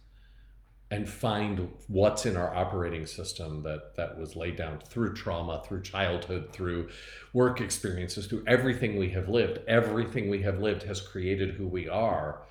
and 0.90 1.08
find 1.08 1.68
what's 1.88 2.26
in 2.26 2.36
our 2.36 2.54
operating 2.54 3.06
system 3.06 3.62
that 3.64 3.96
that 3.96 4.16
was 4.18 4.36
laid 4.36 4.56
down 4.56 4.78
through 4.86 5.14
trauma, 5.14 5.62
through 5.66 5.82
childhood, 5.82 6.50
through 6.52 6.88
work 7.32 7.60
experiences, 7.60 8.26
through 8.26 8.44
everything 8.46 8.96
we 8.96 9.10
have 9.10 9.28
lived. 9.28 9.58
Everything 9.66 10.28
we 10.28 10.42
have 10.42 10.60
lived 10.60 10.84
has 10.84 11.00
created 11.00 11.54
who 11.54 11.66
we 11.66 11.88
are 11.88 12.42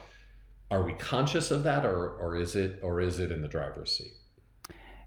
are 0.72 0.84
we 0.84 0.94
conscious 0.94 1.52
of 1.52 1.64
that 1.64 1.86
or 1.86 2.10
or 2.10 2.36
is 2.36 2.56
it 2.56 2.80
or 2.82 3.00
is 3.00 3.20
it 3.20 3.32
in 3.32 3.42
the 3.42 3.48
driver's 3.48 3.92
seat 3.92 4.14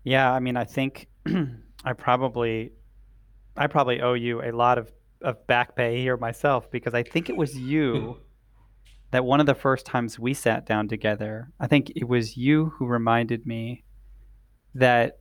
Yeah, 0.04 0.32
I 0.32 0.40
mean, 0.40 0.56
I 0.56 0.64
think 0.64 1.08
I 1.84 1.92
probably, 1.92 2.72
I 3.56 3.66
probably 3.66 4.00
owe 4.00 4.14
you 4.14 4.42
a 4.42 4.52
lot 4.52 4.78
of, 4.78 4.92
of 5.22 5.46
back 5.46 5.76
pay 5.76 6.00
here 6.00 6.16
myself 6.16 6.70
because 6.70 6.94
I 6.94 7.02
think 7.02 7.28
it 7.28 7.36
was 7.36 7.56
you 7.56 8.16
that 9.10 9.24
one 9.24 9.40
of 9.40 9.46
the 9.46 9.54
first 9.54 9.86
times 9.86 10.18
we 10.18 10.34
sat 10.34 10.66
down 10.66 10.88
together, 10.88 11.50
I 11.60 11.66
think 11.66 11.90
it 11.96 12.06
was 12.08 12.36
you 12.36 12.72
who 12.76 12.86
reminded 12.86 13.46
me 13.46 13.84
that 14.74 15.18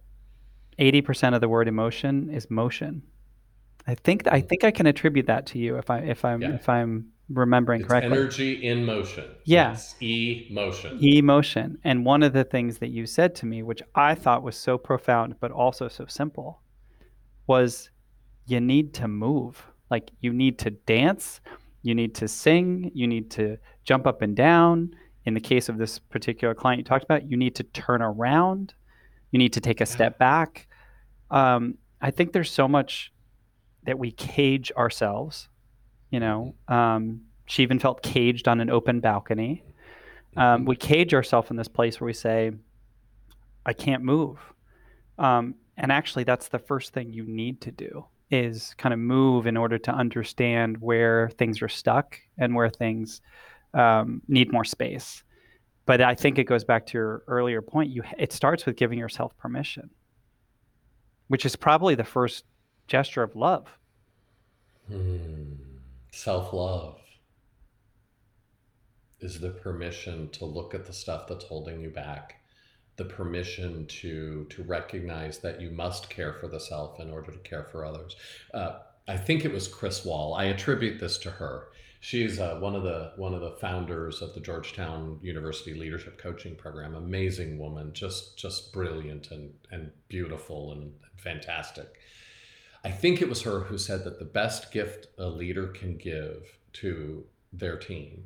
80% 0.80 1.34
of 1.34 1.42
the 1.42 1.50
word 1.50 1.68
emotion 1.68 2.30
is 2.30 2.50
motion. 2.50 3.02
I 3.88 3.96
think 3.96 4.28
I 4.28 4.42
think 4.42 4.64
I 4.66 4.72
can 4.72 4.86
attribute 4.86 5.28
that 5.28 5.46
to 5.48 5.60
you 5.60 5.78
if 5.78 5.90
I 5.90 6.00
if 6.00 6.26
I'm 6.26 6.42
Yeah. 6.42 6.56
if 6.56 6.68
I'm 6.68 7.08
remembering 7.30 7.82
it's 7.82 7.88
correctly. 7.88 8.12
energy 8.18 8.54
in 8.66 8.86
motion 8.86 9.24
Yes. 9.46 9.96
Yeah. 10.00 10.08
Yes, 10.08 10.50
emotion 10.52 10.98
Emotion. 11.02 11.78
And 11.84 12.06
one 12.06 12.22
of 12.24 12.34
the 12.34 12.44
things 12.44 12.78
that 12.80 12.90
you 12.90 13.06
said 13.06 13.34
to 13.36 13.46
me, 13.46 13.64
which 13.64 13.82
I 13.96 14.14
thought 14.16 14.44
was 14.44 14.58
so 14.58 14.78
profound, 14.78 15.36
but 15.40 15.52
also 15.52 15.88
so 15.88 16.06
simple, 16.06 16.62
was 17.48 17.90
you 18.46 18.60
need 18.60 18.94
to 18.96 19.08
move. 19.08 19.66
Like 19.90 20.12
you 20.20 20.34
need 20.34 20.60
to 20.60 20.70
dance, 20.72 21.40
you 21.82 21.96
need 21.96 22.14
to 22.16 22.28
sing, 22.28 22.92
you 22.94 23.08
need 23.08 23.32
to 23.32 23.58
jump 23.88 24.06
up 24.06 24.22
and 24.22 24.36
down. 24.36 24.94
In 25.26 25.34
the 25.34 25.42
case 25.42 25.68
of 25.68 25.78
this 25.78 25.98
particular 25.98 26.54
client 26.54 26.80
you 26.80 26.84
talked 26.84 27.04
about, 27.04 27.30
you 27.30 27.36
need 27.36 27.56
to 27.56 27.64
turn 27.64 28.02
around, 28.02 28.74
you 29.32 29.40
need 29.40 29.54
to 29.54 29.62
take 29.62 29.82
a 29.82 29.86
step 29.86 30.20
back. 30.20 30.68
Um, 31.32 31.78
I 32.00 32.12
think 32.12 32.32
there's 32.32 32.52
so 32.52 32.68
much 32.68 33.12
that 33.84 33.98
we 33.98 34.12
cage 34.12 34.72
ourselves. 34.78 35.50
You 36.12 36.20
know, 36.20 36.56
um, 36.68 37.22
she 37.48 37.64
even 37.64 37.80
felt 37.80 38.04
caged 38.04 38.48
on 38.48 38.62
an 38.62 38.70
open 38.70 39.00
balcony 39.00 39.64
um, 40.38 40.66
we 40.66 40.76
cage 40.76 41.14
ourselves 41.16 41.50
in 41.50 41.58
this 41.58 41.68
place 41.68 42.00
where 42.00 42.06
we 42.06 42.14
say, 42.14 42.52
I 43.66 43.74
can't 43.74 44.04
move. 44.04 44.38
Um, 45.18 45.56
and 45.78 45.92
actually, 45.92 46.24
that's 46.24 46.48
the 46.48 46.60
first 46.60 46.94
thing 46.94 47.12
you 47.12 47.24
need 47.26 47.60
to 47.62 47.72
do 47.72 48.06
is 48.30 48.76
kind 48.78 48.94
of 48.94 49.00
move 49.00 49.48
in 49.48 49.58
order 49.58 49.78
to 49.80 49.92
understand 49.92 50.78
where 50.80 51.30
things 51.38 51.62
are 51.62 51.70
stuck 51.70 52.20
and 52.38 52.54
where 52.54 52.70
things 52.70 53.22
um, 53.74 54.22
need 54.28 54.52
more 54.52 54.66
space. 54.66 55.24
But 55.86 56.02
I 56.02 56.16
think 56.16 56.38
it 56.38 56.44
goes 56.44 56.64
back 56.64 56.86
to 56.88 56.98
your 56.98 57.24
earlier 57.28 57.62
point. 57.62 57.90
You, 57.90 58.04
it 58.18 58.34
starts 58.34 58.66
with 58.66 58.76
giving 58.76 59.00
yourself 59.00 59.38
permission, 59.38 59.90
which 61.28 61.46
is 61.46 61.56
probably 61.56 61.96
the 61.96 62.04
first 62.04 62.44
gesture 62.88 63.24
of 63.24 63.36
love. 63.36 63.68
Hmm. 64.88 65.54
self-love 66.14 67.02
is 69.20 69.40
the 69.40 69.50
permission 69.50 70.30
to 70.30 70.46
look 70.46 70.74
at 70.74 70.86
the 70.86 70.94
stuff 70.94 71.28
that's 71.28 71.44
holding 71.44 71.82
you 71.82 71.90
back 71.90 72.36
the 72.98 73.06
permission 73.06 73.86
to 73.88 74.46
to 74.50 74.64
recognize 74.64 75.38
that 75.40 75.62
you 75.62 75.70
must 75.70 76.10
care 76.10 76.34
for 76.34 76.48
the 76.48 76.60
self 76.60 77.00
in 77.00 77.10
order 77.10 77.32
to 77.32 77.38
care 77.40 77.64
for 77.64 77.86
others 77.86 78.16
uh, 78.54 78.80
i 79.08 79.16
think 79.16 79.46
it 79.46 79.54
was 79.54 79.68
chris 79.68 80.04
wahl 80.04 80.34
i 80.34 80.46
attribute 80.46 81.00
this 81.00 81.18
to 81.18 81.30
her 81.30 81.68
she's 82.08 82.40
uh, 82.40 82.56
one 82.62 82.74
of 82.74 82.84
the 82.84 83.12
one 83.18 83.34
of 83.34 83.42
the 83.42 83.52
founders 83.52 84.22
of 84.22 84.34
the 84.34 84.40
georgetown 84.40 85.20
university 85.22 85.74
leadership 85.74 86.18
coaching 86.18 86.56
program 86.56 86.96
amazing 86.96 87.58
woman 87.58 87.92
just 87.92 88.38
just 88.38 88.72
brilliant 88.72 89.30
and 89.32 89.54
and 89.72 89.92
beautiful 90.08 90.72
and 90.72 90.94
fantastic 91.18 92.00
I 92.84 92.92
think 92.92 93.22
it 93.22 93.28
was 93.28 93.42
her 93.42 93.60
who 93.60 93.78
said 93.78 94.06
that 94.06 94.20
the 94.20 94.26
best 94.26 94.72
gift 94.72 95.08
a 95.18 95.26
leader 95.26 95.68
can 95.68 95.98
give 95.98 96.44
to 96.74 97.26
their 97.52 97.76
team 97.76 98.24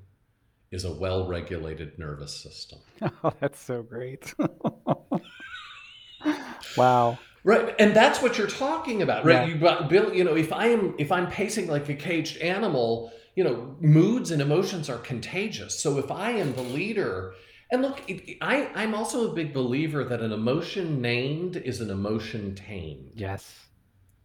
is 0.69 0.85
a 0.85 0.93
well 0.93 1.27
regulated 1.27 1.97
nervous 1.97 2.37
system. 2.37 2.77
Oh, 3.23 3.33
that's 3.39 3.59
so 3.59 3.81
great. 3.81 4.35
wow. 6.77 7.17
Right, 7.43 7.73
and 7.79 7.95
that's 7.95 8.21
what 8.21 8.37
you're 8.37 8.45
talking 8.45 9.01
about, 9.01 9.25
right? 9.25 9.49
Yeah. 9.49 9.81
You 9.81 9.87
Bill, 9.87 10.13
you 10.13 10.23
know, 10.23 10.35
if 10.35 10.53
I 10.53 10.67
am 10.67 10.93
if 10.99 11.11
I'm 11.11 11.27
pacing 11.27 11.67
like 11.67 11.89
a 11.89 11.95
caged 11.95 12.37
animal, 12.37 13.11
you 13.35 13.43
know, 13.43 13.75
moods 13.79 14.31
and 14.31 14.41
emotions 14.41 14.89
are 14.89 14.97
contagious. 14.97 15.79
So 15.81 15.97
if 15.97 16.11
I 16.11 16.31
am 16.31 16.53
the 16.55 16.63
leader 16.63 17.33
And 17.71 17.81
look, 17.81 18.01
it, 18.09 18.37
I, 18.41 18.69
I'm 18.75 18.93
also 18.93 19.31
a 19.31 19.33
big 19.33 19.53
believer 19.53 20.03
that 20.03 20.21
an 20.21 20.33
emotion 20.33 21.01
named 21.01 21.55
is 21.55 21.79
an 21.79 21.89
emotion 21.89 22.53
tamed. 22.53 23.13
Yes. 23.15 23.67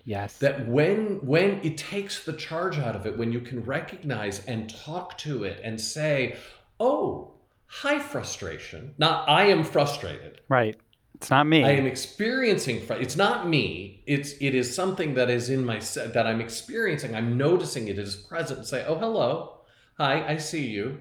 Yes. 0.04 0.38
That 0.38 0.66
when 0.68 1.24
when 1.24 1.60
it 1.62 1.76
takes 1.78 2.24
the 2.24 2.32
charge 2.32 2.78
out 2.78 2.96
of 2.96 3.06
it, 3.06 3.16
when 3.16 3.32
you 3.32 3.40
can 3.40 3.64
recognize 3.64 4.44
and 4.46 4.68
talk 4.68 5.16
to 5.18 5.44
it 5.44 5.60
and 5.64 5.80
say, 5.80 6.36
"Oh, 6.78 7.34
hi 7.66 7.98
frustration." 7.98 8.94
Not 8.98 9.28
I 9.28 9.46
am 9.46 9.62
frustrated. 9.64 10.40
right. 10.48 10.76
It's 11.16 11.30
not 11.30 11.46
me. 11.46 11.64
I 11.64 11.70
am 11.70 11.86
experiencing 11.86 12.82
fr- 12.82 12.94
it's 12.94 13.16
not 13.16 13.48
me. 13.48 14.02
It's 14.06 14.34
it 14.38 14.54
is 14.54 14.74
something 14.74 15.14
that 15.14 15.30
is 15.30 15.48
in 15.48 15.64
my 15.64 15.78
se- 15.78 16.08
that 16.12 16.26
I'm 16.26 16.42
experiencing. 16.42 17.14
I'm 17.16 17.38
noticing 17.38 17.88
it 17.88 17.98
is 17.98 18.14
present 18.14 18.66
say, 18.66 18.84
"Oh, 18.86 18.96
hello. 18.96 19.60
Hi, 19.96 20.26
I 20.28 20.36
see 20.36 20.66
you. 20.66 21.00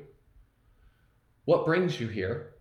What 1.43 1.65
brings 1.65 1.99
you 1.99 2.07
here?" 2.07 2.54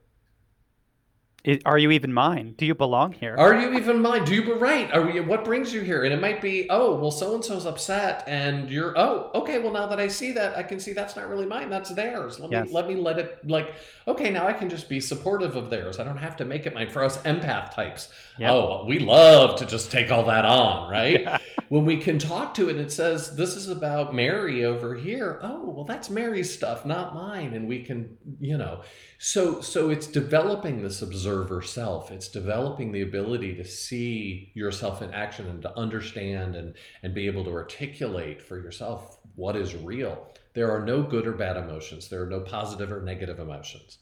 It- 1.45 1.61
are 1.66 1.76
you 1.76 1.90
even 1.90 2.11
mine? 2.12 2.55
Do 2.57 2.64
you 2.64 2.74
belong 2.74 3.12
here? 3.12 3.36
Are 3.36 3.55
you 3.61 3.76
even 3.76 4.01
mine? 4.01 4.24
Do 4.24 4.34
you 4.34 4.42
belong? 4.42 4.61
right? 4.61 4.90
Are 4.95 5.03
we, 5.03 5.20
what 5.20 5.45
brings 5.45 5.74
you 5.74 5.82
here? 5.82 6.05
And 6.05 6.14
it 6.14 6.18
might 6.20 6.40
be, 6.40 6.66
oh, 6.70 6.97
well, 6.97 7.11
so 7.11 7.34
and 7.34 7.45
so's 7.45 7.66
upset, 7.66 8.24
and 8.26 8.70
you're, 8.70 8.99
oh, 8.99 9.30
okay. 9.34 9.59
Well, 9.59 9.72
now 9.72 9.86
that 9.88 10.01
I 10.01 10.09
see 10.09 10.32
that, 10.32 10.57
I 10.57 10.62
can 10.62 10.80
see 10.80 10.95
that's 10.95 11.16
not 11.16 11.28
really 11.28 11.45
mine. 11.45 11.68
That's 11.68 11.90
theirs. 11.90 12.40
Let 12.40 12.51
Yes. 12.51 12.68
me 12.68 12.72
let 12.72 12.88
me 12.88 12.95
let 12.95 13.18
it 13.18 13.47
like, 13.47 13.74
okay, 14.09 14.30
now 14.30 14.47
I 14.47 14.55
can 14.55 14.70
just 14.70 14.88
be 14.88 15.01
supportive 15.01 15.55
of 15.55 15.68
theirs. 15.68 15.99
I 16.01 16.05
don't 16.05 16.16
have 16.16 16.36
to 16.36 16.47
make 16.47 16.64
it 16.64 16.72
mine. 16.74 16.88
For 16.88 17.05
us 17.05 17.18
empath 17.24 17.74
types, 17.74 18.09
Yep. 18.38 18.51
oh, 18.51 18.84
we 18.86 18.99
love 19.01 19.59
to 19.59 19.66
just 19.66 19.90
take 19.92 20.11
all 20.11 20.24
that 20.24 20.47
on, 20.47 20.90
right? 20.90 21.20
Yeah. 21.24 21.38
When 21.70 21.86
we 21.86 21.97
can 21.97 22.18
talk 22.18 22.53
to 22.55 22.68
it, 22.68 22.72
and 22.72 22.80
it 22.80 22.92
says 22.92 23.34
this 23.36 23.57
is 23.57 23.68
about 23.68 24.14
Mary 24.14 24.64
over 24.64 24.95
here. 24.95 25.40
Oh, 25.42 25.70
well, 25.70 25.84
that's 25.84 26.11
Mary's 26.11 26.53
stuff, 26.53 26.84
not 26.84 27.14
mine, 27.14 27.55
and 27.55 27.66
we 27.66 27.82
can, 27.82 28.16
you 28.38 28.59
know. 28.59 28.82
So, 29.18 29.61
so 29.62 29.88
it's 29.88 30.07
developing 30.07 30.82
this 30.82 31.01
observer 31.35 31.62
self. 31.62 32.11
It's 32.11 32.28
developing 32.28 32.93
the 32.93 33.03
ability 33.03 33.55
to 33.57 33.64
see 33.64 34.53
yourself 34.55 35.03
in 35.03 35.12
action 35.12 35.49
and 35.49 35.62
to 35.62 35.78
understand 35.78 36.57
and 36.57 36.74
and 37.03 37.14
be 37.14 37.26
able 37.26 37.45
to 37.45 37.53
articulate 37.53 38.43
for 38.43 38.61
yourself 38.61 39.18
what 39.35 39.57
is 39.57 39.74
real. 39.74 40.28
There 40.55 40.70
are 40.70 40.85
no 40.85 41.03
good 41.03 41.26
or 41.26 41.32
bad 41.32 41.57
emotions. 41.57 42.09
There 42.09 42.22
are 42.22 42.30
no 42.30 42.41
positive 42.41 42.93
or 42.93 43.03
negative 43.03 43.41
emotions. 43.41 43.99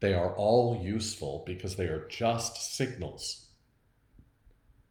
They 0.00 0.14
are 0.14 0.34
all 0.34 0.80
useful 0.82 1.44
because 1.46 1.76
they 1.76 1.84
are 1.84 2.06
just 2.08 2.76
signals. 2.76 3.46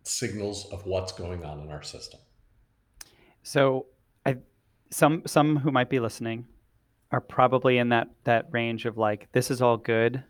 Signals 0.04 0.72
of 0.72 0.86
what's 0.86 1.12
going 1.12 1.44
on 1.44 1.60
in 1.60 1.70
our 1.70 1.84
system. 1.84 2.20
So, 3.44 3.88
I 4.26 4.38
some 4.92 5.24
some 5.26 5.58
who 5.58 5.72
might 5.72 5.90
be 5.90 6.00
listening 6.00 6.48
are 7.12 7.22
probably 7.22 7.78
in 7.78 7.90
that 7.90 8.08
that 8.24 8.48
range 8.52 8.86
of 8.86 8.98
like 8.98 9.28
this 9.32 9.52
is 9.52 9.62
all 9.62 9.78
good, 9.78 10.24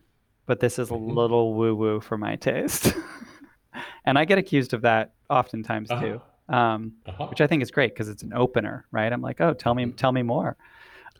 but 0.49 0.59
this 0.59 0.79
is 0.79 0.89
a 0.89 0.93
Mhm. 0.95 1.15
little 1.15 1.53
woo 1.53 1.75
woo 1.75 1.99
for 2.01 2.17
my 2.17 2.35
taste, 2.35 2.91
and 4.05 4.17
I 4.17 4.25
get 4.25 4.39
accused 4.39 4.73
of 4.73 4.81
that 4.81 5.13
oftentimes 5.29 5.91
Uh-huh. 5.91 6.01
too, 6.01 6.21
um, 6.53 6.93
Uh-huh. 7.05 7.27
which 7.27 7.39
I 7.39 7.45
think 7.45 7.61
is 7.61 7.69
great 7.69 7.93
because 7.93 8.09
it's 8.09 8.23
an 8.23 8.33
opener, 8.33 8.85
right? 8.91 9.13
I'm 9.13 9.21
like, 9.21 9.39
oh, 9.41 9.53
tell 9.53 9.75
me 9.75 9.91
tell 9.91 10.11
me 10.11 10.23
more. 10.23 10.57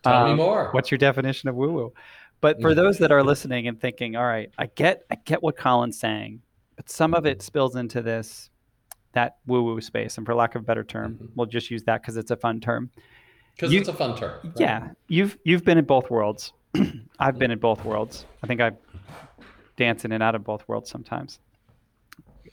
Tell 0.02 0.24
me 0.26 0.32
Um, 0.32 0.38
more. 0.38 0.70
What's 0.72 0.90
your 0.90 0.98
definition 0.98 1.48
of 1.48 1.56
woo 1.56 1.72
woo? 1.72 1.94
But 2.42 2.60
for 2.60 2.72
Mhm. 2.72 2.76
those 2.78 2.98
that 2.98 3.12
are 3.12 3.22
listening 3.22 3.68
and 3.68 3.80
thinking, 3.80 4.16
all 4.16 4.26
right, 4.26 4.50
I 4.58 4.66
get 4.66 5.04
I 5.12 5.16
get 5.24 5.44
what 5.44 5.56
Colin's 5.58 6.00
saying, 6.00 6.42
but 6.76 6.90
some 6.90 7.14
of 7.14 7.28
it 7.28 7.44
spills 7.44 7.76
into 7.76 8.02
this 8.02 8.50
that 9.14 9.38
woo 9.46 9.62
woo 9.64 9.80
space, 9.80 10.18
and 10.18 10.26
for 10.26 10.34
lack 10.34 10.56
of 10.56 10.64
a 10.64 10.66
better 10.66 10.84
term, 10.84 11.20
Mhm. 11.22 11.30
we'll 11.36 11.46
just 11.46 11.70
use 11.70 11.84
that 11.84 12.02
because 12.02 12.18
it's 12.18 12.32
a 12.32 12.36
fun 12.38 12.60
term. 12.62 12.90
Because 13.56 13.72
it's 13.76 13.90
a 13.90 13.94
fun 13.94 14.16
term. 14.16 14.40
right? 14.44 14.54
Yeah, 14.58 14.88
you've 15.08 15.38
you've 15.44 15.64
been 15.66 15.78
in 15.78 15.86
both 15.86 16.10
worlds. 16.10 16.52
I've 17.20 17.38
been 17.40 17.52
in 17.52 17.60
both 17.60 17.84
worlds. 17.86 18.26
I 18.44 18.48
think 18.48 18.62
I 18.62 18.72
dance 19.76 20.06
in 20.06 20.12
and 20.12 20.22
out 20.24 20.36
of 20.36 20.44
both 20.44 20.68
worlds 20.68 20.90
sometimes. 20.90 21.40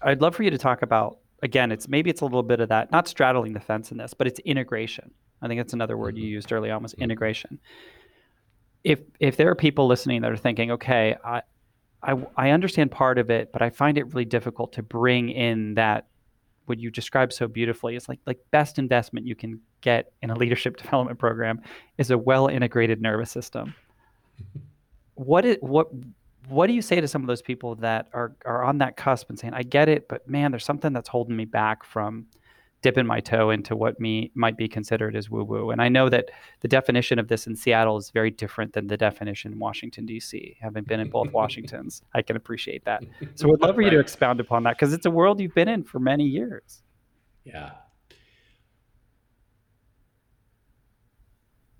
I'd 0.02 0.20
love 0.20 0.34
for 0.34 0.42
you 0.42 0.50
to 0.50 0.58
talk 0.58 0.82
about 0.82 1.18
again. 1.42 1.72
It's 1.72 1.88
maybe 1.88 2.10
it's 2.10 2.20
a 2.20 2.24
little 2.24 2.42
bit 2.42 2.60
of 2.60 2.68
that, 2.68 2.90
not 2.92 3.08
straddling 3.08 3.52
the 3.52 3.60
fence 3.60 3.90
in 3.90 3.98
this, 3.98 4.14
but 4.14 4.26
it's 4.26 4.38
integration. 4.40 5.10
I 5.42 5.48
think 5.48 5.58
that's 5.58 5.72
another 5.72 5.96
word 5.96 6.16
you 6.16 6.24
Mhm. 6.24 6.30
used 6.30 6.52
early 6.52 6.70
on 6.70 6.82
was 6.82 6.94
integration. 6.94 7.58
If 8.84 9.00
if 9.20 9.36
there 9.36 9.50
are 9.50 9.54
people 9.54 9.86
listening 9.86 10.22
that 10.22 10.30
are 10.30 10.36
thinking, 10.36 10.70
okay, 10.72 11.16
I, 11.24 11.42
I 12.02 12.14
I 12.36 12.50
understand 12.50 12.90
part 12.90 13.18
of 13.18 13.30
it, 13.30 13.52
but 13.52 13.62
I 13.62 13.70
find 13.70 13.98
it 13.98 14.04
really 14.06 14.24
difficult 14.24 14.72
to 14.74 14.82
bring 14.82 15.28
in 15.30 15.74
that 15.74 16.06
what 16.66 16.78
you 16.78 16.90
described 16.90 17.32
so 17.32 17.48
beautifully 17.48 17.96
is 17.96 18.08
like 18.08 18.20
like 18.26 18.38
best 18.50 18.78
investment 18.78 19.26
you 19.26 19.34
can 19.34 19.60
get 19.80 20.12
in 20.22 20.30
a 20.30 20.34
leadership 20.34 20.76
development 20.82 21.18
program 21.18 21.60
is 21.98 22.10
a 22.10 22.18
well 22.18 22.46
integrated 22.48 23.00
nervous 23.02 23.30
system. 23.30 23.74
What 25.14 25.44
is 25.44 25.56
what 25.60 25.88
what 26.48 26.66
do 26.68 26.74
you 26.74 26.82
say 26.82 27.00
to 27.00 27.08
some 27.08 27.22
of 27.22 27.28
those 27.28 27.42
people 27.42 27.74
that 27.76 28.08
are 28.12 28.36
are 28.44 28.64
on 28.64 28.78
that 28.78 28.96
cusp 28.96 29.30
and 29.30 29.38
saying, 29.38 29.54
I 29.54 29.62
get 29.62 29.88
it, 29.88 30.08
but 30.08 30.28
man, 30.28 30.52
there's 30.52 30.64
something 30.64 30.92
that's 30.92 31.08
holding 31.08 31.36
me 31.36 31.44
back 31.44 31.84
from 31.84 32.26
dipping 32.82 33.06
my 33.06 33.18
toe 33.20 33.50
into 33.50 33.74
what 33.74 33.98
me 33.98 34.30
might 34.34 34.56
be 34.56 34.68
considered 34.68 35.16
as 35.16 35.28
woo 35.30 35.42
woo. 35.42 35.70
And 35.70 35.80
I 35.82 35.88
know 35.88 36.08
that 36.08 36.30
the 36.60 36.68
definition 36.68 37.18
of 37.18 37.26
this 37.26 37.46
in 37.46 37.56
Seattle 37.56 37.96
is 37.96 38.10
very 38.10 38.30
different 38.30 38.74
than 38.74 38.86
the 38.86 38.96
definition 38.96 39.52
in 39.52 39.58
Washington 39.58 40.06
D.C. 40.06 40.56
Having 40.60 40.84
been 40.84 41.00
in 41.00 41.10
both 41.10 41.32
Washingtons, 41.32 42.02
I 42.14 42.22
can 42.22 42.36
appreciate 42.36 42.84
that. 42.84 43.02
So 43.34 43.48
we'd 43.48 43.60
love 43.60 43.74
for 43.74 43.82
you 43.82 43.90
to 43.90 43.98
expound 43.98 44.40
upon 44.40 44.62
that 44.64 44.76
because 44.76 44.92
it's 44.92 45.06
a 45.06 45.10
world 45.10 45.40
you've 45.40 45.54
been 45.54 45.68
in 45.68 45.82
for 45.82 45.98
many 45.98 46.24
years. 46.24 46.82
Yeah. 47.44 47.72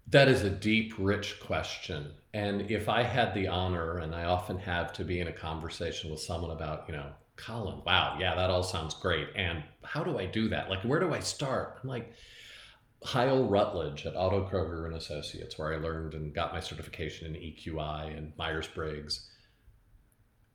That 0.09 0.29
is 0.29 0.43
a 0.43 0.51
deep, 0.51 0.95
rich 0.99 1.41
question. 1.41 2.13
And 2.33 2.71
if 2.71 2.89
I 2.89 3.03
had 3.03 3.35
the 3.35 3.49
honor, 3.49 3.99
and 3.99 4.15
I 4.15 4.25
often 4.25 4.59
have, 4.59 4.93
to 4.95 5.05
be 5.05 5.21
in 5.21 5.29
a 5.29 5.33
conversation 5.33 6.11
with 6.11 6.21
someone 6.21 6.51
about, 6.51 6.85
you 6.87 6.95
know, 6.95 7.11
Colin, 7.37 7.83
wow, 7.85 8.17
yeah, 8.21 8.35
that 8.35 8.51
all 8.51 8.63
sounds 8.63 8.95
great. 8.95 9.29
And 9.35 9.63
how 9.83 10.05
do 10.05 10.19
I 10.19 10.27
do 10.27 10.49
that? 10.49 10.71
Like, 10.71 10.83
where 10.83 11.01
do 11.01 11.13
I 11.13 11.21
start? 11.21 11.81
I'm 11.83 11.89
like, 11.89 12.13
Hile 13.03 13.45
Rutledge 13.45 14.07
at 14.07 14.17
Otto 14.17 14.49
Kroeger 14.49 14.87
and 14.87 14.95
Associates, 14.95 15.59
where 15.59 15.75
I 15.75 15.77
learned 15.77 16.15
and 16.15 16.35
got 16.35 16.53
my 16.53 16.61
certification 16.61 17.35
in 17.35 17.41
EQI 17.41 18.17
and 18.17 18.33
Myers 18.39 18.69
Briggs, 18.69 19.29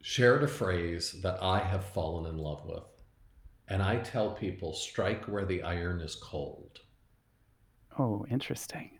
shared 0.01 0.43
a 0.43 0.47
phrase 0.47 1.15
that 1.21 1.41
I 1.41 1.59
have 1.59 1.85
fallen 1.85 2.25
in 2.25 2.37
love 2.37 2.65
with. 2.65 2.83
And 3.67 3.81
I 3.81 3.97
tell 3.97 4.31
people, 4.31 4.73
strike 4.73 5.25
where 5.25 5.45
the 5.45 5.63
iron 5.63 6.01
is 6.01 6.15
cold. 6.15 6.79
Oh, 7.97 8.25
interesting. 8.29 8.91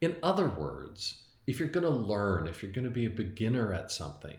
In 0.00 0.16
other 0.22 0.48
words, 0.48 1.22
if 1.46 1.58
you're 1.58 1.68
going 1.68 1.84
to 1.84 1.90
learn, 1.90 2.46
if 2.46 2.62
you're 2.62 2.72
going 2.72 2.84
to 2.84 2.90
be 2.90 3.06
a 3.06 3.10
beginner 3.10 3.72
at 3.72 3.90
something, 3.90 4.36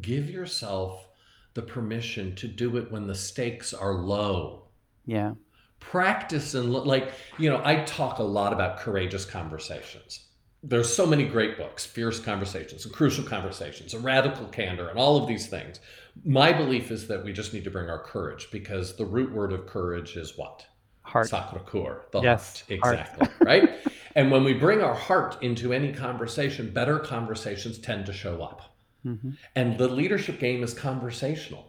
give 0.00 0.30
yourself 0.30 1.06
the 1.54 1.62
permission 1.62 2.34
to 2.36 2.48
do 2.48 2.76
it 2.76 2.90
when 2.90 3.06
the 3.06 3.14
stakes 3.14 3.72
are 3.74 3.94
low. 3.94 4.64
Yeah. 5.06 5.32
Practice 5.80 6.54
and 6.54 6.72
like, 6.72 7.12
you 7.38 7.50
know, 7.50 7.60
I 7.64 7.82
talk 7.84 8.18
a 8.18 8.22
lot 8.24 8.52
about 8.52 8.78
courageous 8.78 9.24
conversations. 9.24 10.26
There's 10.62 10.94
so 10.94 11.06
many 11.06 11.24
great 11.24 11.56
books, 11.56 11.86
Fierce 11.86 12.20
Conversations, 12.20 12.84
and 12.84 12.92
Crucial 12.92 13.24
Conversations, 13.24 13.94
and 13.94 14.04
Radical 14.04 14.46
Candor, 14.48 14.88
and 14.90 14.98
all 14.98 15.16
of 15.16 15.26
these 15.26 15.46
things. 15.46 15.80
My 16.22 16.52
belief 16.52 16.90
is 16.90 17.06
that 17.08 17.24
we 17.24 17.32
just 17.32 17.54
need 17.54 17.64
to 17.64 17.70
bring 17.70 17.88
our 17.88 18.02
courage 18.02 18.48
because 18.52 18.94
the 18.94 19.06
root 19.06 19.32
word 19.32 19.54
of 19.54 19.66
courage 19.66 20.16
is 20.16 20.36
what? 20.36 20.66
Heart. 21.02 21.28
Sacre 21.30 21.60
coeur, 21.60 22.04
the 22.12 22.20
Yes, 22.20 22.62
heart. 22.68 22.82
heart. 22.82 22.98
Exactly. 22.98 23.46
right? 23.46 23.70
And 24.14 24.30
when 24.30 24.44
we 24.44 24.54
bring 24.54 24.82
our 24.82 24.94
heart 24.94 25.38
into 25.42 25.72
any 25.72 25.92
conversation, 25.92 26.70
better 26.72 26.98
conversations 26.98 27.78
tend 27.78 28.06
to 28.06 28.12
show 28.12 28.42
up. 28.42 28.74
hmm 29.02 29.30
And 29.54 29.78
the 29.78 29.88
leadership 29.88 30.38
game 30.40 30.62
is 30.62 30.74
conversational. 30.74 31.66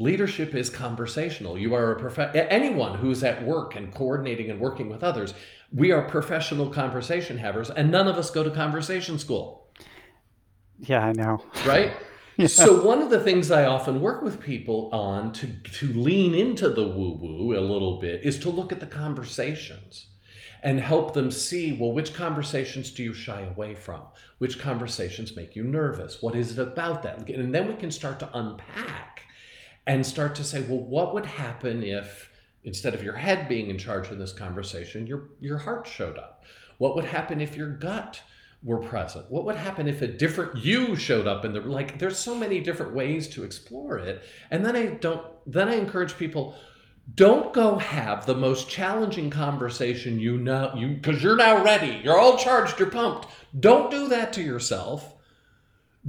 Leadership 0.00 0.54
is 0.54 0.70
conversational. 0.70 1.58
You 1.58 1.74
are 1.74 1.92
a 1.92 1.98
prof- 1.98 2.30
anyone 2.34 2.98
who's 2.98 3.24
at 3.24 3.44
work 3.44 3.74
and 3.74 3.92
coordinating 3.92 4.48
and 4.50 4.60
working 4.60 4.88
with 4.88 5.02
others. 5.02 5.34
We 5.72 5.90
are 5.90 6.02
professional 6.08 6.70
conversation 6.70 7.36
havers, 7.38 7.68
and 7.68 7.90
none 7.90 8.06
of 8.06 8.16
us 8.16 8.30
go 8.30 8.42
to 8.44 8.50
conversation 8.50 9.18
school 9.18 9.68
Yeah, 10.78 11.04
I 11.04 11.12
know. 11.12 11.42
right? 11.66 11.92
Yeah. 12.40 12.46
So 12.46 12.84
one 12.84 13.02
of 13.02 13.10
the 13.10 13.18
things 13.18 13.50
I 13.50 13.64
often 13.64 14.00
work 14.00 14.22
with 14.22 14.40
people 14.40 14.90
on 14.92 15.32
to 15.32 15.48
to 15.80 15.92
lean 15.92 16.36
into 16.36 16.68
the 16.68 16.84
woo 16.86 17.18
woo 17.20 17.58
a 17.58 17.60
little 17.60 17.98
bit 17.98 18.22
is 18.22 18.38
to 18.38 18.48
look 18.48 18.70
at 18.70 18.78
the 18.78 18.86
conversations 18.86 20.06
and 20.62 20.80
help 20.80 21.14
them 21.14 21.30
see 21.30 21.72
well 21.72 21.92
which 21.92 22.14
conversations 22.14 22.90
do 22.90 23.02
you 23.02 23.12
shy 23.12 23.42
away 23.42 23.74
from? 23.74 24.02
Which 24.38 24.58
conversations 24.58 25.36
make 25.36 25.56
you 25.56 25.64
nervous? 25.64 26.22
What 26.22 26.34
is 26.34 26.52
it 26.52 26.62
about 26.62 27.02
that 27.02 27.28
and 27.28 27.54
then 27.54 27.68
we 27.68 27.74
can 27.74 27.90
start 27.90 28.18
to 28.20 28.38
unpack 28.38 29.22
and 29.86 30.04
start 30.04 30.34
to 30.36 30.44
say 30.44 30.62
well 30.62 30.80
what 30.80 31.14
would 31.14 31.26
happen 31.26 31.82
if 31.82 32.30
instead 32.64 32.94
of 32.94 33.02
your 33.02 33.14
head 33.14 33.48
being 33.48 33.70
in 33.70 33.78
charge 33.78 34.10
in 34.10 34.18
this 34.18 34.32
conversation 34.32 35.06
your 35.06 35.30
your 35.40 35.58
heart 35.58 35.86
showed 35.86 36.18
up? 36.18 36.44
What 36.78 36.94
would 36.94 37.04
happen 37.04 37.40
if 37.40 37.56
your 37.56 37.70
gut 37.70 38.22
were 38.62 38.78
present? 38.78 39.30
What 39.30 39.44
would 39.44 39.56
happen 39.56 39.86
if 39.86 40.02
a 40.02 40.08
different 40.08 40.56
you 40.56 40.96
showed 40.96 41.26
up 41.26 41.44
in 41.44 41.52
the 41.52 41.60
like 41.60 41.98
there's 41.98 42.18
so 42.18 42.34
many 42.34 42.60
different 42.60 42.94
ways 42.94 43.28
to 43.28 43.44
explore 43.44 43.98
it. 43.98 44.22
And 44.50 44.64
then 44.64 44.76
i 44.76 44.86
don't 44.86 45.24
then 45.46 45.68
i 45.68 45.74
encourage 45.74 46.16
people 46.16 46.54
don't 47.14 47.52
go 47.54 47.78
have 47.78 48.26
the 48.26 48.34
most 48.34 48.68
challenging 48.68 49.30
conversation 49.30 50.18
you 50.18 50.36
know 50.36 50.72
you 50.76 50.88
because 50.88 51.22
you're 51.22 51.36
now 51.36 51.62
ready. 51.62 52.00
You're 52.04 52.18
all 52.18 52.36
charged 52.36 52.78
you're 52.78 52.90
pumped. 52.90 53.28
Don't 53.58 53.90
do 53.90 54.08
that 54.08 54.32
to 54.34 54.42
yourself. 54.42 55.14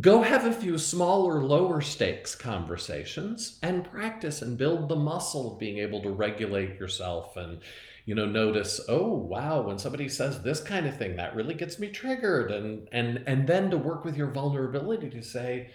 Go 0.01 0.21
have 0.21 0.45
a 0.45 0.53
few 0.53 0.77
smaller 0.77 1.43
lower 1.43 1.81
stakes 1.81 2.35
conversations 2.35 3.59
and 3.61 3.89
practice 3.89 4.41
and 4.41 4.57
build 4.57 4.87
the 4.87 4.95
muscle 4.95 5.53
of 5.53 5.59
being 5.59 5.77
able 5.77 6.01
to 6.03 6.11
regulate 6.11 6.79
yourself 6.79 7.35
and 7.35 7.59
you 8.05 8.15
know 8.15 8.25
notice 8.25 8.81
oh 8.87 9.13
wow 9.13 9.61
when 9.61 9.77
somebody 9.77 10.09
says 10.09 10.41
this 10.41 10.61
kind 10.61 10.85
of 10.85 10.97
thing 10.97 11.15
that 11.15 11.35
really 11.35 11.53
gets 11.53 11.79
me 11.79 11.89
triggered. 11.89 12.51
And 12.51 12.89
and 12.91 13.23
and 13.25 13.47
then 13.47 13.69
to 13.71 13.77
work 13.77 14.03
with 14.03 14.17
your 14.17 14.31
vulnerability 14.31 15.09
to 15.11 15.23
say 15.23 15.71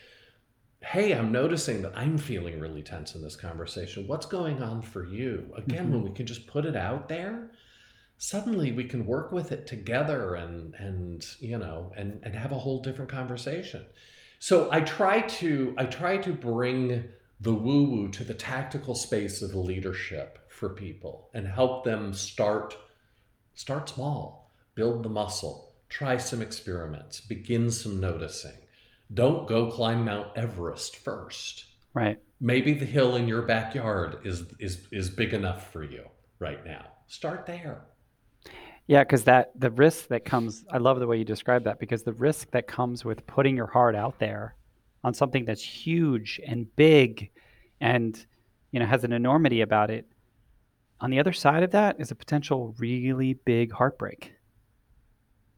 hey, 0.85 1.12
I'm 1.12 1.32
noticing 1.32 1.82
that 1.82 1.97
I'm 1.97 2.18
feeling 2.18 2.61
really 2.61 2.82
tense 2.82 3.14
in 3.14 3.22
this 3.22 3.37
conversation. 3.37 4.07
What's 4.07 4.26
going 4.26 4.62
on 4.62 4.82
for 4.82 5.05
you? 5.05 5.53
Again, 5.57 5.85
mm-hmm. 5.85 5.93
when 5.93 6.03
we 6.03 6.11
can 6.11 6.26
just 6.26 6.47
put 6.47 6.66
it 6.66 6.76
out 6.76 7.09
there, 7.09 7.51
suddenly 8.18 8.72
we 8.72 8.85
can 8.85 9.07
work 9.07 9.32
with 9.32 9.51
it 9.51 9.66
together 9.66 10.35
and 10.35 10.74
and 10.74 11.26
you 11.41 11.59
know 11.59 11.93
and 11.97 12.20
and 12.22 12.35
have 12.35 12.53
a 12.53 12.59
whole 12.59 12.82
different 12.82 13.11
conversation. 13.11 13.85
So 14.39 14.68
I 14.70 14.80
try 14.80 15.22
to 15.22 15.74
I 15.78 15.87
try 15.87 16.18
to 16.18 16.32
bring 16.32 17.05
the 17.41 17.55
woo 17.55 17.85
woo 17.85 18.09
to 18.11 18.24
the 18.24 18.35
tactical 18.35 18.95
space 18.95 19.43
of 19.43 19.55
leadership 19.55 20.39
for 20.49 20.68
people 20.68 21.30
and 21.35 21.47
help 21.47 21.85
them 21.85 22.12
start 22.12 22.76
start 23.55 23.89
small, 23.89 24.53
build 24.74 25.03
the 25.03 25.09
muscle, 25.09 25.72
try 25.89 26.18
some 26.18 26.43
experiments, 26.43 27.20
begin 27.20 27.70
some 27.70 28.01
noticing 28.01 28.63
don't 29.14 29.46
go 29.46 29.70
climb 29.70 30.04
Mount 30.04 30.28
Everest 30.36 30.96
first. 30.96 31.64
Right. 31.94 32.18
Maybe 32.40 32.74
the 32.74 32.84
hill 32.84 33.16
in 33.16 33.28
your 33.28 33.42
backyard 33.42 34.18
is 34.24 34.44
is 34.58 34.86
is 34.90 35.08
big 35.08 35.32
enough 35.32 35.72
for 35.72 35.84
you 35.84 36.04
right 36.38 36.64
now. 36.66 36.86
Start 37.06 37.46
there. 37.46 37.86
Yeah, 38.86 39.02
because 39.02 39.24
that 39.24 39.52
the 39.58 39.70
risk 39.70 40.08
that 40.08 40.24
comes 40.24 40.64
I 40.70 40.78
love 40.78 40.98
the 40.98 41.06
way 41.06 41.16
you 41.16 41.24
describe 41.24 41.64
that 41.64 41.78
because 41.78 42.02
the 42.02 42.12
risk 42.12 42.50
that 42.50 42.66
comes 42.66 43.04
with 43.04 43.26
putting 43.26 43.56
your 43.56 43.66
heart 43.68 43.94
out 43.94 44.18
there 44.18 44.56
on 45.04 45.14
something 45.14 45.44
that's 45.44 45.62
huge 45.62 46.40
and 46.46 46.74
big 46.76 47.30
and 47.80 48.26
you 48.72 48.80
know 48.80 48.86
has 48.86 49.04
an 49.04 49.12
enormity 49.12 49.60
about 49.60 49.90
it 49.90 50.06
on 51.00 51.10
the 51.10 51.20
other 51.20 51.32
side 51.32 51.62
of 51.62 51.70
that 51.70 51.96
is 51.98 52.10
a 52.10 52.14
potential 52.14 52.74
really 52.78 53.34
big 53.34 53.72
heartbreak 53.72 54.32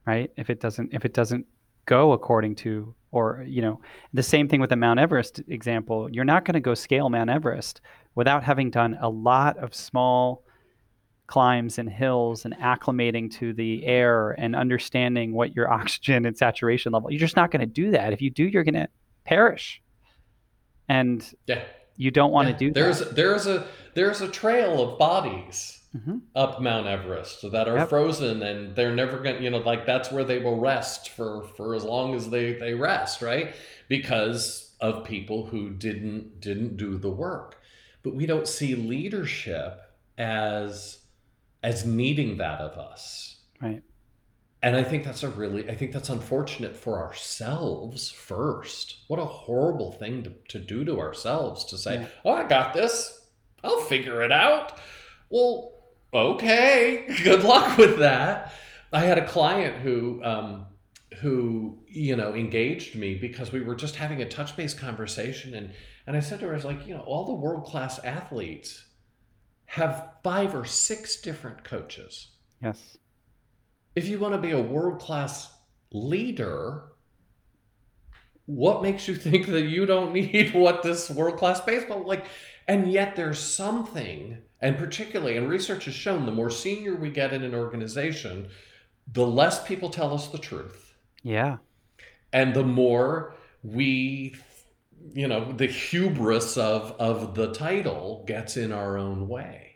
right 0.06 0.30
if 0.36 0.50
it 0.50 0.60
doesn't 0.60 0.92
if 0.92 1.04
it 1.04 1.14
doesn't 1.14 1.46
go 1.86 2.12
according 2.12 2.54
to 2.54 2.94
or 3.16 3.42
you 3.46 3.62
know 3.62 3.80
the 4.12 4.22
same 4.22 4.46
thing 4.46 4.60
with 4.60 4.70
the 4.70 4.76
mount 4.76 5.00
everest 5.00 5.40
example 5.48 6.08
you're 6.12 6.24
not 6.24 6.44
going 6.44 6.54
to 6.54 6.60
go 6.60 6.74
scale 6.74 7.08
mount 7.08 7.30
everest 7.30 7.80
without 8.14 8.44
having 8.44 8.70
done 8.70 8.96
a 9.00 9.08
lot 9.08 9.56
of 9.56 9.74
small 9.74 10.44
climbs 11.26 11.78
and 11.78 11.88
hills 11.88 12.44
and 12.44 12.54
acclimating 12.58 13.30
to 13.30 13.52
the 13.54 13.84
air 13.86 14.32
and 14.32 14.54
understanding 14.54 15.32
what 15.32 15.56
your 15.56 15.72
oxygen 15.78 16.26
and 16.26 16.36
saturation 16.36 16.92
level 16.92 17.10
you're 17.10 17.18
just 17.18 17.36
not 17.36 17.50
going 17.50 17.60
to 17.60 17.66
do 17.66 17.90
that 17.90 18.12
if 18.12 18.20
you 18.20 18.30
do 18.30 18.44
you're 18.44 18.64
going 18.64 18.74
to 18.74 18.88
perish 19.24 19.80
and 20.88 21.34
yeah 21.46 21.62
you 21.96 22.10
don't 22.10 22.32
want 22.32 22.46
yeah. 22.46 22.52
to 22.52 22.58
do 22.58 22.70
there's 22.72 22.98
that. 22.98 23.16
there's 23.16 23.46
a 23.46 23.66
there's 23.94 24.20
a 24.20 24.28
trail 24.28 24.82
of 24.82 24.98
bodies 24.98 25.80
mm-hmm. 25.96 26.18
up 26.34 26.60
Mount 26.60 26.86
Everest 26.86 27.50
that 27.50 27.68
are 27.68 27.78
yep. 27.78 27.88
frozen 27.88 28.42
and 28.42 28.76
they're 28.76 28.94
never 28.94 29.18
going 29.18 29.36
to, 29.36 29.42
you 29.42 29.50
know, 29.50 29.58
like 29.58 29.86
that's 29.86 30.12
where 30.12 30.24
they 30.24 30.38
will 30.38 30.58
rest 30.58 31.10
for, 31.10 31.44
for 31.56 31.74
as 31.74 31.84
long 31.84 32.14
as 32.14 32.30
they, 32.30 32.54
they 32.54 32.74
rest, 32.74 33.22
right? 33.22 33.54
Because 33.88 34.74
of 34.80 35.04
people 35.04 35.46
who 35.46 35.70
didn't, 35.70 36.40
didn't 36.40 36.76
do 36.76 36.98
the 36.98 37.10
work. 37.10 37.60
But 38.02 38.14
we 38.14 38.26
don't 38.26 38.46
see 38.46 38.74
leadership 38.74 39.80
as, 40.18 40.98
as 41.62 41.84
needing 41.84 42.36
that 42.38 42.60
of 42.60 42.78
us. 42.78 43.36
Right. 43.60 43.82
And 44.62 44.74
I 44.74 44.82
think 44.82 45.04
that's 45.04 45.22
a 45.22 45.28
really, 45.28 45.68
I 45.70 45.74
think 45.74 45.92
that's 45.92 46.08
unfortunate 46.08 46.76
for 46.76 46.98
ourselves 47.00 48.10
first. 48.10 48.98
What 49.06 49.20
a 49.20 49.24
horrible 49.24 49.92
thing 49.92 50.24
to, 50.24 50.32
to 50.48 50.58
do 50.58 50.84
to 50.84 50.98
ourselves 50.98 51.64
to 51.66 51.78
say, 51.78 52.00
yeah. 52.00 52.06
oh, 52.24 52.32
I 52.32 52.48
got 52.48 52.74
this. 52.74 53.28
I'll 53.62 53.82
figure 53.82 54.22
it 54.22 54.32
out. 54.32 54.78
Well, 55.30 55.75
okay, 56.12 57.06
good 57.22 57.44
luck 57.44 57.76
with 57.78 57.98
that. 57.98 58.52
I 58.92 59.00
had 59.00 59.18
a 59.18 59.26
client 59.26 59.76
who 59.76 60.22
um, 60.22 60.66
who 61.20 61.78
you 61.88 62.16
know 62.16 62.34
engaged 62.34 62.94
me 62.94 63.14
because 63.14 63.52
we 63.52 63.60
were 63.60 63.74
just 63.74 63.96
having 63.96 64.22
a 64.22 64.28
touch 64.28 64.56
base 64.56 64.74
conversation 64.74 65.54
and 65.54 65.72
and 66.06 66.16
I 66.16 66.20
said 66.20 66.40
to 66.40 66.46
her 66.46 66.52
I 66.52 66.56
was 66.56 66.64
like 66.64 66.86
you 66.86 66.94
know 66.94 67.00
all 67.00 67.26
the 67.26 67.34
world 67.34 67.64
class 67.64 67.98
athletes 68.00 68.84
have 69.66 70.12
five 70.22 70.54
or 70.54 70.64
six 70.64 71.20
different 71.20 71.64
coaches. 71.64 72.28
Yes. 72.62 72.96
If 73.94 74.08
you 74.08 74.18
want 74.18 74.34
to 74.34 74.40
be 74.40 74.52
a 74.52 74.60
world 74.60 75.00
class 75.00 75.50
leader, 75.92 76.84
what 78.46 78.82
makes 78.82 79.08
you 79.08 79.16
think 79.16 79.46
that 79.46 79.62
you 79.62 79.86
don't 79.86 80.12
need 80.14 80.54
what 80.54 80.82
this 80.82 81.10
world 81.10 81.38
class 81.38 81.60
baseball 81.60 82.06
like? 82.06 82.26
And 82.68 82.90
yet 82.90 83.16
there's 83.16 83.38
something 83.38 84.38
and 84.60 84.78
particularly, 84.78 85.36
and 85.36 85.48
research 85.48 85.84
has 85.84 85.94
shown 85.94 86.24
the 86.24 86.32
more 86.32 86.50
senior 86.50 86.96
we 86.96 87.10
get 87.10 87.32
in 87.32 87.42
an 87.42 87.54
organization, 87.54 88.48
the 89.12 89.26
less 89.26 89.66
people 89.66 89.90
tell 89.90 90.14
us 90.14 90.28
the 90.28 90.38
truth. 90.38 90.94
Yeah. 91.22 91.58
And 92.32 92.54
the 92.54 92.64
more 92.64 93.34
we, 93.62 94.34
you 95.12 95.28
know, 95.28 95.52
the 95.52 95.66
hubris 95.66 96.56
of, 96.56 96.94
of 96.98 97.34
the 97.34 97.52
title 97.52 98.24
gets 98.26 98.56
in 98.56 98.72
our 98.72 98.96
own 98.96 99.28
way 99.28 99.74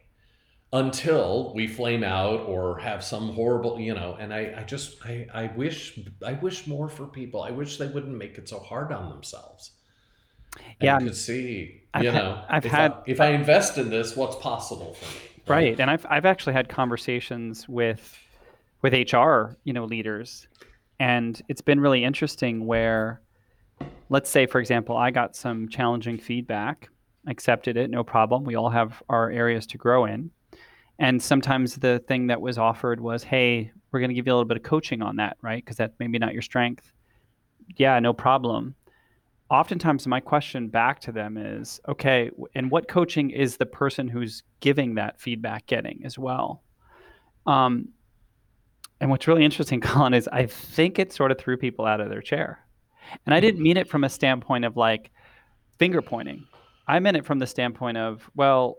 until 0.72 1.52
we 1.54 1.66
flame 1.66 2.04
out 2.04 2.40
or 2.40 2.78
have 2.78 3.04
some 3.04 3.30
horrible, 3.34 3.78
you 3.78 3.92
know, 3.92 4.16
and 4.18 4.32
I, 4.32 4.54
I 4.56 4.62
just, 4.62 5.04
I, 5.04 5.26
I 5.34 5.46
wish, 5.56 5.98
I 6.24 6.34
wish 6.34 6.66
more 6.66 6.88
for 6.88 7.06
people. 7.06 7.42
I 7.42 7.50
wish 7.50 7.76
they 7.76 7.88
wouldn't 7.88 8.16
make 8.16 8.38
it 8.38 8.48
so 8.48 8.60
hard 8.60 8.92
on 8.92 9.10
themselves. 9.10 9.72
Yeah. 10.80 10.98
could 10.98 11.16
see 11.16 11.80
I've 11.92 12.04
you 12.04 12.12
know, 12.12 12.42
I've 12.48 12.64
if 12.64 12.72
had 12.72 12.92
I, 12.92 13.02
if 13.06 13.20
I 13.20 13.28
invest 13.30 13.78
in 13.78 13.90
this, 13.90 14.16
what's 14.16 14.36
possible 14.36 14.94
for 14.94 15.06
me? 15.06 15.20
Right? 15.46 15.56
right, 15.56 15.80
and 15.80 15.90
I've 15.90 16.06
I've 16.08 16.26
actually 16.26 16.52
had 16.52 16.68
conversations 16.68 17.68
with 17.68 18.16
with 18.82 18.92
HR, 18.92 19.56
you 19.64 19.72
know, 19.72 19.84
leaders, 19.84 20.46
and 21.00 21.40
it's 21.48 21.60
been 21.60 21.80
really 21.80 22.04
interesting. 22.04 22.66
Where, 22.66 23.22
let's 24.08 24.30
say, 24.30 24.46
for 24.46 24.60
example, 24.60 24.96
I 24.96 25.10
got 25.10 25.34
some 25.34 25.68
challenging 25.68 26.18
feedback, 26.18 26.88
accepted 27.26 27.76
it, 27.76 27.90
no 27.90 28.04
problem. 28.04 28.44
We 28.44 28.54
all 28.54 28.70
have 28.70 29.02
our 29.08 29.30
areas 29.30 29.66
to 29.68 29.78
grow 29.78 30.04
in, 30.04 30.30
and 31.00 31.20
sometimes 31.20 31.74
the 31.74 31.98
thing 32.06 32.28
that 32.28 32.40
was 32.40 32.56
offered 32.56 33.00
was, 33.00 33.24
"Hey, 33.24 33.72
we're 33.90 34.00
going 34.00 34.10
to 34.10 34.14
give 34.14 34.28
you 34.28 34.32
a 34.32 34.36
little 34.36 34.48
bit 34.48 34.58
of 34.58 34.62
coaching 34.62 35.02
on 35.02 35.16
that, 35.16 35.36
right? 35.42 35.64
Because 35.64 35.78
that 35.78 35.94
maybe 35.98 36.18
not 36.18 36.32
your 36.32 36.42
strength." 36.42 36.92
Yeah, 37.76 37.98
no 37.98 38.12
problem 38.12 38.74
oftentimes 39.50 40.06
my 40.06 40.20
question 40.20 40.68
back 40.68 41.00
to 41.00 41.12
them 41.12 41.36
is 41.36 41.80
okay 41.88 42.30
and 42.54 42.70
what 42.70 42.88
coaching 42.88 43.30
is 43.30 43.56
the 43.56 43.66
person 43.66 44.08
who's 44.08 44.42
giving 44.60 44.94
that 44.94 45.20
feedback 45.20 45.66
getting 45.66 46.02
as 46.04 46.18
well? 46.18 46.62
Um, 47.46 47.88
and 49.00 49.10
what's 49.10 49.26
really 49.26 49.44
interesting 49.44 49.80
colin 49.90 50.14
is 50.14 50.28
i 50.28 50.46
think 50.46 50.98
it 50.98 51.12
sort 51.12 51.30
of 51.32 51.38
threw 51.38 51.56
people 51.56 51.86
out 51.86 52.00
of 52.00 52.10
their 52.10 52.22
chair. 52.22 52.64
And 53.26 53.34
i 53.34 53.40
didn't 53.40 53.62
mean 53.62 53.76
it 53.76 53.88
from 53.88 54.04
a 54.04 54.08
standpoint 54.08 54.64
of 54.64 54.76
like 54.76 55.10
finger 55.78 56.02
pointing. 56.02 56.46
I 56.86 56.98
meant 56.98 57.16
it 57.16 57.24
from 57.24 57.38
the 57.38 57.46
standpoint 57.46 57.96
of 57.96 58.30
well 58.34 58.76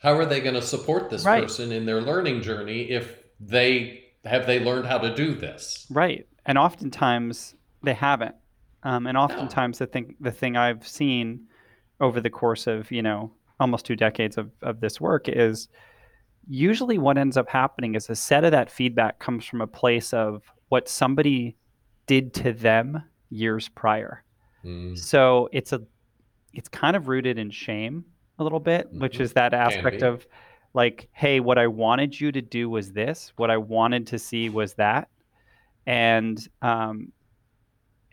how 0.00 0.14
are 0.14 0.26
they 0.26 0.40
going 0.40 0.54
to 0.54 0.62
support 0.62 1.10
this 1.10 1.24
right. 1.24 1.44
person 1.44 1.70
in 1.70 1.86
their 1.86 2.00
learning 2.00 2.42
journey 2.42 2.90
if 2.90 3.22
they 3.38 4.04
have 4.24 4.46
they 4.46 4.58
learned 4.58 4.86
how 4.86 4.98
to 4.98 5.14
do 5.14 5.34
this? 5.34 5.86
Right. 5.90 6.26
And 6.44 6.58
oftentimes 6.58 7.54
they 7.82 7.94
haven't 7.94 8.34
um, 8.82 9.06
and 9.06 9.16
oftentimes, 9.16 9.78
the 9.78 9.86
thing 9.86 10.16
the 10.20 10.30
thing 10.30 10.56
I've 10.56 10.86
seen 10.86 11.46
over 12.00 12.20
the 12.20 12.30
course 12.30 12.66
of 12.66 12.90
you 12.90 13.02
know 13.02 13.32
almost 13.60 13.86
two 13.86 13.96
decades 13.96 14.36
of, 14.38 14.50
of 14.62 14.80
this 14.80 15.00
work 15.00 15.28
is 15.28 15.68
usually 16.48 16.98
what 16.98 17.16
ends 17.16 17.36
up 17.36 17.48
happening 17.48 17.94
is 17.94 18.10
a 18.10 18.16
set 18.16 18.44
of 18.44 18.50
that 18.50 18.70
feedback 18.70 19.20
comes 19.20 19.44
from 19.44 19.60
a 19.60 19.66
place 19.66 20.12
of 20.12 20.42
what 20.68 20.88
somebody 20.88 21.56
did 22.06 22.34
to 22.34 22.52
them 22.52 23.02
years 23.30 23.68
prior. 23.68 24.24
Mm. 24.64 24.98
So 24.98 25.48
it's 25.52 25.72
a 25.72 25.82
it's 26.52 26.68
kind 26.68 26.96
of 26.96 27.08
rooted 27.08 27.38
in 27.38 27.50
shame 27.50 28.04
a 28.38 28.42
little 28.42 28.60
bit, 28.60 28.88
mm-hmm. 28.88 29.00
which 29.00 29.20
is 29.20 29.32
that 29.34 29.54
aspect 29.54 30.02
of 30.02 30.26
like, 30.74 31.08
hey, 31.12 31.40
what 31.40 31.58
I 31.58 31.66
wanted 31.66 32.18
you 32.18 32.32
to 32.32 32.42
do 32.42 32.68
was 32.68 32.92
this, 32.92 33.32
what 33.36 33.50
I 33.50 33.56
wanted 33.56 34.06
to 34.08 34.18
see 34.18 34.48
was 34.48 34.74
that. 34.74 35.08
And 35.86 36.46
um, 36.62 37.12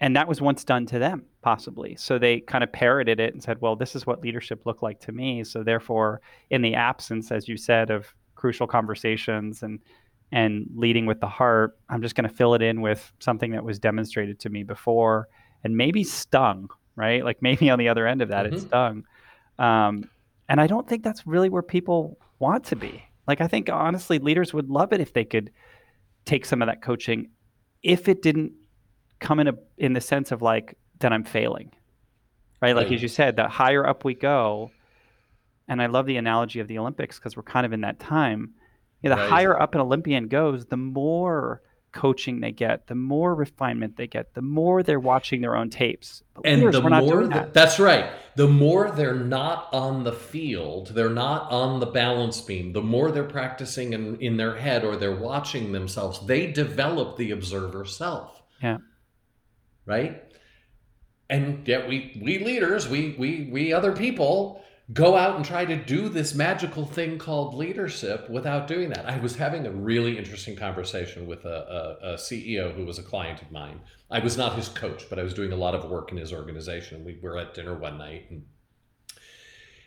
and 0.02 0.16
that 0.16 0.28
was 0.28 0.42
once 0.42 0.64
done 0.64 0.86
to 0.86 1.00
them 1.00 1.24
possibly 1.42 1.96
so 1.96 2.18
they 2.18 2.40
kind 2.42 2.64
of 2.64 2.72
parroted 2.72 3.20
it 3.20 3.34
and 3.34 3.44
said 3.44 3.60
well 3.62 3.76
this 3.76 3.96
is 3.96 4.06
what 4.06 4.22
leadership 4.22 4.66
looked 4.66 4.84
like 4.84 5.00
to 5.00 5.12
me 5.12 5.44
so 5.44 5.64
therefore 5.64 6.22
in 6.50 6.62
the 6.62 6.76
absence 6.76 7.32
as 7.32 7.48
you 7.48 7.58
said 7.58 7.90
of 7.90 8.14
crucial 8.36 8.68
conversations 8.68 9.64
and 9.64 9.80
and 10.32 10.68
leading 10.76 11.06
with 11.06 11.20
the 11.20 11.28
heart 11.28 11.78
i'm 11.90 12.02
just 12.02 12.16
going 12.16 12.28
to 12.28 12.36
fill 12.36 12.54
it 12.54 12.62
in 12.62 12.82
with 12.82 13.12
something 13.20 13.52
that 13.52 13.64
was 13.64 13.80
demonstrated 13.80 14.40
to 14.40 14.50
me 14.50 14.64
before 14.64 15.28
and 15.64 15.76
maybe 15.76 16.04
stung 16.04 16.70
right 16.96 17.24
like 17.24 17.42
maybe 17.42 17.70
on 17.70 17.80
the 17.80 17.90
other 17.90 18.08
end 18.08 18.22
of 18.22 18.30
that 18.30 18.46
mm-hmm. 18.46 18.56
it 18.56 18.62
stung 18.62 19.04
um, 19.60 20.10
And 20.48 20.60
I 20.60 20.66
don't 20.66 20.88
think 20.88 21.04
that's 21.04 21.28
really 21.28 21.50
where 21.50 21.62
people 21.62 22.18
want 22.40 22.64
to 22.66 22.76
be. 22.76 23.04
Like 23.28 23.42
I 23.42 23.48
think 23.48 23.70
honestly 23.70 24.18
leaders 24.18 24.54
would 24.54 24.70
love 24.70 24.94
it 24.94 25.02
if 25.02 25.14
they 25.14 25.26
could 25.26 25.52
take 26.26 26.46
some 26.46 26.62
of 26.62 26.68
that 26.68 26.82
coaching 26.82 27.30
if 27.84 28.10
it 28.10 28.22
didn't 28.22 28.54
come 29.20 29.40
in 29.40 29.48
a 29.50 29.54
in 29.78 29.94
the 29.94 30.02
sense 30.02 30.32
of 30.32 30.42
like 30.42 30.76
then 31.00 31.14
I'm 31.14 31.24
failing. 31.24 31.72
Right? 32.62 32.76
Like 32.76 32.88
Right. 32.88 32.96
as 32.96 33.02
you 33.02 33.08
said, 33.08 33.36
the 33.38 33.48
higher 33.48 33.88
up 33.88 34.04
we 34.04 34.14
go, 34.16 34.72
and 35.68 35.82
I 35.82 35.86
love 35.86 36.06
the 36.06 36.18
analogy 36.18 36.60
of 36.60 36.68
the 36.68 36.78
Olympics 36.78 37.18
because 37.18 37.38
we're 37.38 37.44
kind 37.44 37.66
of 37.66 37.72
in 37.74 37.82
that 37.82 38.00
time. 38.00 38.54
You 39.02 39.10
know, 39.10 39.16
the 39.16 39.22
Right. 39.22 39.30
higher 39.30 39.62
up 39.62 39.76
an 39.76 39.82
Olympian 39.82 40.28
goes, 40.28 40.66
the 40.66 40.76
more 40.76 41.62
coaching 41.94 42.42
they 42.42 42.52
get, 42.52 42.86
the 42.88 42.96
more 42.96 43.34
refinement 43.34 43.96
they 43.96 44.08
get, 44.08 44.34
the 44.34 44.42
more 44.42 44.84
they're 44.84 45.00
watching 45.00 45.40
their 45.42 45.56
own 45.56 45.70
tapes. 45.70 46.22
But 46.36 46.46
And 46.46 46.60
leaders, 46.62 46.76
the 46.76 46.82
more 46.90 47.28
that, 47.28 47.34
that. 47.34 47.54
that's 47.54 47.80
right. 47.80 48.12
The 48.36 48.48
more 48.48 48.92
they're 48.92 49.16
not 49.16 49.70
on 49.74 50.04
the 50.04 50.12
field, 50.12 50.90
they're 50.90 51.10
not 51.10 51.50
on 51.50 51.80
the 51.80 51.86
balance 51.88 52.42
beam, 52.42 52.74
the 52.74 52.82
more 52.84 53.10
they're 53.10 53.24
practicing 53.24 53.94
in, 53.94 54.18
in 54.20 54.36
their 54.38 54.58
head 54.58 54.84
or 54.84 54.98
they're 54.98 55.16
watching 55.16 55.72
themselves, 55.72 56.20
they 56.28 56.52
develop 56.52 57.16
the 57.18 57.32
observer 57.32 57.86
self. 57.86 58.44
Yeah. 58.62 58.78
Right? 59.90 60.24
And 61.30 61.68
yet 61.68 61.90
we 61.90 62.20
we 62.24 62.40
leaders, 62.40 62.88
we 62.88 63.16
we 63.18 63.50
we 63.52 63.74
other 63.74 63.92
people 63.92 64.64
go 64.94 65.16
out 65.16 65.36
and 65.36 65.46
try 65.46 65.66
to 65.66 65.76
do 65.76 66.10
this 66.10 66.34
magical 66.34 66.86
thing 66.86 67.18
called 67.18 67.54
leadership 67.54 68.30
without 68.30 68.68
doing 68.68 68.90
that. 68.90 69.06
I 69.06 69.20
was 69.20 69.36
having 69.36 69.68
a 69.68 69.72
really 69.72 70.18
interesting 70.18 70.56
conversation 70.56 71.28
with 71.28 71.46
a, 71.46 71.98
a, 72.02 72.08
a 72.08 72.14
CEO 72.16 72.74
who 72.74 72.86
was 72.86 72.98
a 72.98 73.04
client 73.04 73.42
of 73.42 73.52
mine. 73.52 73.82
I 74.10 74.20
was 74.20 74.36
not 74.36 74.56
his 74.56 74.68
coach, 74.70 75.06
but 75.08 75.20
I 75.20 75.24
was 75.24 75.36
doing 75.36 75.52
a 75.52 75.56
lot 75.56 75.76
of 75.76 75.86
work 75.90 76.12
in 76.12 76.18
his 76.18 76.34
organization. 76.34 77.06
We 77.06 77.20
were 77.22 77.38
at 77.38 77.54
dinner 77.54 77.76
one 77.76 78.00
night 78.00 78.32
and 78.32 78.44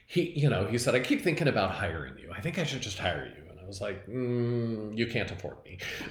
he, 0.07 0.39
you 0.39 0.51
know, 0.51 0.67
he 0.67 0.79
said, 0.79 0.95
I 0.95 1.01
keep 1.01 1.23
thinking 1.23 1.49
about 1.49 1.73
hiring 1.73 2.19
you. 2.19 2.31
I 2.33 2.41
think 2.41 2.59
I 2.59 2.65
should 2.65 2.83
just 2.83 2.99
hire 2.99 3.33
you. 3.35 3.51
And 3.51 3.59
I 3.59 3.67
was 3.67 3.81
like, 3.81 4.07
mm, 4.07 4.97
you 4.97 5.07
can't 5.07 5.31
afford 5.31 5.57
me. 5.65 5.79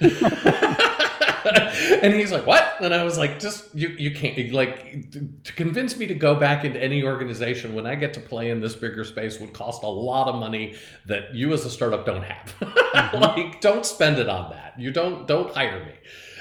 and 2.02 2.14
he's 2.14 2.32
like, 2.32 2.46
what? 2.46 2.76
And 2.80 2.94
I 2.94 3.02
was 3.04 3.18
like, 3.18 3.38
just, 3.38 3.74
you, 3.74 3.88
you 3.88 4.10
can't, 4.10 4.52
like, 4.52 5.12
to 5.44 5.52
convince 5.54 5.96
me 5.96 6.06
to 6.06 6.14
go 6.14 6.34
back 6.34 6.64
into 6.64 6.82
any 6.82 7.02
organization 7.02 7.74
when 7.74 7.86
I 7.86 7.94
get 7.94 8.14
to 8.14 8.20
play 8.20 8.50
in 8.50 8.60
this 8.60 8.74
bigger 8.74 9.04
space 9.04 9.40
would 9.40 9.52
cost 9.52 9.82
a 9.82 9.88
lot 9.88 10.28
of 10.28 10.36
money 10.36 10.76
that 11.06 11.34
you 11.34 11.52
as 11.52 11.64
a 11.64 11.70
startup 11.70 12.06
don't 12.06 12.24
have. 12.24 12.54
Mm-hmm. 12.92 13.22
like, 13.22 13.60
don't 13.62 13.86
spend 13.86 14.18
it 14.18 14.28
on 14.28 14.50
that. 14.50 14.78
You 14.78 14.90
don't, 14.90 15.26
don't 15.26 15.50
hire 15.54 15.82
me. 15.82 15.92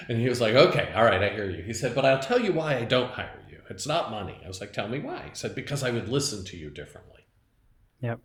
And 0.10 0.20
he 0.20 0.28
was 0.28 0.42
like, 0.42 0.54
okay, 0.54 0.92
all 0.94 1.06
right, 1.06 1.24
I 1.24 1.30
hear 1.30 1.50
you. 1.50 1.64
He 1.64 1.72
said, 1.72 1.96
but 1.96 2.04
I'll 2.04 2.20
tell 2.20 2.40
you 2.40 2.52
why 2.52 2.76
I 2.76 2.84
don't 2.84 3.10
hire 3.10 3.42
you. 3.50 3.60
It's 3.70 3.88
not 3.88 4.12
money. 4.12 4.38
I 4.44 4.50
was 4.50 4.60
like, 4.60 4.74
tell 4.74 4.90
me 4.90 5.00
why. 5.00 5.24
He 5.30 5.36
said, 5.36 5.56
because 5.56 5.82
I 5.82 5.92
would 5.92 6.10
listen 6.10 6.44
to 6.46 6.58
you 6.58 6.70
differently. 6.70 7.22
Yep. 8.02 8.20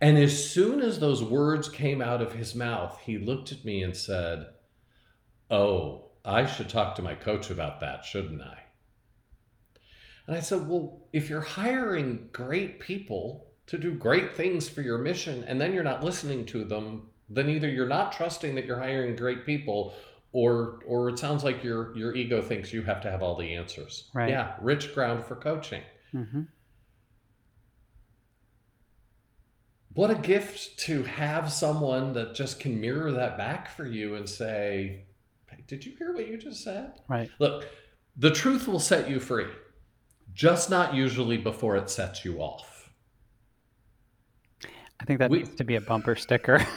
And 0.00 0.18
as 0.18 0.50
soon 0.50 0.80
as 0.80 0.98
those 0.98 1.22
words 1.22 1.68
came 1.68 2.02
out 2.02 2.20
of 2.20 2.32
his 2.32 2.54
mouth, 2.54 2.98
he 3.04 3.18
looked 3.18 3.52
at 3.52 3.64
me 3.64 3.82
and 3.82 3.96
said, 3.96 4.46
Oh, 5.52 6.06
I 6.24 6.46
should 6.46 6.70
talk 6.70 6.94
to 6.96 7.02
my 7.02 7.14
coach 7.14 7.50
about 7.50 7.80
that, 7.80 8.06
shouldn't 8.06 8.40
I? 8.40 8.58
And 10.26 10.34
I 10.34 10.40
said, 10.40 10.66
Well, 10.66 11.06
if 11.12 11.28
you're 11.28 11.42
hiring 11.42 12.30
great 12.32 12.80
people 12.80 13.52
to 13.66 13.76
do 13.76 13.92
great 13.92 14.34
things 14.34 14.68
for 14.68 14.80
your 14.80 14.96
mission 14.96 15.44
and 15.44 15.60
then 15.60 15.74
you're 15.74 15.82
not 15.84 16.02
listening 16.02 16.46
to 16.46 16.64
them, 16.64 17.08
then 17.28 17.50
either 17.50 17.68
you're 17.68 17.86
not 17.86 18.12
trusting 18.12 18.54
that 18.54 18.64
you're 18.64 18.78
hiring 18.78 19.14
great 19.14 19.44
people 19.44 19.94
or 20.32 20.80
or 20.86 21.10
it 21.10 21.18
sounds 21.18 21.44
like 21.44 21.62
your 21.62 21.94
your 21.96 22.14
ego 22.14 22.40
thinks 22.40 22.72
you 22.72 22.82
have 22.82 23.02
to 23.02 23.10
have 23.10 23.22
all 23.22 23.36
the 23.36 23.54
answers. 23.54 24.10
Right. 24.14 24.30
Yeah, 24.30 24.54
rich 24.60 24.94
ground 24.94 25.26
for 25.26 25.36
coaching. 25.36 25.82
hmm 26.12 26.42
what 29.94 30.10
a 30.10 30.14
gift 30.14 30.78
to 30.78 31.02
have 31.02 31.52
someone 31.52 32.14
that 32.14 32.34
just 32.34 32.58
can 32.58 32.80
mirror 32.80 33.12
that 33.12 33.36
back 33.36 33.68
for 33.68 33.84
you 33.84 34.14
and 34.14 34.26
say, 34.26 35.04
Did 35.66 35.84
you 35.84 35.92
hear 35.96 36.12
what 36.12 36.26
you 36.28 36.36
just 36.36 36.62
said? 36.64 36.92
Right. 37.08 37.30
Look, 37.38 37.66
the 38.16 38.30
truth 38.30 38.66
will 38.68 38.80
set 38.80 39.08
you 39.08 39.20
free, 39.20 39.46
just 40.34 40.70
not 40.70 40.94
usually 40.94 41.38
before 41.38 41.76
it 41.76 41.88
sets 41.90 42.24
you 42.24 42.38
off. 42.40 42.90
I 45.00 45.04
think 45.04 45.18
that 45.18 45.30
We- 45.30 45.38
needs 45.38 45.54
to 45.56 45.64
be 45.64 45.76
a 45.76 45.80
bumper 45.80 46.14
sticker. 46.16 46.64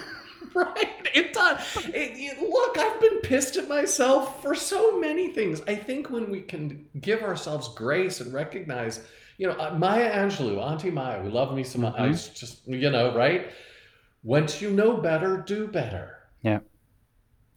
Right? 0.54 0.88
It 1.14 1.34
does. 1.34 1.60
It, 1.88 1.94
it- 1.94 2.40
look, 2.40 2.78
I've 2.78 3.02
been 3.02 3.20
pissed 3.20 3.58
at 3.58 3.68
myself 3.68 4.42
for 4.42 4.56
so 4.56 4.98
many 4.98 5.34
things. 5.34 5.62
I 5.68 5.76
think 5.76 6.10
when 6.10 6.32
we 6.32 6.40
can 6.40 6.86
give 7.02 7.24
ourselves 7.24 7.68
grace 7.76 8.22
and 8.22 8.32
recognize, 8.34 9.06
you 9.38 9.48
know, 9.48 9.54
uh, 9.60 9.76
Maya 9.78 10.10
Angelou, 10.16 10.62
Auntie 10.66 10.92
Maya, 10.92 11.22
we 11.22 11.30
love 11.30 11.54
me 11.54 11.66
some. 11.66 11.84
I 11.86 11.92
Mhm. 11.92 12.34
just, 12.34 12.66
you 12.66 12.90
know, 12.90 13.14
right? 13.14 13.50
Once 14.24 14.62
you 14.62 14.70
know 14.70 14.96
better, 14.96 15.44
do 15.46 15.68
better. 15.68 16.20
Yeah. 16.42 16.60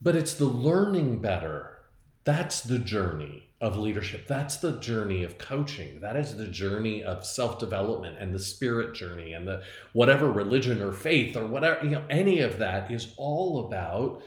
But 0.01 0.15
it's 0.15 0.33
the 0.33 0.45
learning 0.45 1.19
better. 1.19 1.79
That's 2.23 2.61
the 2.61 2.79
journey 2.79 3.43
of 3.61 3.75
leadership. 3.77 4.27
That's 4.27 4.57
the 4.57 4.73
journey 4.79 5.23
of 5.23 5.37
coaching. 5.37 5.99
That 5.99 6.15
is 6.15 6.37
the 6.37 6.47
journey 6.47 7.03
of 7.03 7.25
self 7.25 7.59
development 7.59 8.17
and 8.19 8.33
the 8.33 8.39
spirit 8.39 8.93
journey 8.95 9.33
and 9.33 9.47
the 9.47 9.63
whatever 9.93 10.31
religion 10.31 10.81
or 10.81 10.93
faith 10.93 11.35
or 11.35 11.45
whatever, 11.45 11.83
you 11.83 11.91
know, 11.91 12.03
any 12.09 12.39
of 12.39 12.57
that 12.59 12.89
is 12.91 13.13
all 13.17 13.65
about 13.67 14.21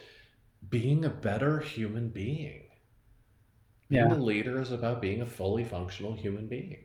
being 0.68 1.04
a 1.04 1.10
better 1.10 1.60
human 1.60 2.08
being. 2.10 2.64
Being 3.88 4.08
Yeah. 4.10 4.14
a 4.14 4.16
leader 4.16 4.60
is 4.60 4.72
about 4.72 5.00
being 5.00 5.22
a 5.22 5.26
fully 5.26 5.64
functional 5.64 6.14
human 6.14 6.46
being. 6.48 6.78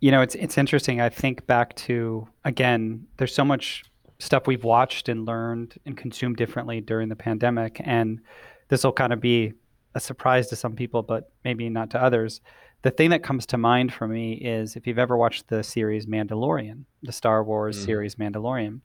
You 0.00 0.10
know, 0.10 0.20
it's 0.20 0.34
it's 0.34 0.58
interesting. 0.58 1.00
I 1.00 1.08
think 1.10 1.46
back 1.46 1.74
to 1.76 2.26
again, 2.44 3.06
there's 3.18 3.34
so 3.34 3.44
much 3.44 3.84
stuff 4.20 4.46
we've 4.46 4.62
watched 4.64 5.08
and 5.08 5.26
learned 5.26 5.74
and 5.86 5.96
consumed 5.96 6.36
differently 6.36 6.80
during 6.80 7.08
the 7.08 7.16
pandemic, 7.16 7.80
and 7.84 8.20
this 8.68 8.84
will 8.84 8.92
kind 8.92 9.12
of 9.12 9.20
be 9.20 9.52
a 9.94 10.00
surprise 10.00 10.46
to 10.48 10.56
some 10.56 10.76
people, 10.76 11.02
but 11.02 11.32
maybe 11.44 11.68
not 11.68 11.90
to 11.90 12.00
others. 12.02 12.40
The 12.82 12.90
thing 12.92 13.10
that 13.10 13.22
comes 13.24 13.44
to 13.46 13.58
mind 13.58 13.92
for 13.92 14.06
me 14.06 14.34
is 14.34 14.76
if 14.76 14.86
you've 14.86 14.98
ever 14.98 15.16
watched 15.16 15.48
the 15.48 15.62
series 15.62 16.06
Mandalorian, 16.06 16.84
the 17.02 17.12
Star 17.12 17.42
Wars 17.42 17.76
Mm. 17.78 17.84
series 17.86 18.14
Mandalorian. 18.14 18.80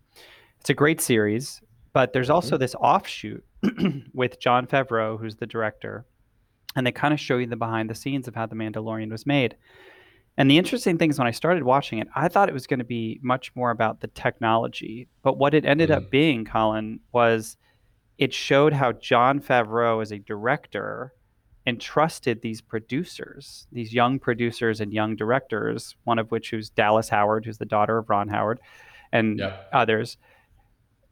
It's 0.60 0.70
a 0.72 0.74
great 0.74 1.00
series, 1.00 1.62
but 1.94 2.12
there's 2.12 2.30
also 2.32 2.58
this 2.58 2.74
offshoot 2.76 3.44
with 4.14 4.40
Jon 4.40 4.66
Favreau, 4.68 5.20
who's 5.20 5.36
the 5.36 5.46
director, 5.46 6.06
and 6.76 6.86
they 6.88 6.92
kind 6.92 7.14
of 7.14 7.20
show 7.20 7.38
you 7.38 7.46
the 7.46 7.56
behind 7.56 7.90
the 7.90 7.96
scenes 7.96 8.28
of 8.28 8.36
how 8.36 8.48
the 8.48 8.56
Mandalorian 8.56 9.12
was 9.12 9.26
made. 9.26 9.56
And 10.38 10.52
the 10.52 10.58
interesting 10.58 10.98
thing 10.98 11.10
is, 11.10 11.18
when 11.18 11.28
I 11.28 11.32
started 11.32 11.64
watching 11.64 12.00
it, 12.00 12.08
I 12.16 12.28
thought 12.28 12.50
it 12.50 12.54
was 12.54 12.68
going 12.68 12.80
to 12.80 12.86
be 12.86 13.20
much 13.24 13.56
more 13.56 13.72
about 13.72 14.02
the 14.02 14.08
technology. 14.08 15.08
But 15.24 15.38
what 15.38 15.54
it 15.54 15.66
ended 15.66 15.92
up 15.92 16.04
mm-hmm. 16.04 16.10
being, 16.10 16.46
Colin, 16.46 17.00
was 17.14 17.58
it 18.18 18.34
showed 18.34 18.74
how 18.74 18.92
Jon 18.92 19.40
Favreau, 19.40 20.02
as 20.02 20.12
a 20.12 20.20
director, 20.20 21.14
entrusted 21.68 22.42
these 22.42 22.62
producers, 22.62 23.66
these 23.72 23.94
young 23.94 24.20
producers 24.20 24.82
and 24.82 24.94
young 24.94 25.16
directors, 25.16 25.96
one 26.04 26.20
of 26.20 26.32
which 26.32 26.52
who's 26.52 26.70
Dallas 26.70 27.10
Howard, 27.10 27.46
who's 27.46 27.58
the 27.58 27.66
daughter 27.66 27.98
of 27.98 28.10
Ron 28.10 28.28
Howard, 28.28 28.60
and 29.12 29.40
Yep. 29.40 29.70
others. 29.74 30.18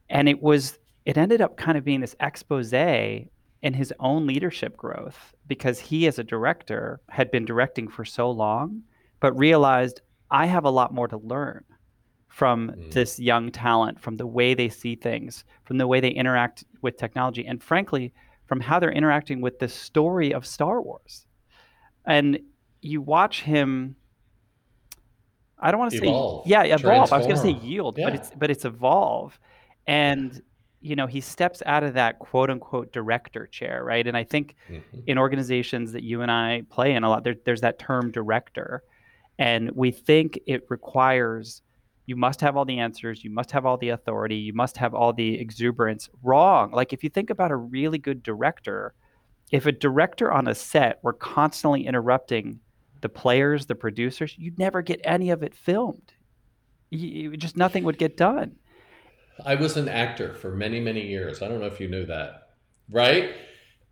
And 0.09 0.29
it 0.29 0.41
was, 0.41 0.77
it 1.05 1.17
ended 1.17 1.41
up 1.41 1.57
kind 1.57 1.77
of 1.77 1.83
being 1.83 2.01
this 2.01 2.15
expose 2.19 2.73
in 2.73 3.73
his 3.73 3.93
own 3.99 4.27
leadership 4.27 4.75
growth 4.75 5.33
because 5.47 5.79
he, 5.79 6.05
as 6.07 6.19
a 6.19 6.23
director, 6.23 6.99
had 7.09 7.31
been 7.31 7.45
directing 7.45 7.87
for 7.87 8.03
so 8.03 8.29
long, 8.29 8.83
but 9.23 9.37
realized 9.37 10.01
I 10.29 10.47
have 10.47 10.65
a 10.65 10.69
lot 10.69 10.93
more 10.93 11.07
to 11.07 11.17
learn 11.17 11.63
from 12.27 12.71
Mm. 12.71 12.91
this 12.91 13.19
young 13.19 13.51
talent, 13.51 13.97
from 14.01 14.17
the 14.17 14.27
way 14.27 14.53
they 14.53 14.67
see 14.67 14.95
things, 14.95 15.45
from 15.63 15.77
the 15.77 15.87
way 15.87 16.01
they 16.01 16.09
interact 16.09 16.65
with 16.81 16.97
technology, 16.97 17.45
and 17.47 17.63
frankly, 17.63 18.11
from 18.47 18.59
how 18.59 18.79
they're 18.79 18.91
interacting 18.91 19.39
with 19.39 19.59
the 19.59 19.69
story 19.69 20.33
of 20.33 20.45
Star 20.45 20.81
Wars. 20.81 21.25
And 22.05 22.37
you 22.81 23.01
watch 23.01 23.43
him. 23.43 23.95
I 25.57 25.71
don't 25.71 25.79
want 25.79 25.91
to 25.91 25.99
say 25.99 26.07
yeah, 26.45 26.63
evolve. 26.63 27.13
I 27.13 27.17
was 27.17 27.25
going 27.25 27.37
to 27.37 27.41
say 27.41 27.53
transform. 27.53 27.71
yield, 27.71 27.95
but 28.03 28.13
it's 28.15 28.31
but 28.35 28.51
it's 28.51 28.65
evolve, 28.65 29.39
and 29.87 30.41
you 30.81 30.97
know 30.97 31.07
he 31.07 31.21
steps 31.21 31.63
out 31.65 31.83
of 31.83 31.93
that 31.93 32.19
quote 32.19 32.49
unquote 32.49 32.91
director 32.91 33.47
chair, 33.47 33.85
right? 33.85 34.05
And 34.05 34.17
I 34.17 34.25
think 34.25 34.55
Mhm. 34.69 35.03
in 35.07 35.17
organizations 35.17 35.93
that 35.93 36.03
you 36.03 36.21
and 36.23 36.29
I 36.31 36.63
play 36.69 36.93
in 36.93 37.05
a 37.05 37.09
lot, 37.09 37.23
there, 37.23 37.35
there's 37.45 37.61
that 37.61 37.79
term 37.79 38.11
director. 38.11 38.83
And 39.39 39.71
we 39.71 39.91
think 39.91 40.39
it 40.45 40.63
requires 40.69 41.61
you 42.05 42.15
must 42.15 42.41
have 42.41 42.57
all 42.57 42.65
the 42.65 42.79
answers, 42.79 43.23
you 43.23 43.29
must 43.29 43.51
have 43.51 43.65
all 43.65 43.77
the 43.77 43.89
authority, 43.89 44.35
you 44.35 44.53
must 44.53 44.77
have 44.77 44.93
all 44.93 45.13
the 45.13 45.39
exuberance. 45.39 46.09
Wrong. 46.21 46.71
Like 46.71 46.91
if 46.91 47.03
you 47.03 47.09
think 47.09 47.29
about 47.29 47.51
a 47.51 47.55
really 47.55 47.97
good 47.97 48.23
director, 48.23 48.93
if 49.51 49.65
a 49.65 49.71
director 49.71 50.31
on 50.31 50.47
a 50.47 50.55
set 50.55 50.99
were 51.01 51.13
constantly 51.13 51.85
interrupting 51.87 52.59
the 53.01 53.09
players, 53.09 53.65
the 53.65 53.75
producers, 53.75 54.35
you'd 54.37 54.59
never 54.59 54.81
get 54.81 54.99
any 55.03 55.29
of 55.29 55.43
it 55.43 55.53
filmed. 55.55 56.13
You, 56.89 57.37
just 57.37 57.57
nothing 57.57 57.83
would 57.85 57.97
get 57.97 58.17
done. 58.17 58.55
I 59.45 59.55
was 59.55 59.77
an 59.77 59.89
actor 59.89 60.33
for 60.33 60.51
many, 60.51 60.79
many 60.79 61.07
years. 61.07 61.41
I 61.41 61.47
don't 61.47 61.59
know 61.59 61.67
if 61.67 61.79
you 61.79 61.87
knew 61.87 62.05
that, 62.05 62.49
right? 62.89 63.33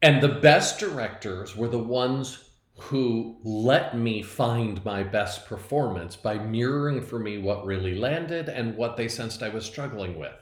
And 0.02 0.22
the 0.22 0.28
best 0.28 0.80
directors 0.80 1.56
were 1.56 1.68
the 1.68 1.80
ones 1.80 2.51
who 2.82 3.38
let 3.44 3.96
me 3.96 4.24
find 4.24 4.84
my 4.84 5.04
best 5.04 5.46
performance 5.46 6.16
by 6.16 6.40
mirroring 6.40 7.00
for 7.00 7.20
me 7.20 7.38
what 7.38 7.64
really 7.64 7.94
landed 7.94 8.50
and 8.50 8.76
what 8.76 8.98
they 8.98 9.08
sensed 9.08 9.44
I 9.44 9.50
was 9.50 9.66
struggling 9.66 10.18
with. 10.18 10.34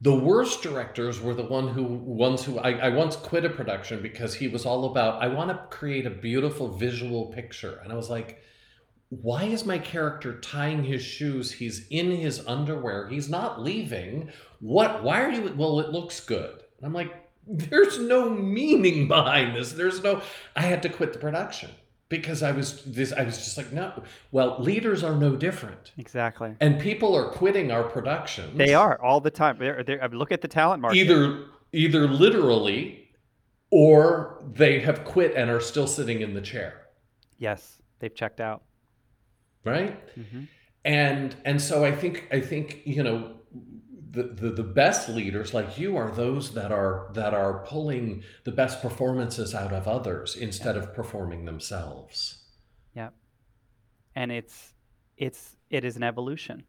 The 0.00 0.14
worst 0.14 0.62
directors 0.62 1.20
were 1.20 1.34
the 1.34 1.42
one 1.42 1.66
who 1.66 1.82
ones 1.82 2.44
who 2.44 2.60
I, 2.60 2.70
I 2.70 2.88
once 2.90 3.16
quit 3.16 3.44
a 3.44 3.50
production 3.50 4.00
because 4.00 4.32
he 4.32 4.46
was 4.46 4.64
all 4.64 4.84
about 4.84 5.20
I 5.20 5.26
want 5.26 5.50
to 5.50 5.76
create 5.76 6.06
a 6.06 6.10
beautiful 6.10 6.68
visual 6.68 7.26
picture. 7.26 7.80
And 7.82 7.92
I 7.92 7.96
was 7.96 8.08
like, 8.08 8.40
why 9.08 9.42
is 9.42 9.66
my 9.66 9.78
character 9.78 10.38
tying 10.38 10.84
his 10.84 11.02
shoes? 11.02 11.50
He's 11.50 11.88
in 11.88 12.12
his 12.12 12.46
underwear. 12.46 13.08
He's 13.08 13.28
not 13.28 13.60
leaving. 13.60 14.30
What 14.60 15.02
why 15.02 15.22
are 15.22 15.32
you 15.32 15.52
well, 15.56 15.80
it 15.80 15.90
looks 15.90 16.20
good. 16.20 16.62
And 16.78 16.86
I'm 16.86 16.94
like, 16.94 17.27
there's 17.48 17.98
no 17.98 18.28
meaning 18.30 19.08
behind 19.08 19.56
this. 19.56 19.72
There's 19.72 20.02
no 20.02 20.22
I 20.54 20.62
had 20.62 20.82
to 20.82 20.88
quit 20.88 21.12
the 21.12 21.18
production 21.18 21.70
because 22.08 22.42
I 22.42 22.52
was 22.52 22.82
this 22.84 23.12
I 23.12 23.22
was 23.22 23.38
just 23.38 23.56
like 23.56 23.72
no. 23.72 24.02
Well, 24.32 24.56
leaders 24.58 25.02
are 25.02 25.14
no 25.14 25.36
different. 25.36 25.92
Exactly. 25.96 26.54
And 26.60 26.80
people 26.80 27.14
are 27.14 27.30
quitting 27.30 27.70
our 27.70 27.84
productions. 27.84 28.56
They 28.56 28.74
are 28.74 29.00
all 29.00 29.20
the 29.20 29.30
time. 29.30 29.58
They're, 29.58 29.82
they're, 29.82 30.08
look 30.08 30.32
at 30.32 30.40
the 30.40 30.48
talent 30.48 30.82
market. 30.82 30.98
Either 30.98 31.44
either 31.72 32.06
literally 32.08 33.08
or 33.70 34.42
they 34.54 34.80
have 34.80 35.04
quit 35.04 35.34
and 35.34 35.50
are 35.50 35.60
still 35.60 35.86
sitting 35.86 36.20
in 36.20 36.34
the 36.34 36.40
chair. 36.40 36.82
Yes, 37.38 37.80
they've 37.98 38.14
checked 38.14 38.40
out. 38.40 38.62
Right? 39.64 39.98
hmm 40.14 40.44
And 40.84 41.36
and 41.44 41.60
so 41.60 41.84
I 41.84 41.92
think 41.92 42.28
I 42.32 42.40
think, 42.40 42.82
you 42.84 43.02
know, 43.02 43.37
the, 44.10 44.22
the, 44.22 44.50
the 44.50 44.62
best 44.62 45.08
leaders 45.08 45.52
like 45.52 45.78
you 45.78 45.96
are 45.96 46.10
those 46.10 46.54
that 46.54 46.72
are 46.72 47.10
that 47.12 47.34
are 47.34 47.64
pulling 47.66 48.22
the 48.44 48.52
best 48.52 48.80
performances 48.80 49.54
out 49.54 49.72
of 49.72 49.86
others 49.86 50.36
instead 50.36 50.76
of 50.76 50.94
performing 50.94 51.44
themselves. 51.44 52.38
Yeah. 52.94 53.10
And 54.14 54.32
it's 54.32 54.72
it's 55.16 55.56
it 55.70 55.84
is 55.84 55.96
an 55.96 56.02
evolution. 56.02 56.64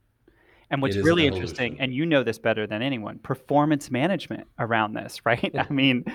And 0.71 0.81
what's 0.81 0.97
really 0.97 1.25
an 1.25 1.33
interesting 1.33 1.79
and 1.79 1.93
you 1.93 2.05
know 2.05 2.23
this 2.23 2.37
better 2.37 2.67
than 2.67 2.81
anyone 2.81 3.19
performance 3.19 3.89
management 3.89 4.47
around 4.59 4.93
this 4.93 5.21
right? 5.25 5.55
I 5.57 5.71
mean 5.71 6.05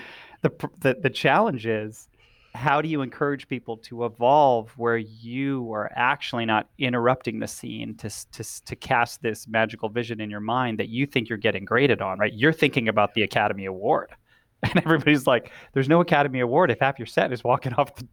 the, 0.41 0.51
the 0.79 0.95
the 1.01 1.09
challenge 1.09 1.65
is 1.65 2.07
how 2.55 2.81
do 2.81 2.87
you 2.87 3.01
encourage 3.01 3.47
people 3.47 3.77
to 3.77 4.05
evolve 4.05 4.71
where 4.77 4.97
you 4.97 5.71
are 5.73 5.91
actually 5.95 6.45
not 6.45 6.69
interrupting 6.77 7.39
the 7.39 7.47
scene 7.47 7.95
to, 7.95 8.09
to, 8.31 8.43
to 8.65 8.75
cast 8.75 9.21
this 9.21 9.47
magical 9.47 9.89
vision 9.89 10.21
in 10.21 10.29
your 10.29 10.39
mind 10.39 10.79
that 10.79 10.89
you 10.89 11.05
think 11.05 11.27
you're 11.29 11.37
getting 11.37 11.65
graded 11.65 12.01
on 12.01 12.17
right 12.17 12.33
you're 12.33 12.53
thinking 12.53 12.87
about 12.87 13.13
the 13.13 13.23
academy 13.23 13.65
award 13.65 14.09
and 14.63 14.77
everybody's 14.77 15.27
like 15.27 15.51
there's 15.73 15.89
no 15.89 15.99
academy 16.01 16.39
award 16.39 16.71
if 16.71 16.79
half 16.79 16.97
your 16.97 17.05
set 17.05 17.31
is 17.33 17.43
walking 17.43 17.73
off 17.73 17.93
the, 17.95 18.07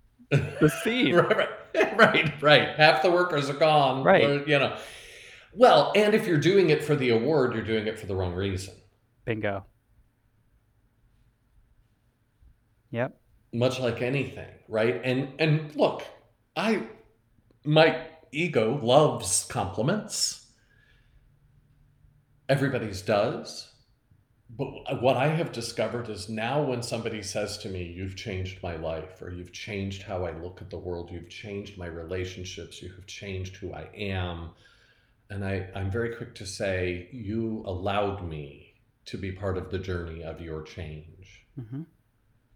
the 0.60 0.68
scene 0.82 1.14
right, 1.14 1.36
right, 1.36 1.48
right, 1.96 2.42
right. 2.42 2.68
Half 2.76 3.02
the 3.02 3.10
workers 3.10 3.48
are 3.48 3.54
gone. 3.54 4.02
Right. 4.02 4.24
or, 4.24 4.48
you 4.48 4.58
know. 4.58 4.76
Well, 5.54 5.92
and 5.94 6.14
if 6.14 6.26
you're 6.26 6.38
doing 6.38 6.70
it 6.70 6.82
for 6.82 6.96
the 6.96 7.10
award, 7.10 7.54
you're 7.54 7.64
doing 7.64 7.86
it 7.86 7.98
for 7.98 8.06
the 8.06 8.16
wrong 8.16 8.34
reason. 8.34 8.74
bingo 9.24 9.64
yep 12.90 13.16
Much 13.52 13.80
like 13.80 14.00
anything, 14.00 14.50
right? 14.68 15.00
And 15.04 15.34
and 15.38 15.74
look, 15.76 16.02
I 16.56 16.86
my 17.64 18.06
ego 18.32 18.80
loves 18.82 19.44
compliments. 19.44 20.46
Everybody's 22.48 23.02
does. 23.02 23.68
But 24.54 25.00
what 25.00 25.16
I 25.16 25.28
have 25.28 25.50
discovered 25.52 26.10
is 26.10 26.28
now 26.28 26.62
when 26.62 26.82
somebody 26.82 27.22
says 27.22 27.56
to 27.58 27.70
me, 27.70 27.84
You've 27.84 28.16
changed 28.16 28.62
my 28.62 28.76
life, 28.76 29.22
or 29.22 29.30
you've 29.30 29.52
changed 29.52 30.02
how 30.02 30.24
I 30.24 30.32
look 30.38 30.60
at 30.60 30.68
the 30.68 30.78
world, 30.78 31.10
you've 31.10 31.30
changed 31.30 31.78
my 31.78 31.86
relationships, 31.86 32.82
you 32.82 32.92
have 32.92 33.06
changed 33.06 33.56
who 33.56 33.72
I 33.72 33.88
am. 33.94 34.50
And 35.30 35.44
I, 35.44 35.68
I'm 35.74 35.90
very 35.90 36.14
quick 36.14 36.34
to 36.36 36.46
say, 36.46 37.08
You 37.12 37.62
allowed 37.66 38.28
me 38.28 38.74
to 39.06 39.16
be 39.16 39.32
part 39.32 39.56
of 39.56 39.70
the 39.70 39.78
journey 39.78 40.22
of 40.22 40.40
your 40.40 40.62
change. 40.62 41.46
hmm 41.56 41.82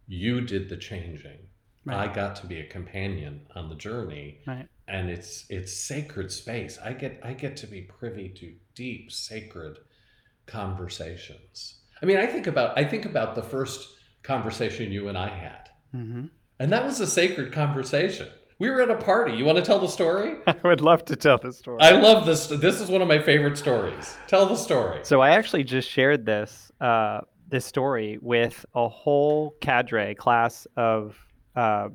You 0.07 0.41
did 0.41 0.69
the 0.69 0.77
changing. 0.77 1.39
Right. 1.85 2.11
I 2.11 2.13
got 2.13 2.35
to 2.37 2.47
be 2.47 2.59
a 2.61 2.67
companion 2.67 3.47
on 3.55 3.69
the 3.69 3.77
journey 3.77 4.41
right 4.47 4.67
and 4.89 5.09
it's 5.11 5.47
it's 5.49 5.73
sacred 5.73 6.31
space. 6.33 6.79
I 6.85 6.93
get 6.93 7.21
I 7.23 7.33
get 7.33 7.57
to 7.59 7.67
be 7.67 7.83
privy 7.83 8.29
to 8.31 8.55
deep 8.75 9.11
sacred 9.13 9.79
conversations. 10.47 11.77
I 12.03 12.07
mean, 12.07 12.19
I 12.19 12.27
think 12.27 12.47
about 12.47 12.79
I 12.79 12.85
think 12.85 13.05
about 13.05 13.35
the 13.35 13.43
first 13.43 13.89
conversation 14.23 14.93
you 14.93 15.09
and 15.09 15.17
I 15.19 15.29
had. 15.29 15.71
hmm 15.93 16.27
And 16.59 16.73
that 16.73 16.85
was 16.85 17.01
a 17.01 17.07
sacred 17.07 17.53
conversation. 17.53 18.29
We 18.59 18.71
were 18.71 18.81
at 18.81 18.91
a 18.91 18.97
party. 18.97 19.35
You 19.35 19.45
want 19.45 19.59
to 19.59 19.65
tell 19.65 19.79
the 19.79 19.89
story? 19.89 20.37
I 20.47 20.57
would 20.65 20.81
love 20.81 21.05
to 21.07 21.17
tell 21.17 21.37
the 21.39 21.53
story. 21.53 21.79
I 21.81 21.91
love 21.93 22.25
this. 22.25 22.47
This 22.47 22.81
is 22.81 22.89
one 22.89 23.03
of 23.03 23.09
my 23.09 23.19
favorite 23.19 23.59
stories. 23.59 24.17
Tell 24.29 24.47
the 24.47 24.57
story. 24.57 25.01
so 25.03 25.21
I 25.21 25.31
actually 25.31 25.65
just 25.65 25.89
shared 25.91 26.25
this 26.25 26.73
uh, 26.81 27.21
this 27.49 27.65
story 27.65 28.19
with 28.21 28.65
a 28.75 28.89
whole 28.89 29.55
cadre 29.61 30.15
class 30.15 30.67
of 30.77 31.17
uh, 31.55 31.89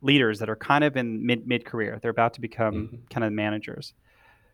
leaders 0.00 0.38
that 0.38 0.48
are 0.48 0.56
kind 0.56 0.84
of 0.84 0.96
in 0.96 1.24
mid 1.24 1.46
mid 1.46 1.64
career. 1.64 1.98
They're 2.00 2.10
about 2.10 2.34
to 2.34 2.40
become 2.40 2.74
Mhm. 2.88 3.10
kind 3.10 3.24
of 3.24 3.32
managers. 3.32 3.94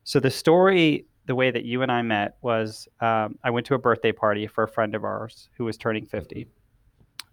So 0.05 0.21
the 0.21 0.31
story, 0.31 1.07
the 1.27 1.35
way 1.35 1.51
that 1.51 1.65
you 1.65 1.83
and 1.83 1.93
I 1.93 2.01
met 2.03 2.37
was, 2.41 2.89
um, 3.01 3.39
I 3.45 3.51
went 3.51 3.67
to 3.67 3.75
a 3.75 3.79
birthday 3.79 4.13
party 4.13 4.47
for 4.47 4.65
a 4.65 4.69
friend 4.69 4.95
of 4.95 5.05
ours 5.05 5.49
who 5.57 5.65
was 5.65 5.77
turning 5.77 6.07
fifty. 6.07 6.47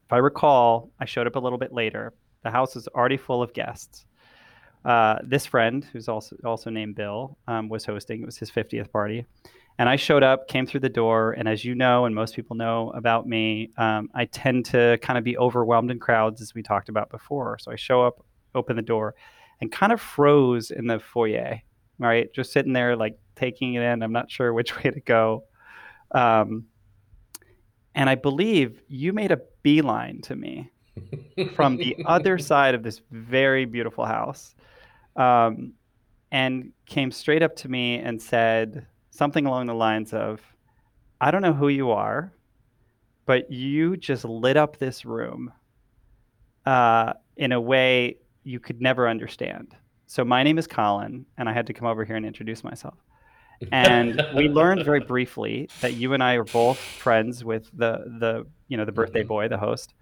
If 0.05 0.13
I 0.13 0.18
recall, 0.18 0.91
I 0.99 1.05
showed 1.05 1.26
up 1.28 1.36
a 1.36 1.39
little 1.39 1.57
bit 1.57 1.72
later. 1.74 2.13
The 2.43 2.51
house 2.51 2.76
was 2.76 2.88
already 2.89 3.18
full 3.18 3.41
of 3.41 3.53
guests. 3.53 4.05
Uh, 4.84 5.18
this 5.24 5.47
friend, 5.47 5.84
who's 5.91 6.07
also 6.07 6.36
also 6.45 6.70
named 6.70 6.95
Bill, 6.95 7.38
um, 7.47 7.70
was 7.70 7.86
hosting. 7.86 8.22
It 8.22 8.26
was 8.26 8.38
his 8.38 8.51
50th 8.51 8.91
party, 8.91 9.26
and 9.78 9.89
I 9.89 9.97
showed 9.97 10.23
up, 10.23 10.47
came 10.47 10.65
through 10.65 10.80
the 10.82 10.89
door, 10.89 11.34
and 11.34 11.47
as 11.47 11.65
you 11.65 11.76
know, 11.76 12.05
and 12.05 12.15
most 12.15 12.36
people 12.36 12.55
know 12.55 12.91
about 12.95 13.28
me, 13.28 13.71
um, 13.78 14.09
I 14.13 14.26
tend 14.26 14.65
to 14.67 14.97
kind 15.01 15.17
of 15.17 15.23
be 15.23 15.38
overwhelmed 15.38 15.91
in 15.91 15.99
crowds, 15.99 16.41
as 16.41 16.55
we 16.55 16.63
talked 16.63 16.88
about 16.88 17.09
before. 17.09 17.57
So 17.59 17.71
I 17.71 17.76
show 17.76 18.01
up, 18.01 18.23
open 18.53 18.78
the 18.78 18.82
door, 18.82 19.15
and 19.59 19.71
kind 19.71 19.91
of 19.91 19.99
froze 19.99 20.71
in 20.71 20.88
the 20.88 20.99
foyer. 20.99 21.61
Right, 21.97 22.34
just 22.34 22.51
sitting 22.51 22.73
there, 22.73 22.97
like 22.97 23.17
taking 23.38 23.76
it 23.76 23.82
in. 23.82 24.03
I'm 24.03 24.11
not 24.11 24.30
sure 24.30 24.53
which 24.53 24.76
way 24.84 24.91
to 24.91 24.99
go. 24.99 25.43
Um, 26.11 26.65
and 27.95 28.09
I 28.09 28.15
believe 28.15 28.82
you 28.89 29.13
made 29.13 29.32
a 29.32 29.39
beeline 29.63 30.21
to 30.23 30.36
me 30.36 30.69
from 31.53 31.78
the 31.78 31.95
other 32.05 32.38
side 32.38 32.76
of 32.76 32.84
this 32.84 33.01
very 33.11 33.65
beautiful 33.65 34.05
house 34.05 34.55
um, 35.15 35.73
and 36.32 36.71
came 36.86 37.11
straight 37.11 37.41
up 37.41 37.55
to 37.57 37.69
me 37.69 37.97
and 37.97 38.21
said 38.21 38.86
something 39.16 39.45
along 39.45 39.68
the 39.68 39.74
lines 39.74 40.13
of, 40.13 40.41
I 41.22 41.32
don't 41.32 41.41
know 41.41 41.53
who 41.53 41.70
you 41.70 41.91
are, 41.91 42.34
but 43.26 43.51
you 43.51 43.97
just 43.97 44.26
lit 44.26 44.57
up 44.57 44.78
this 44.78 45.05
room 45.05 45.53
uh, 46.66 47.13
in 47.38 47.51
a 47.51 47.61
way 47.61 48.18
you 48.43 48.59
could 48.59 48.82
never 48.82 49.07
understand. 49.07 49.76
So, 50.07 50.24
my 50.24 50.43
name 50.43 50.57
is 50.57 50.68
Colin, 50.68 51.26
and 51.38 51.49
I 51.49 51.53
had 51.53 51.68
to 51.68 51.74
come 51.74 51.88
over 51.88 52.05
here 52.05 52.16
and 52.16 52.26
introduce 52.26 52.63
myself. 52.63 52.95
And 53.72 54.24
we 54.36 54.49
learned 54.49 54.84
very 54.86 54.99
briefly 55.07 55.70
that 55.82 55.93
you 55.93 56.13
and 56.13 56.22
I 56.22 56.36
are 56.36 56.43
both 56.43 56.80
friends 56.80 57.43
with 57.43 57.70
the, 57.74 58.03
the 58.20 58.45
you 58.68 58.78
know, 58.78 58.86
the 58.86 58.91
birthday 58.91 59.24
Mhm. 59.24 59.28
boy, 59.28 59.47
the 59.47 59.57
host 59.57 59.93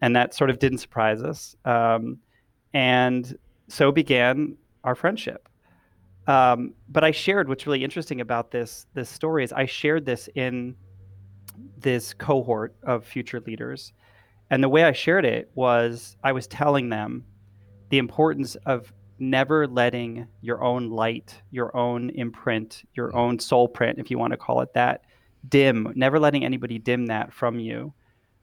and 0.00 0.16
that 0.16 0.34
sort 0.34 0.50
of 0.50 0.58
didn't 0.58 0.78
surprise 0.78 1.22
us. 1.22 1.56
Um, 1.64 2.18
and 2.72 3.38
so 3.68 3.92
began 3.92 4.56
our 4.82 4.94
friendship. 4.94 5.48
Um, 6.26 6.74
but 6.88 7.04
I 7.04 7.10
shared 7.10 7.48
what's 7.48 7.66
really 7.66 7.84
interesting 7.84 8.20
about 8.20 8.50
this 8.50 8.86
this 8.94 9.10
story 9.10 9.44
is 9.44 9.52
I 9.52 9.66
shared 9.66 10.06
this 10.06 10.28
in 10.34 10.74
this 11.78 12.14
cohort 12.14 12.74
of 12.82 13.04
future 13.04 13.40
leaders, 13.40 13.92
and 14.50 14.62
the 14.62 14.68
way 14.68 14.84
I 14.84 14.92
shared 14.92 15.24
it 15.24 15.50
was 15.54 16.16
I 16.24 16.32
was 16.32 16.46
telling 16.46 16.88
them 16.88 17.24
the 17.90 17.98
importance 17.98 18.56
of 18.66 18.92
never 19.18 19.66
letting 19.66 20.26
your 20.40 20.64
own 20.64 20.90
light, 20.90 21.40
your 21.50 21.76
own 21.76 22.10
imprint, 22.10 22.82
your 22.94 23.14
own 23.14 23.38
soul 23.38 23.68
print, 23.68 23.98
if 23.98 24.10
you 24.10 24.18
want 24.18 24.32
to 24.32 24.36
call 24.36 24.60
it 24.62 24.72
that, 24.74 25.04
dim. 25.48 25.92
Never 25.94 26.18
letting 26.18 26.44
anybody 26.44 26.78
dim 26.78 27.06
that 27.06 27.32
from 27.32 27.58
you 27.58 27.92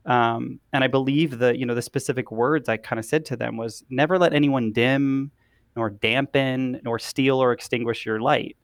um, 0.06 0.60
and 0.74 0.84
I 0.84 0.88
believe 0.88 1.38
the 1.38 1.58
you 1.58 1.66
know 1.66 1.76
the 1.76 1.82
specific 1.82 2.32
words 2.32 2.70
I 2.70 2.78
kind 2.78 3.00
of 3.00 3.06
said 3.06 3.26
to 3.26 3.36
them 3.36 3.58
was 3.58 3.84
never 3.90 4.18
let 4.18 4.34
anyone 4.34 4.72
dim, 4.72 5.32
nor 5.76 5.90
dampen, 5.90 6.80
nor 6.84 7.00
steal 7.00 7.42
or 7.42 7.52
extinguish 7.52 8.06
your 8.06 8.20
light. 8.20 8.58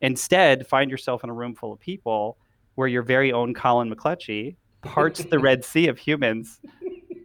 Instead, 0.00 0.66
find 0.66 0.90
yourself 0.90 1.24
in 1.24 1.30
a 1.30 1.32
room 1.32 1.54
full 1.54 1.72
of 1.72 1.80
people 1.80 2.36
where 2.74 2.88
your 2.88 3.02
very 3.02 3.32
own 3.32 3.54
Colin 3.54 3.90
McClutchy 3.90 4.56
parts 4.82 5.24
the 5.24 5.38
Red 5.38 5.64
Sea 5.64 5.88
of 5.88 5.98
humans 5.98 6.60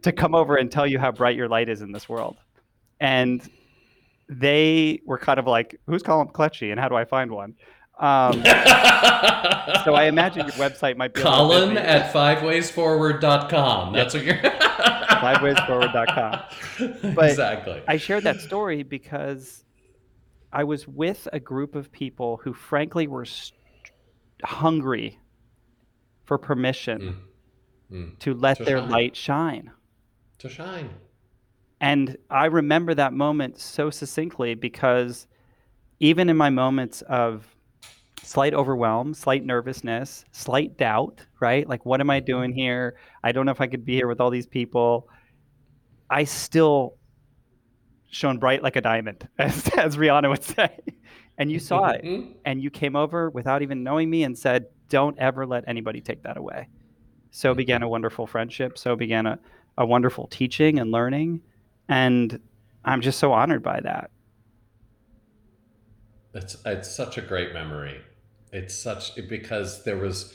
to 0.02 0.12
come 0.12 0.34
over 0.34 0.56
and 0.56 0.70
tell 0.70 0.86
you 0.86 0.98
how 0.98 1.12
bright 1.12 1.36
your 1.36 1.48
light 1.48 1.68
is 1.68 1.82
in 1.82 1.92
this 1.92 2.08
world. 2.08 2.38
And 3.00 3.48
they 4.28 5.00
were 5.04 5.18
kind 5.18 5.38
of 5.38 5.46
like, 5.46 5.78
"Who's 5.86 6.02
Colin 6.02 6.28
McClutchy, 6.28 6.70
and 6.70 6.78
how 6.78 6.88
do 6.88 6.94
I 6.94 7.04
find 7.04 7.30
one?" 7.30 7.54
Um, 8.00 8.42
so 9.84 9.94
I 9.94 10.04
imagine 10.08 10.46
your 10.46 10.56
website 10.56 10.96
might 10.96 11.12
be 11.14 11.20
Colin 11.20 11.76
at 11.76 12.12
fivewaysforward.com. 12.12 13.92
That's 13.92 14.14
what 14.14 14.24
you're. 14.24 14.36
sidewaysforward.com. 15.20 17.12
But 17.14 17.30
exactly. 17.30 17.82
I 17.86 17.96
shared 17.98 18.24
that 18.24 18.40
story 18.40 18.82
because 18.82 19.64
I 20.52 20.64
was 20.64 20.88
with 20.88 21.28
a 21.32 21.38
group 21.40 21.74
of 21.74 21.92
people 21.92 22.40
who, 22.42 22.52
frankly, 22.54 23.06
were 23.06 23.24
st- 23.26 23.58
hungry 24.42 25.18
for 26.24 26.38
permission 26.38 27.18
Mm. 27.92 27.96
Mm. 28.12 28.18
to 28.20 28.34
let 28.34 28.56
To 28.58 28.64
their 28.64 28.78
shine. 28.78 28.88
light 28.90 29.16
shine. 29.16 29.70
To 30.38 30.48
shine. 30.48 30.90
And 31.80 32.16
I 32.30 32.46
remember 32.46 32.94
that 32.94 33.12
moment 33.12 33.58
so 33.58 33.90
succinctly 33.90 34.54
because 34.54 35.26
even 35.98 36.28
in 36.30 36.36
my 36.36 36.50
moments 36.50 37.02
of 37.02 37.46
slight 38.22 38.54
overwhelm, 38.54 39.14
slight 39.14 39.44
nervousness, 39.44 40.24
slight 40.32 40.76
doubt, 40.76 41.24
right? 41.40 41.68
Like, 41.68 41.84
what 41.86 42.00
am 42.00 42.10
I 42.10 42.20
doing 42.20 42.52
here? 42.52 42.96
I 43.22 43.32
don't 43.32 43.46
know 43.46 43.52
if 43.52 43.60
I 43.60 43.66
could 43.66 43.84
be 43.84 43.94
here 43.94 44.08
with 44.08 44.20
all 44.20 44.30
these 44.30 44.46
people. 44.46 45.08
I 46.08 46.24
still 46.24 46.96
shone 48.10 48.38
bright 48.38 48.62
like 48.62 48.76
a 48.76 48.80
diamond, 48.80 49.28
as, 49.38 49.68
as 49.76 49.96
Rihanna 49.96 50.28
would 50.28 50.42
say. 50.44 50.76
And 51.38 51.50
you 51.50 51.58
saw 51.58 51.90
it. 51.90 52.04
Mhm. 52.04 52.34
And 52.44 52.62
you 52.62 52.70
came 52.70 52.96
over 52.96 53.30
without 53.30 53.62
even 53.62 53.82
knowing 53.82 54.10
me 54.10 54.24
and 54.24 54.38
said, 54.38 54.66
Don't 54.88 55.18
ever 55.18 55.46
let 55.46 55.64
anybody 55.66 56.00
take 56.00 56.22
that 56.24 56.36
away. 56.36 56.68
So 57.30 57.54
began 57.54 57.82
a 57.82 57.88
wonderful 57.88 58.26
friendship. 58.26 58.76
So 58.76 58.96
began 58.96 59.26
a, 59.26 59.38
a 59.78 59.86
wonderful 59.86 60.26
teaching 60.26 60.78
and 60.78 60.90
learning. 60.90 61.40
And 61.88 62.40
I'm 62.84 63.00
just 63.00 63.18
so 63.18 63.32
honored 63.32 63.62
by 63.62 63.80
that. 63.80 64.10
It's 66.34 66.56
it's 66.64 66.90
such 66.90 67.18
a 67.18 67.22
great 67.22 67.52
memory. 67.52 68.00
It's 68.52 68.74
such 68.74 69.14
because 69.28 69.84
there 69.84 69.96
was 69.96 70.34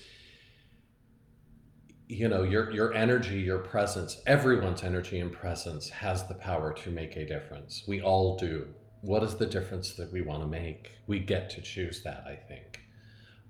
you 2.08 2.28
know 2.28 2.44
your 2.44 2.72
your 2.72 2.94
energy, 2.94 3.40
your 3.40 3.60
presence, 3.60 4.22
everyone's 4.26 4.84
energy 4.84 5.20
and 5.20 5.32
presence 5.32 5.90
has 5.90 6.28
the 6.28 6.36
power 6.36 6.74
to 6.74 6.90
make 6.90 7.16
a 7.16 7.26
difference. 7.26 7.84
We 7.88 8.02
all 8.02 8.38
do. 8.38 8.68
What 9.02 9.24
is 9.24 9.36
the 9.36 9.46
difference 9.46 9.94
that 9.94 10.12
we 10.12 10.22
want 10.22 10.42
to 10.42 10.48
make? 10.48 10.92
We 11.08 11.20
get 11.20 11.50
to 11.52 11.62
choose 11.62 12.02
that, 12.04 12.24
I 12.28 12.36
think. 12.36 12.80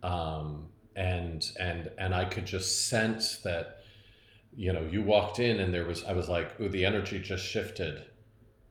Um, 0.04 0.68
and 0.96 1.46
and 1.60 1.92
and 1.98 2.16
I 2.16 2.26
could 2.26 2.46
just 2.46 2.88
sense 2.88 3.38
that 3.40 3.82
you 4.56 4.72
know 4.72 4.88
you 4.90 5.02
walked 5.02 5.40
in 5.40 5.60
and 5.60 5.74
there 5.74 5.86
was 5.86 6.04
I 6.06 6.14
was 6.14 6.30
like, 6.30 6.60
ooh, 6.60 6.70
the 6.70 6.86
energy 6.86 7.20
just 7.20 7.46
shifted 7.46 8.06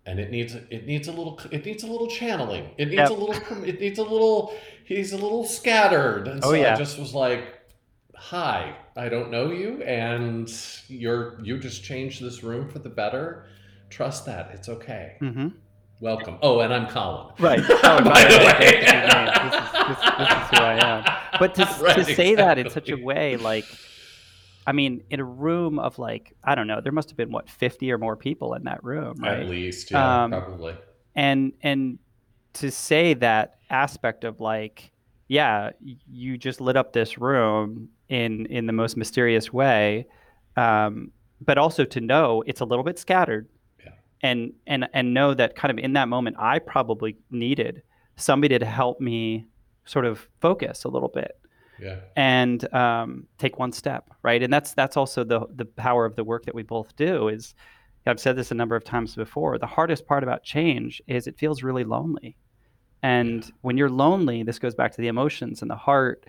and 0.07 0.19
it 0.21 0.31
needs 0.31 0.55
it 0.55 0.87
needs 0.87 1.09
a 1.09 1.13
little 1.13 1.41
it 1.51 1.65
needs 1.65 1.83
a 1.83 1.87
little 1.87 2.07
channeling. 2.09 2.71
It 2.79 2.87
needs 2.89 2.97
Yep. 2.99 3.11
a 3.11 3.15
little 3.15 3.65
it 3.65 3.81
needs 3.81 3.99
a 3.99 4.03
little 4.03 4.55
he's 4.85 5.13
a 5.13 5.17
little 5.19 5.45
scattered. 5.45 6.29
And 6.29 6.45
Oh, 6.45 6.51
so 6.51 6.55
yeah. 6.55 6.75
I 6.75 6.77
just 6.77 6.99
was 6.99 7.15
like, 7.15 7.61
"Hi, 8.15 8.77
I 8.97 9.09
don't 9.09 9.31
know 9.31 9.51
you 9.51 9.83
and 9.83 10.51
you're 10.89 11.41
you 11.43 11.59
just 11.59 11.83
changed 11.85 12.23
this 12.23 12.43
room 12.43 12.69
for 12.69 12.79
the 12.81 12.91
better. 12.91 13.47
Trust 13.91 14.27
that. 14.27 14.51
It's 14.55 14.69
okay. 14.69 15.17
hmm 15.21 15.49
Welcome. 16.01 16.39
Oh, 16.43 16.61
and 16.61 16.75
I'm 16.75 16.87
Colin. 16.89 17.33
Right. 17.39 17.61
Oh, 17.69 18.03
By 18.03 18.25
the 18.25 18.39
way, 18.39 18.81
this 18.81 19.55
is, 19.55 19.73
this, 19.89 20.01
this, 20.19 20.29
is 20.29 20.49
who 20.51 20.57
I 20.65 20.79
am. 20.85 21.05
But 21.39 21.55
to, 21.55 21.77
Right, 21.81 21.95
to 21.95 22.05
say 22.05 22.35
that 22.35 22.59
in 22.59 22.69
such 22.69 22.91
a 22.91 22.97
way, 22.97 23.37
like, 23.37 23.65
I 24.67 24.73
mean, 24.73 25.03
in 25.11 25.21
a 25.21 25.25
room 25.25 25.79
of 25.79 25.99
like, 25.99 26.35
I 26.43 26.55
don't 26.55 26.67
know, 26.67 26.81
there 26.81 26.93
must 26.93 27.11
have 27.11 27.17
been 27.17 27.31
what, 27.33 27.49
50 27.51 27.91
or 27.93 27.99
more 27.99 28.17
people 28.17 28.55
in 28.55 28.65
that 28.65 28.83
room, 28.83 29.17
right? 29.21 29.41
At 29.41 29.49
least, 29.49 29.91
yeah, 29.91 30.25
Um, 30.25 30.31
probably. 30.31 30.75
and 31.15 31.53
and 31.63 31.99
to 32.55 32.71
say 32.71 33.15
that 33.15 33.59
aspect 33.71 34.25
of 34.25 34.41
like 34.41 34.91
yeah 35.27 35.71
you 36.07 36.37
just 36.39 36.61
lit 36.61 36.77
up 36.77 36.93
this 36.93 37.19
room 37.19 37.89
in 38.09 38.47
in 38.47 38.67
the 38.67 38.73
most 38.73 38.97
mysterious 38.97 39.53
way 39.53 40.07
um, 40.57 41.11
but 41.41 41.59
also 41.59 41.85
to 41.85 42.01
know 42.01 42.43
it's 42.47 42.61
a 42.61 42.65
little 42.65 42.85
bit 42.85 42.99
scattered 42.99 43.49
Yeah. 43.83 43.93
and 44.23 44.53
and 44.67 44.87
and 44.93 45.15
know 45.15 45.35
that 45.35 45.57
kind 45.57 45.71
of 45.77 45.83
in 45.83 45.95
that 45.95 46.09
moment 46.09 46.37
i 46.39 46.59
probably 46.59 47.17
needed 47.31 47.83
somebody 48.17 48.59
to 48.59 48.67
help 48.67 49.01
me 49.01 49.47
sort 49.87 50.05
of 50.05 50.29
focus 50.41 50.85
a 50.85 50.89
little 50.89 51.09
bit 51.09 51.33
Yeah. 51.85 51.97
and 52.17 52.73
um, 52.75 53.27
take 53.39 53.59
one 53.59 53.73
step 53.73 54.11
right 54.23 54.43
and 54.43 54.53
that's 54.53 54.73
that's 54.75 54.97
also 54.97 55.23
the 55.25 55.41
the 55.55 55.65
power 55.67 56.05
of 56.07 56.17
the 56.17 56.25
work 56.25 56.45
that 56.47 56.55
we 56.55 56.63
both 56.63 56.97
do 56.97 57.29
is 57.29 57.55
i've 58.07 58.19
said 58.21 58.37
this 58.37 58.51
a 58.51 58.55
number 58.55 58.75
of 58.77 58.85
times 58.85 59.15
before 59.15 59.59
the 59.59 59.67
hardest 59.67 60.07
part 60.07 60.23
about 60.23 60.43
change 60.43 61.03
is 61.07 61.27
it 61.27 61.37
feels 61.39 61.63
really 61.63 61.85
lonely 61.85 62.37
and 63.03 63.45
Yeah. 63.45 63.51
when 63.63 63.77
you're 63.77 63.91
lonely 63.91 64.43
this 64.43 64.59
goes 64.59 64.75
back 64.75 64.93
to 64.93 65.01
the 65.01 65.09
emotions 65.09 65.63
and 65.63 65.71
the 65.71 65.77
heart 65.77 66.25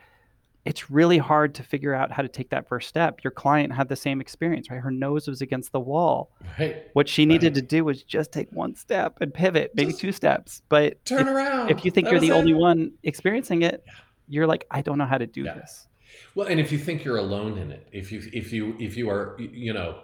it's 0.66 0.90
really 0.90 1.20
hard 1.20 1.54
to 1.54 1.62
figure 1.62 1.94
out 1.94 2.12
how 2.12 2.24
to 2.24 2.28
take 2.28 2.50
that 2.50 2.68
first 2.68 2.90
step 2.90 3.24
your 3.24 3.30
client 3.32 3.72
had 3.72 3.88
the 3.88 3.96
same 3.96 4.20
experience 4.20 4.70
right 4.72 4.82
her 4.82 4.90
nose 4.92 5.28
was 5.28 5.42
against 5.42 5.72
the 5.72 5.80
wall 5.80 6.32
Right. 6.60 6.88
what 6.94 7.08
she 7.08 7.26
needed 7.26 7.54
Right. 7.54 7.56
to 7.56 7.62
do 7.62 7.84
was 7.86 8.04
just 8.04 8.32
take 8.32 8.52
one 8.52 8.74
step 8.76 9.18
and 9.22 9.34
pivot 9.34 9.72
maybe 9.76 9.92
Just 9.92 10.02
two 10.02 10.12
steps 10.12 10.62
but 10.70 11.04
Turn 11.06 11.28
if, 11.28 11.28
around. 11.28 11.70
if 11.72 11.86
you 11.86 11.92
think 11.92 12.06
That 12.06 12.12
you're 12.12 12.20
the 12.22 12.30
was 12.32 12.38
only 12.40 12.54
one 12.54 12.92
experiencing 13.04 13.62
it 13.62 13.84
Yeah. 13.86 13.94
You're 14.28 14.48
like 14.48 14.66
i 14.72 14.82
don't 14.82 14.98
know 14.98 15.06
how 15.06 15.18
to 15.18 15.28
do 15.28 15.44
Yeah. 15.44 15.54
this 15.56 15.88
Well, 16.36 16.48
and 16.48 16.60
if 16.60 16.72
you 16.72 16.78
think 16.78 17.04
you're 17.04 17.18
alone 17.18 17.58
in 17.58 17.72
it, 17.72 17.88
if 17.92 18.12
you 18.12 18.22
if 18.34 18.54
you 18.54 18.76
if 18.80 18.96
you 18.98 19.10
are, 19.10 19.36
you 19.40 19.74
know, 19.74 20.00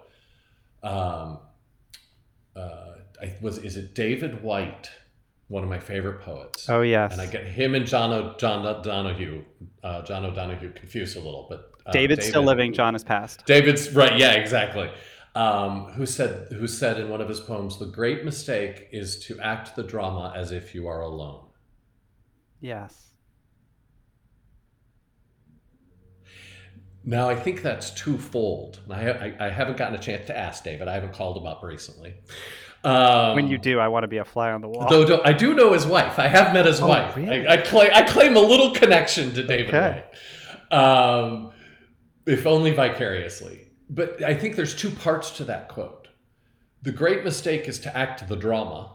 um, 0.84 1.40
uh, 2.56 2.96
I, 3.22 3.36
was 3.42 3.58
is 3.60 3.78
it 3.78 3.94
David 3.96 4.44
Whyte, 4.44 4.90
one 5.48 5.64
of 5.64 5.70
my 5.70 5.80
favorite 5.80 6.22
poets, 6.22 6.70
oh 6.70 6.82
yes 6.82 7.14
and 7.14 7.22
I 7.22 7.28
get 7.28 7.46
him 7.46 7.76
and 7.76 7.86
John 7.86 8.12
o, 8.12 8.36
John 8.38 8.64
Donahue, 8.82 9.44
uh, 9.84 10.02
John 10.02 10.26
O'Donohue 10.26 10.74
confused 10.74 11.16
a 11.16 11.20
little, 11.20 11.46
but 11.50 11.72
uh, 11.86 11.92
David's 11.92 12.28
still 12.28 12.44
living. 12.44 12.74
John 12.74 12.96
is 12.96 13.04
passed. 13.04 13.46
David's 13.46 13.94
right, 13.94 14.18
yeah, 14.18 14.34
exactly. 14.34 14.92
Um, 15.36 15.86
who 15.94 16.06
said 16.06 16.52
who 16.52 16.68
said 16.68 17.00
in 17.00 17.10
one 17.10 17.22
of 17.22 17.30
his 17.30 17.40
poems, 17.40 17.78
"The 17.78 17.86
great 17.86 18.26
mistake 18.26 18.90
is 18.92 19.20
to 19.26 19.40
act 19.40 19.76
the 19.76 19.84
drama 19.84 20.34
as 20.36 20.52
if 20.52 20.76
you 20.76 20.88
are 20.88 21.02
alone." 21.02 21.46
Yes. 22.60 23.11
Now, 27.04 27.28
I 27.30 27.36
think 27.36 27.62
that's 27.64 27.90
twofold. 27.92 28.80
I, 28.90 29.10
I, 29.10 29.36
I 29.40 29.50
haven't 29.50 29.78
gotten 29.78 29.96
a 29.96 30.02
chance 30.02 30.28
to 30.28 30.38
ask 30.38 30.64
David. 30.64 30.88
I 30.88 30.94
haven't 30.94 31.14
called 31.14 31.36
him 31.38 31.48
up 31.48 31.64
recently. 31.64 32.14
Um, 32.84 33.36
when 33.36 33.48
you 33.48 33.58
do, 33.58 33.80
I 33.80 33.88
want 33.88 34.04
to 34.04 34.08
be 34.08 34.18
a 34.18 34.26
fly 34.26 34.52
on 34.52 34.62
the 34.62 34.68
wall. 34.68 34.88
though, 34.90 35.04
though 35.04 35.22
I 35.26 35.34
do 35.34 35.54
know 35.54 35.74
his 35.74 35.86
wife. 35.86 36.18
I 36.20 36.28
have 36.28 36.54
met 36.54 36.66
his 36.66 36.80
Oh, 36.82 36.88
wife. 36.88 37.16
really? 37.16 37.48
I, 37.48 37.54
I, 37.54 37.58
claim, 37.58 37.90
I 37.94 38.04
claim 38.04 38.36
a 38.36 38.40
little 38.40 38.72
connection 38.72 39.34
to 39.34 39.44
David 39.44 39.74
Okay. 39.74 40.04
Um, 40.72 41.52
if 42.26 42.46
only 42.48 42.72
vicariously. 42.72 43.68
But 43.90 44.24
I 44.24 44.34
think 44.36 44.56
there's 44.56 44.76
two 44.76 44.90
parts 44.92 45.32
to 45.38 45.44
that 45.46 45.70
quote. 45.70 46.08
The 46.84 46.92
great 46.92 47.24
mistake 47.24 47.68
is 47.68 47.78
to 47.80 47.96
act 47.98 48.28
the 48.28 48.36
drama 48.36 48.94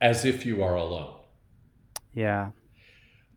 as 0.00 0.24
if 0.24 0.46
you 0.46 0.62
are 0.62 0.74
alone. 0.76 1.14
yeah. 2.14 2.50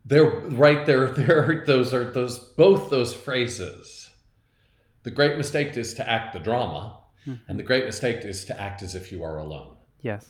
They're 0.04 0.24
right 0.30 0.84
there. 0.86 1.06
There, 1.12 1.64
those 1.66 1.94
are 1.94 2.10
those 2.10 2.38
both 2.38 2.90
those 2.90 3.14
phrases. 3.14 4.10
The 5.04 5.10
great 5.10 5.36
mistake 5.36 5.76
is 5.76 5.94
to 5.94 6.08
act 6.08 6.32
the 6.32 6.38
drama, 6.40 6.98
Mhm. 7.26 7.40
and 7.48 7.58
the 7.58 7.62
great 7.62 7.84
mistake 7.86 8.24
is 8.24 8.44
to 8.46 8.60
act 8.60 8.82
as 8.82 8.94
if 8.94 9.10
you 9.12 9.22
are 9.24 9.38
alone. 9.38 9.76
Yes. 10.00 10.26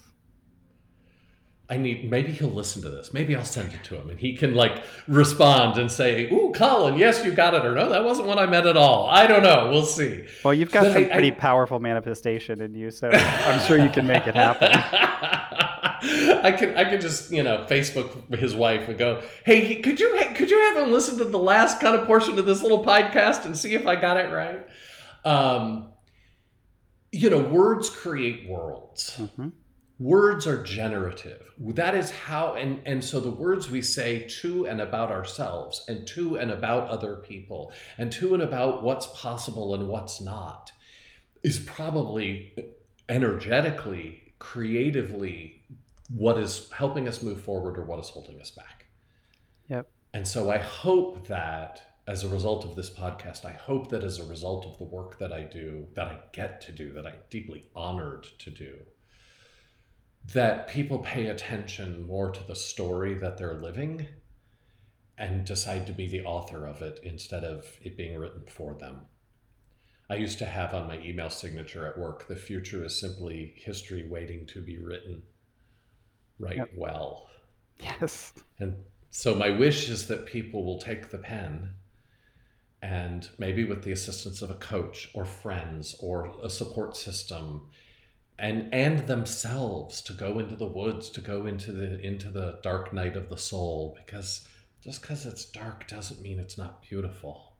I 1.70 1.78
need 1.78 2.10
maybe 2.10 2.32
he'll 2.32 2.48
listen 2.50 2.82
to 2.82 2.90
this. 2.90 3.14
Maybe 3.14 3.34
I'll 3.34 3.46
send 3.46 3.72
it 3.72 3.82
to 3.84 3.96
him, 3.96 4.10
and 4.10 4.18
he 4.20 4.36
can 4.36 4.54
like 4.54 4.82
respond 5.08 5.78
and 5.78 5.90
say, 5.90 6.30
"Ooh, 6.30 6.52
Colin, 6.54 6.98
yes, 6.98 7.24
you 7.24 7.30
got 7.32 7.54
it," 7.54 7.64
or 7.64 7.74
"No, 7.74 7.88
that 7.88 8.04
wasn't 8.04 8.28
what 8.28 8.38
I 8.38 8.44
meant 8.44 8.66
at 8.66 8.76
all." 8.76 9.08
I 9.08 9.26
don't 9.26 9.42
know. 9.42 9.70
We'll 9.70 9.86
see. 9.86 10.24
Well, 10.44 10.52
you've 10.52 10.70
got 10.70 10.82
But 10.84 10.92
some 10.92 11.04
I- 11.04 11.08
pretty 11.08 11.32
I- 11.32 11.34
powerful 11.34 11.80
manifestation 11.80 12.60
in 12.60 12.74
you, 12.74 12.90
so 12.90 13.08
I'm 13.10 13.60
sure 13.66 13.78
you 13.78 13.88
can 13.88 14.06
make 14.06 14.26
it 14.26 14.34
happen. 14.34 14.70
I 16.42 16.50
can 16.50 16.76
I 16.76 16.84
can 16.84 17.00
just 17.00 17.30
you 17.30 17.44
know 17.44 17.64
Facebook 17.70 18.34
his 18.36 18.56
wife 18.56 18.88
and 18.88 18.98
go, 18.98 19.22
hey, 19.44 19.76
could 19.76 20.00
you 20.00 20.20
could 20.34 20.50
you 20.50 20.58
have 20.58 20.76
him 20.78 20.90
listen 20.90 21.16
to 21.18 21.24
the 21.24 21.38
last 21.38 21.80
kind 21.80 21.94
of 21.94 22.06
portion 22.06 22.36
of 22.38 22.44
this 22.44 22.60
little 22.60 22.84
podcast 22.84 23.44
and 23.44 23.56
see 23.56 23.74
if 23.74 23.86
I 23.86 23.94
got 23.94 24.16
it 24.16 24.32
right? 24.32 24.66
Um, 25.24 25.92
you 27.12 27.30
know, 27.30 27.38
words 27.38 27.88
create 27.88 28.48
worlds. 28.48 29.16
hmm 29.36 29.48
Words 29.98 30.48
are 30.48 30.60
generative. 30.64 31.52
That 31.58 31.94
is 31.94 32.10
how, 32.10 32.54
and 32.54 32.80
and 32.84 33.04
so 33.04 33.20
the 33.20 33.30
words 33.30 33.70
we 33.70 33.82
say 33.82 34.26
to 34.40 34.66
and 34.66 34.80
about 34.80 35.12
ourselves, 35.12 35.84
and 35.86 36.04
to 36.08 36.38
and 36.38 36.50
about 36.50 36.88
other 36.88 37.16
people, 37.16 37.72
and 37.98 38.10
to 38.12 38.34
and 38.34 38.42
about 38.42 38.82
what's 38.82 39.06
possible 39.06 39.76
and 39.76 39.86
what's 39.86 40.20
not, 40.20 40.72
is 41.44 41.60
probably 41.60 42.52
energetically, 43.08 44.34
creatively, 44.40 45.61
what 46.14 46.38
is 46.38 46.70
helping 46.70 47.08
us 47.08 47.22
move 47.22 47.40
forward 47.40 47.78
or 47.78 47.84
what 47.84 48.00
is 48.00 48.08
holding 48.08 48.40
us 48.40 48.50
back. 48.50 48.86
Yep. 49.68 49.88
And 50.14 50.26
so 50.26 50.50
I 50.50 50.58
hope 50.58 51.26
that 51.28 51.82
as 52.06 52.24
a 52.24 52.28
result 52.28 52.64
of 52.64 52.74
this 52.74 52.90
podcast, 52.90 53.44
I 53.44 53.52
hope 53.52 53.88
that 53.90 54.02
as 54.02 54.18
a 54.18 54.24
result 54.24 54.66
of 54.66 54.76
the 54.78 54.84
work 54.84 55.18
that 55.18 55.32
I 55.32 55.42
do, 55.42 55.86
that 55.94 56.08
I 56.08 56.18
get 56.32 56.60
to 56.62 56.72
do, 56.72 56.92
that 56.92 57.06
I'm 57.06 57.20
deeply 57.30 57.64
honored 57.74 58.26
to 58.40 58.50
do, 58.50 58.76
that 60.32 60.68
people 60.68 60.98
pay 60.98 61.26
attention 61.26 62.06
more 62.06 62.30
to 62.30 62.46
the 62.46 62.56
story 62.56 63.14
that 63.14 63.38
they're 63.38 63.54
living 63.54 64.06
and 65.16 65.44
decide 65.44 65.86
to 65.86 65.92
be 65.92 66.08
the 66.08 66.24
author 66.24 66.66
of 66.66 66.82
it 66.82 66.98
instead 67.04 67.44
of 67.44 67.64
it 67.82 67.96
being 67.96 68.18
written 68.18 68.42
for 68.48 68.74
them. 68.74 69.02
I 70.10 70.16
used 70.16 70.38
to 70.40 70.46
have 70.46 70.74
on 70.74 70.88
my 70.88 70.98
email 70.98 71.30
signature 71.30 71.86
at 71.86 71.98
work 71.98 72.26
the 72.26 72.36
future 72.36 72.84
is 72.84 72.98
simply 72.98 73.54
history 73.56 74.06
waiting 74.08 74.46
to 74.46 74.60
be 74.60 74.78
written. 74.78 75.22
Write 76.42 76.56
Yep. 76.56 76.70
well. 76.76 77.28
Yes. 77.80 78.32
And 78.58 78.74
so 79.10 79.34
my 79.34 79.50
wish 79.50 79.88
is 79.88 80.06
that 80.08 80.26
people 80.26 80.64
will 80.64 80.78
take 80.78 81.10
the 81.10 81.18
pen 81.18 81.70
and 82.82 83.28
maybe 83.38 83.64
with 83.64 83.82
the 83.84 83.92
assistance 83.92 84.42
of 84.42 84.50
a 84.50 84.54
coach 84.54 85.08
or 85.14 85.24
friends 85.24 85.94
or 86.00 86.34
a 86.42 86.50
support 86.50 86.96
system 86.96 87.68
and 88.38 88.72
and 88.74 89.06
themselves 89.06 90.02
to 90.02 90.12
go 90.12 90.38
into 90.40 90.56
the 90.56 90.66
woods 90.66 91.08
to 91.10 91.20
go 91.20 91.46
into 91.46 91.70
the 91.70 92.00
into 92.00 92.28
the 92.28 92.58
dark 92.62 92.92
night 92.92 93.16
of 93.16 93.28
the 93.28 93.36
soul 93.36 93.96
because 94.04 94.46
just 94.82 95.00
because 95.00 95.26
it's 95.26 95.44
dark 95.44 95.86
doesn't 95.86 96.20
mean 96.20 96.40
it's 96.40 96.58
not 96.58 96.82
beautiful. 96.82 97.51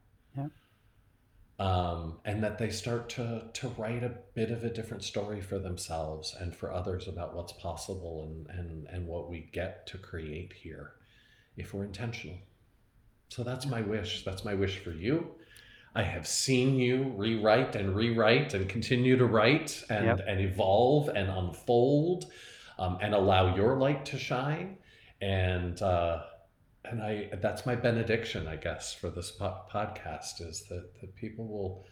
Um, 1.58 2.18
and 2.24 2.42
that 2.42 2.58
they 2.58 2.70
start 2.70 3.08
to 3.10 3.44
to 3.52 3.68
write 3.78 4.02
a 4.02 4.12
bit 4.34 4.50
of 4.50 4.64
a 4.64 4.70
different 4.70 5.04
story 5.04 5.40
for 5.40 5.58
themselves 5.58 6.34
and 6.38 6.54
for 6.54 6.72
others 6.72 7.08
about 7.08 7.34
what's 7.34 7.52
possible 7.52 8.22
and 8.24 8.58
and 8.58 8.86
and 8.88 9.06
what 9.06 9.30
we 9.30 9.48
get 9.52 9.86
to 9.86 9.98
create 9.98 10.52
here 10.52 10.92
if 11.56 11.74
we're 11.74 11.84
intentional 11.84 12.38
so 13.28 13.42
that's 13.42 13.66
my 13.66 13.82
wish 13.82 14.24
that's 14.24 14.44
my 14.44 14.54
wish 14.54 14.78
for 14.78 14.90
you 14.92 15.26
I 15.94 16.02
have 16.02 16.26
seen 16.26 16.76
you 16.76 17.12
rewrite 17.16 17.76
and 17.76 17.94
rewrite 17.94 18.54
and 18.54 18.68
continue 18.68 19.16
to 19.18 19.26
write 19.26 19.84
and, 19.90 20.06
Yep. 20.06 20.20
and 20.26 20.40
evolve 20.40 21.08
and 21.08 21.28
unfold 21.28 22.32
um, 22.78 22.98
and 23.02 23.14
allow 23.14 23.54
your 23.54 23.76
light 23.76 24.06
to 24.06 24.18
shine. 24.18 24.78
And 25.20 25.80
uh, 25.82 26.22
and 26.92 27.02
I 27.02 27.30
that's 27.40 27.66
my 27.66 27.74
benediction, 27.74 28.46
I 28.46 28.56
guess, 28.56 28.92
for 28.92 29.10
this 29.10 29.30
po- 29.30 29.62
podcast 29.72 30.46
is 30.46 30.64
that, 30.68 31.00
that 31.00 31.16
people 31.16 31.46
will 31.48 31.86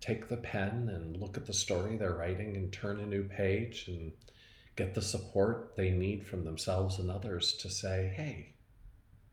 take 0.00 0.28
the 0.28 0.36
pen 0.38 0.90
and 0.92 1.16
look 1.16 1.36
at 1.36 1.46
the 1.46 1.52
story 1.52 1.96
they're 1.96 2.14
writing 2.14 2.56
and 2.56 2.72
turn 2.72 3.00
a 3.00 3.06
new 3.06 3.24
page 3.24 3.84
and 3.88 4.12
get 4.76 4.94
the 4.94 5.02
support 5.02 5.74
they 5.76 5.90
need 5.90 6.26
from 6.26 6.44
themselves 6.44 6.98
and 6.98 7.10
others 7.10 7.54
to 7.54 7.68
say, 7.68 8.12
hey, 8.16 8.54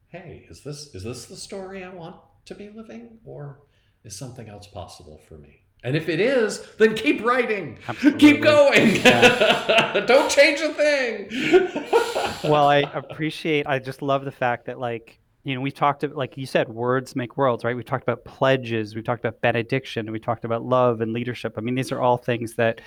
hey, 0.09 0.45
is 0.49 0.61
this 0.61 0.93
is 0.93 1.03
this 1.03 1.25
the 1.25 1.35
story 1.35 1.83
I 1.83 1.89
want 1.89 2.17
to 2.45 2.55
be 2.55 2.69
living 2.69 3.19
or 3.23 3.59
is 4.03 4.17
something 4.17 4.49
else 4.49 4.67
possible 4.67 5.21
for 5.27 5.37
me? 5.37 5.64
And 5.85 5.95
if 5.95 6.09
it 6.09 6.19
is, 6.19 6.65
then 6.79 6.95
keep 6.95 7.23
writing. 7.23 7.77
Absolutely. 7.87 8.19
Keep 8.19 8.41
going. 8.41 9.03
Don't 10.07 10.31
change 10.31 10.59
a 10.59 10.73
thing. 10.73 11.29
well, 12.49 12.67
I 12.67 12.79
appreciate. 12.95 13.67
I 13.67 13.77
just 13.77 14.01
love 14.01 14.25
the 14.25 14.31
fact 14.31 14.65
that, 14.65 14.79
like, 14.79 15.19
you 15.43 15.53
know, 15.53 15.61
we 15.61 15.69
talked 15.69 16.03
about, 16.03 16.17
like 16.17 16.37
you 16.37 16.47
said, 16.47 16.69
words 16.69 17.15
make 17.15 17.37
worlds, 17.37 17.63
right? 17.63 17.75
We 17.75 17.83
talked 17.83 18.01
about 18.01 18.25
pledges, 18.25 18.95
we 18.95 19.03
talked 19.03 19.23
about 19.23 19.39
benediction, 19.41 20.11
we 20.11 20.17
talked 20.17 20.43
about 20.43 20.65
love 20.65 21.01
and 21.01 21.13
leadership. 21.13 21.53
I 21.55 21.61
mean, 21.61 21.75
these 21.75 21.91
are 21.91 22.01
all 22.01 22.17
things 22.17 22.55
that, 22.55 22.81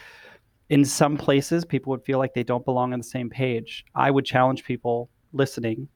in 0.69 0.85
some 0.85 1.17
places, 1.17 1.65
people 1.65 1.93
would 1.93 2.05
feel 2.05 2.19
like 2.19 2.35
they 2.35 2.43
don't 2.43 2.65
belong 2.65 2.93
on 2.93 2.99
the 2.99 3.05
same 3.05 3.31
page. 3.31 3.85
I 3.95 4.11
would 4.11 4.25
challenge 4.25 4.65
people 4.65 5.09
listening 5.33 5.87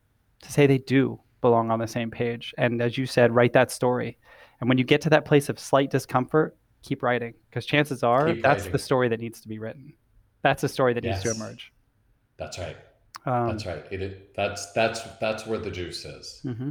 to 0.42 0.52
say 0.52 0.68
they 0.68 0.78
do 0.78 1.20
belong 1.40 1.72
on 1.72 1.80
the 1.80 1.88
same 1.88 2.12
page, 2.12 2.54
and 2.58 2.80
as 2.80 2.96
you 2.96 3.06
said, 3.06 3.34
write 3.34 3.54
that 3.54 3.72
story. 3.72 4.18
And 4.60 4.68
when 4.68 4.78
you 4.78 4.84
get 4.84 5.00
to 5.00 5.10
that 5.10 5.24
place 5.24 5.48
of 5.48 5.58
slight 5.58 5.90
discomfort, 5.90 6.56
keep 6.82 7.02
writing, 7.02 7.34
because 7.48 7.66
chances 7.66 8.02
are 8.02 8.26
Keep 8.26 8.42
that's 8.42 8.64
writing. 8.64 8.72
the 8.72 8.78
story 8.78 9.08
that 9.08 9.20
needs 9.20 9.40
to 9.40 9.48
be 9.48 9.58
written. 9.58 9.92
That's 10.42 10.62
the 10.62 10.68
story 10.68 10.92
that 10.94 11.04
needs 11.04 11.22
to 11.22 11.30
emerge. 11.30 11.72
That's 12.36 12.58
right. 12.58 12.76
Um, 13.24 13.48
That's 13.48 13.66
right. 13.66 13.84
It, 13.92 14.02
it 14.02 14.34
that's 14.34 14.72
that's 14.72 15.00
that's 15.20 15.46
where 15.46 15.58
the 15.58 15.70
juice 15.70 16.04
is. 16.04 16.40
hmm 16.42 16.70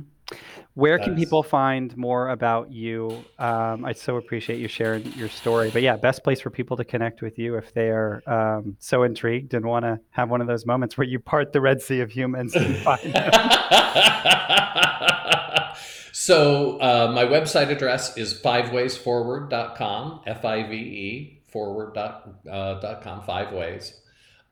Where 0.74 0.99
can 0.99 1.16
people 1.16 1.43
find 1.43 1.95
more 1.95 2.28
about 2.30 2.74
you? 2.74 3.24
Um, 3.39 3.86
I 3.86 3.93
so 3.93 4.18
appreciate 4.18 4.59
you 4.59 4.68
sharing 4.68 5.05
your 5.18 5.30
story. 5.30 5.70
But 5.72 5.82
yeah, 5.82 5.95
best 5.95 6.26
place 6.26 6.41
for 6.41 6.49
people 6.49 6.76
to 6.76 6.84
connect 6.84 7.22
with 7.22 7.39
you 7.39 7.55
if 7.55 7.74
they 7.74 7.89
are 7.89 8.22
um, 8.28 8.76
so 8.80 9.03
intrigued 9.03 9.53
and 9.53 9.66
want 9.66 9.86
to 9.86 9.97
have 10.09 10.30
one 10.30 10.41
of 10.41 10.47
those 10.47 10.66
moments 10.66 10.97
where 10.97 11.07
you 11.07 11.20
part 11.20 11.53
the 11.53 11.62
Red 11.62 11.82
Sea 11.82 12.01
of 12.01 12.12
humans 12.12 12.53
and 12.53 12.76
find. 12.80 13.14
so 16.12 16.80
uh, 16.82 17.12
my 17.14 17.24
website 17.26 17.70
address 17.70 18.18
is 18.18 18.34
fivewaysforward.com 18.34 20.22
f-i-v-e 20.28 21.41
forward 21.47 21.93
dot, 21.93 22.30
uh, 22.49 22.76
dot 22.80 23.01
com 23.01 23.22
five 23.24 23.51
ways 23.53 23.99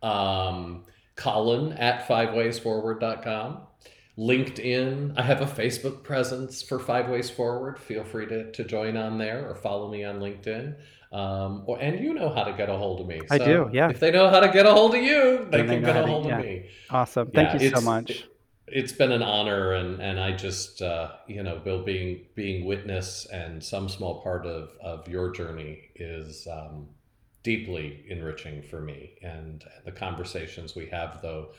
um, 0.03 0.83
colin 1.15 1.73
at 1.73 2.07
fivewaysforward.com 2.07 3.61
linkedin 4.17 5.13
i 5.17 5.21
have 5.21 5.41
a 5.41 5.45
facebook 5.45 6.03
presence 6.03 6.61
for 6.61 6.77
five 6.79 7.07
ways 7.09 7.29
forward 7.29 7.79
feel 7.79 8.03
free 8.03 8.25
to, 8.25 8.51
to 8.51 8.63
join 8.65 8.97
on 8.97 9.17
there 9.17 9.47
or 9.49 9.55
follow 9.55 9.89
me 9.89 10.03
on 10.03 10.19
linkedin 10.19 10.75
um, 11.11 11.63
or, 11.65 11.79
and 11.79 11.99
you 12.03 12.13
know 12.13 12.29
how 12.29 12.43
to 12.43 12.53
get 12.53 12.69
a 12.69 12.73
hold 12.77 12.99
of 13.01 13.07
me 13.07 13.19
I 13.31 13.37
do, 13.39 13.69
yeah. 13.73 13.89
if 13.89 13.99
they 13.99 14.11
know 14.11 14.29
how 14.29 14.41
to 14.41 14.49
get 14.49 14.65
a 14.65 14.71
hold 14.71 14.93
of 14.93 15.01
you 15.01 15.47
they 15.49 15.61
they 15.61 15.67
can 15.67 15.81
get 15.83 15.95
a 15.95 16.01
to- 16.01 16.07
hold 16.07 16.25
yeah. 16.25 16.37
of 16.37 16.45
me 16.45 16.65
Awesome. 16.89 17.29
Thank 17.31 17.53
Yeah, 17.61 17.69
you 17.69 17.75
so 17.75 17.81
much. 17.81 18.25
It's 18.71 18.91
been 18.91 19.11
an 19.11 19.21
honor 19.23 19.73
and 19.73 19.99
and 20.01 20.19
i 20.19 20.31
just 20.31 20.81
uh, 20.81 21.11
you 21.27 21.41
know 21.43 21.59
bill 21.59 21.83
being 21.83 22.25
being 22.35 22.65
witness 22.65 23.25
and 23.31 23.63
some 23.63 23.89
small 23.89 24.21
part 24.21 24.45
of 24.45 24.71
of 24.81 25.07
your 25.07 25.31
journey 25.31 25.89
is 25.95 26.47
um, 26.51 26.87
deeply 27.43 28.03
enriching 28.09 28.61
for 28.61 28.81
me 28.81 29.13
and 29.21 29.63
the 29.85 29.91
conversations 29.91 30.75
we 30.75 30.85
have 30.85 31.21
though 31.21 31.49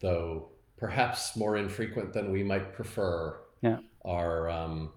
though 0.00 0.48
perhaps 0.76 1.36
more 1.36 1.56
infrequent 1.56 2.12
than 2.12 2.30
we 2.30 2.42
might 2.42 2.74
prefer 2.74 3.38
Yeah. 3.62 3.78
are 4.04 4.50
um, 4.50 4.92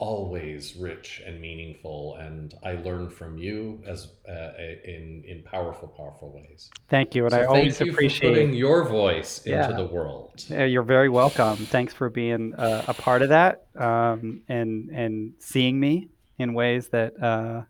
always 0.00 0.74
rich 0.76 1.22
and 1.26 1.40
meaningful 1.40 2.16
and 2.16 2.54
i 2.64 2.72
learn 2.72 3.08
from 3.10 3.36
you 3.36 3.82
as 3.86 4.08
uh, 4.28 4.52
in 4.84 5.22
in 5.28 5.42
powerful 5.44 5.86
powerful 5.88 6.32
ways 6.34 6.70
Thank 6.88 7.14
you. 7.14 7.24
And 7.26 7.32
so 7.32 7.40
I 7.40 7.44
always 7.44 7.78
you 7.80 7.92
appreciate 7.92 8.30
putting 8.30 8.52
your 8.54 8.88
voice 8.88 9.38
into 9.46 9.70
Yeah. 9.70 9.76
the 9.76 9.86
world 9.86 10.44
Yeah, 10.48 10.64
you're 10.64 10.82
very 10.82 11.08
welcome. 11.08 11.56
Thanks 11.56 11.92
for 11.94 12.08
being 12.10 12.54
uh, 12.54 12.84
a 12.88 12.94
part 12.94 13.22
of 13.22 13.28
that 13.28 13.66
um, 13.76 14.40
and 14.48 14.90
and 14.90 15.34
seeing 15.38 15.78
me 15.78 16.08
in 16.38 16.54
ways 16.54 16.88
that 16.88 17.12
uh, 17.22 17.62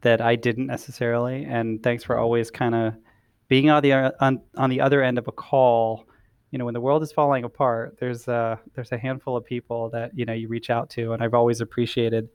that 0.00 0.20
I 0.20 0.34
didn't 0.36 0.66
necessarily. 0.66 1.44
And 1.44 1.82
thanks 1.82 2.02
for 2.02 2.16
always 2.18 2.50
kind 2.50 2.74
of 2.74 2.94
being 3.48 3.70
on 3.70 3.82
the 3.82 3.92
uh, 3.92 4.10
on, 4.20 4.40
on 4.56 4.70
the 4.70 4.80
other 4.80 5.02
end 5.02 5.18
of 5.18 5.28
a 5.28 5.32
call. 5.32 6.07
You 6.50 6.58
know, 6.58 6.64
when 6.64 6.74
the 6.74 6.80
world 6.80 7.02
is 7.02 7.12
falling 7.12 7.44
apart, 7.44 7.98
there's 8.00 8.26
a 8.28 8.58
there's 8.74 8.92
a 8.92 8.98
handful 8.98 9.36
of 9.36 9.44
people 9.44 9.90
that 9.90 10.16
you 10.16 10.24
know 10.24 10.32
you 10.32 10.48
reach 10.48 10.70
out 10.70 10.88
to, 10.90 11.12
and 11.12 11.22
I've 11.22 11.34
always 11.34 11.60
appreciated 11.60 12.28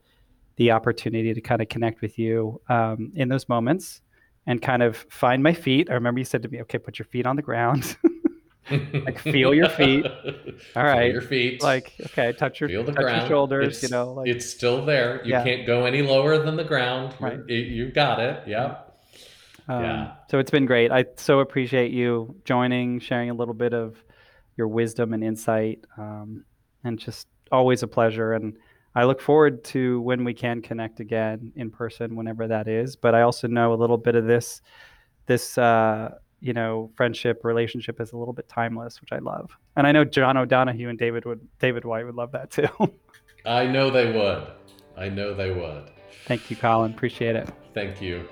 the 0.56 0.70
opportunity 0.70 1.34
to 1.34 1.40
kind 1.40 1.60
of 1.60 1.68
connect 1.68 2.00
with 2.00 2.16
you 2.18 2.60
um, 2.68 3.10
in 3.16 3.28
those 3.28 3.48
moments 3.48 4.02
and 4.46 4.62
kind 4.62 4.82
of 4.84 4.96
find 5.10 5.42
my 5.42 5.52
feet. 5.52 5.90
I 5.90 5.94
remember 5.94 6.20
you 6.20 6.24
said 6.24 6.42
to 6.42 6.48
me, 6.48 6.60
"Okay, 6.62 6.78
put 6.78 6.98
your 6.98 7.06
feet 7.06 7.26
on 7.26 7.34
the 7.36 7.42
ground." 7.42 7.96
like 8.70 9.18
feel 9.18 9.52
your 9.52 9.68
feet. 9.68 10.06
All 10.76 10.84
right. 10.84 11.12
your 11.12 11.20
feet. 11.20 11.62
like 11.62 11.92
okay 12.06 12.32
touch 12.32 12.60
your 12.60 12.68
feel 12.70 12.82
the 12.84 12.92
touch 12.92 13.02
ground. 13.02 13.20
your 13.22 13.28
shoulders 13.28 13.68
It's, 13.74 13.82
you 13.82 13.88
know 13.90 14.12
like 14.14 14.28
it's 14.28 14.48
still 14.48 14.84
there. 14.86 15.22
You 15.24 15.32
Yeah. 15.32 15.44
can't 15.44 15.66
go 15.66 15.84
any 15.84 16.00
lower 16.02 16.38
than 16.42 16.56
the 16.56 16.64
ground. 16.64 17.14
Right. 17.20 17.40
it- 17.48 17.66
you've 17.68 17.92
got 17.94 18.20
it. 18.20 18.46
Yep. 18.48 18.83
Um, 19.66 19.82
yeah. 19.82 20.12
so 20.30 20.38
it's 20.38 20.50
been 20.50 20.66
great 20.66 20.90
i 20.92 21.04
so 21.16 21.40
appreciate 21.40 21.90
you 21.90 22.34
joining 22.44 23.00
sharing 23.00 23.30
a 23.30 23.34
little 23.34 23.54
bit 23.54 23.72
of 23.72 23.96
your 24.56 24.68
wisdom 24.68 25.14
and 25.14 25.24
insight 25.24 25.80
um, 25.96 26.44
and 26.84 26.98
just 26.98 27.28
always 27.50 27.82
a 27.82 27.88
pleasure 27.88 28.34
and 28.34 28.56
i 28.94 29.04
look 29.04 29.20
forward 29.22 29.64
to 29.64 30.00
when 30.02 30.22
we 30.24 30.34
can 30.34 30.60
connect 30.60 31.00
again 31.00 31.50
in 31.56 31.70
person 31.70 32.14
whenever 32.14 32.46
that 32.46 32.68
is 32.68 32.94
but 32.94 33.14
i 33.14 33.22
also 33.22 33.48
know 33.48 33.72
a 33.72 33.76
little 33.76 33.96
bit 33.96 34.14
of 34.14 34.26
this 34.26 34.60
this 35.26 35.56
uh, 35.56 36.10
you 36.40 36.52
know 36.52 36.90
friendship 36.94 37.40
relationship 37.42 38.00
is 38.02 38.12
a 38.12 38.16
little 38.18 38.34
bit 38.34 38.46
timeless 38.48 39.00
which 39.00 39.12
i 39.12 39.18
love 39.18 39.50
and 39.76 39.86
i 39.86 39.92
know 39.92 40.04
john 40.04 40.36
o'donohue 40.36 40.90
and 40.90 40.98
david 40.98 41.24
would 41.24 41.40
david 41.58 41.84
whyte 41.86 42.04
would 42.04 42.14
love 42.14 42.32
that 42.32 42.50
too 42.50 42.68
I 43.46 43.66
know 43.66 43.90
they 43.90 44.10
would. 44.10 44.46
I 44.96 45.10
know 45.10 45.34
they 45.34 45.50
would. 45.50 45.90
thank 46.26 46.50
you 46.50 46.56
colin 46.56 46.92
appreciate 46.92 47.34
it 47.36 47.48
Thank 47.74 48.00
you. 48.00 48.28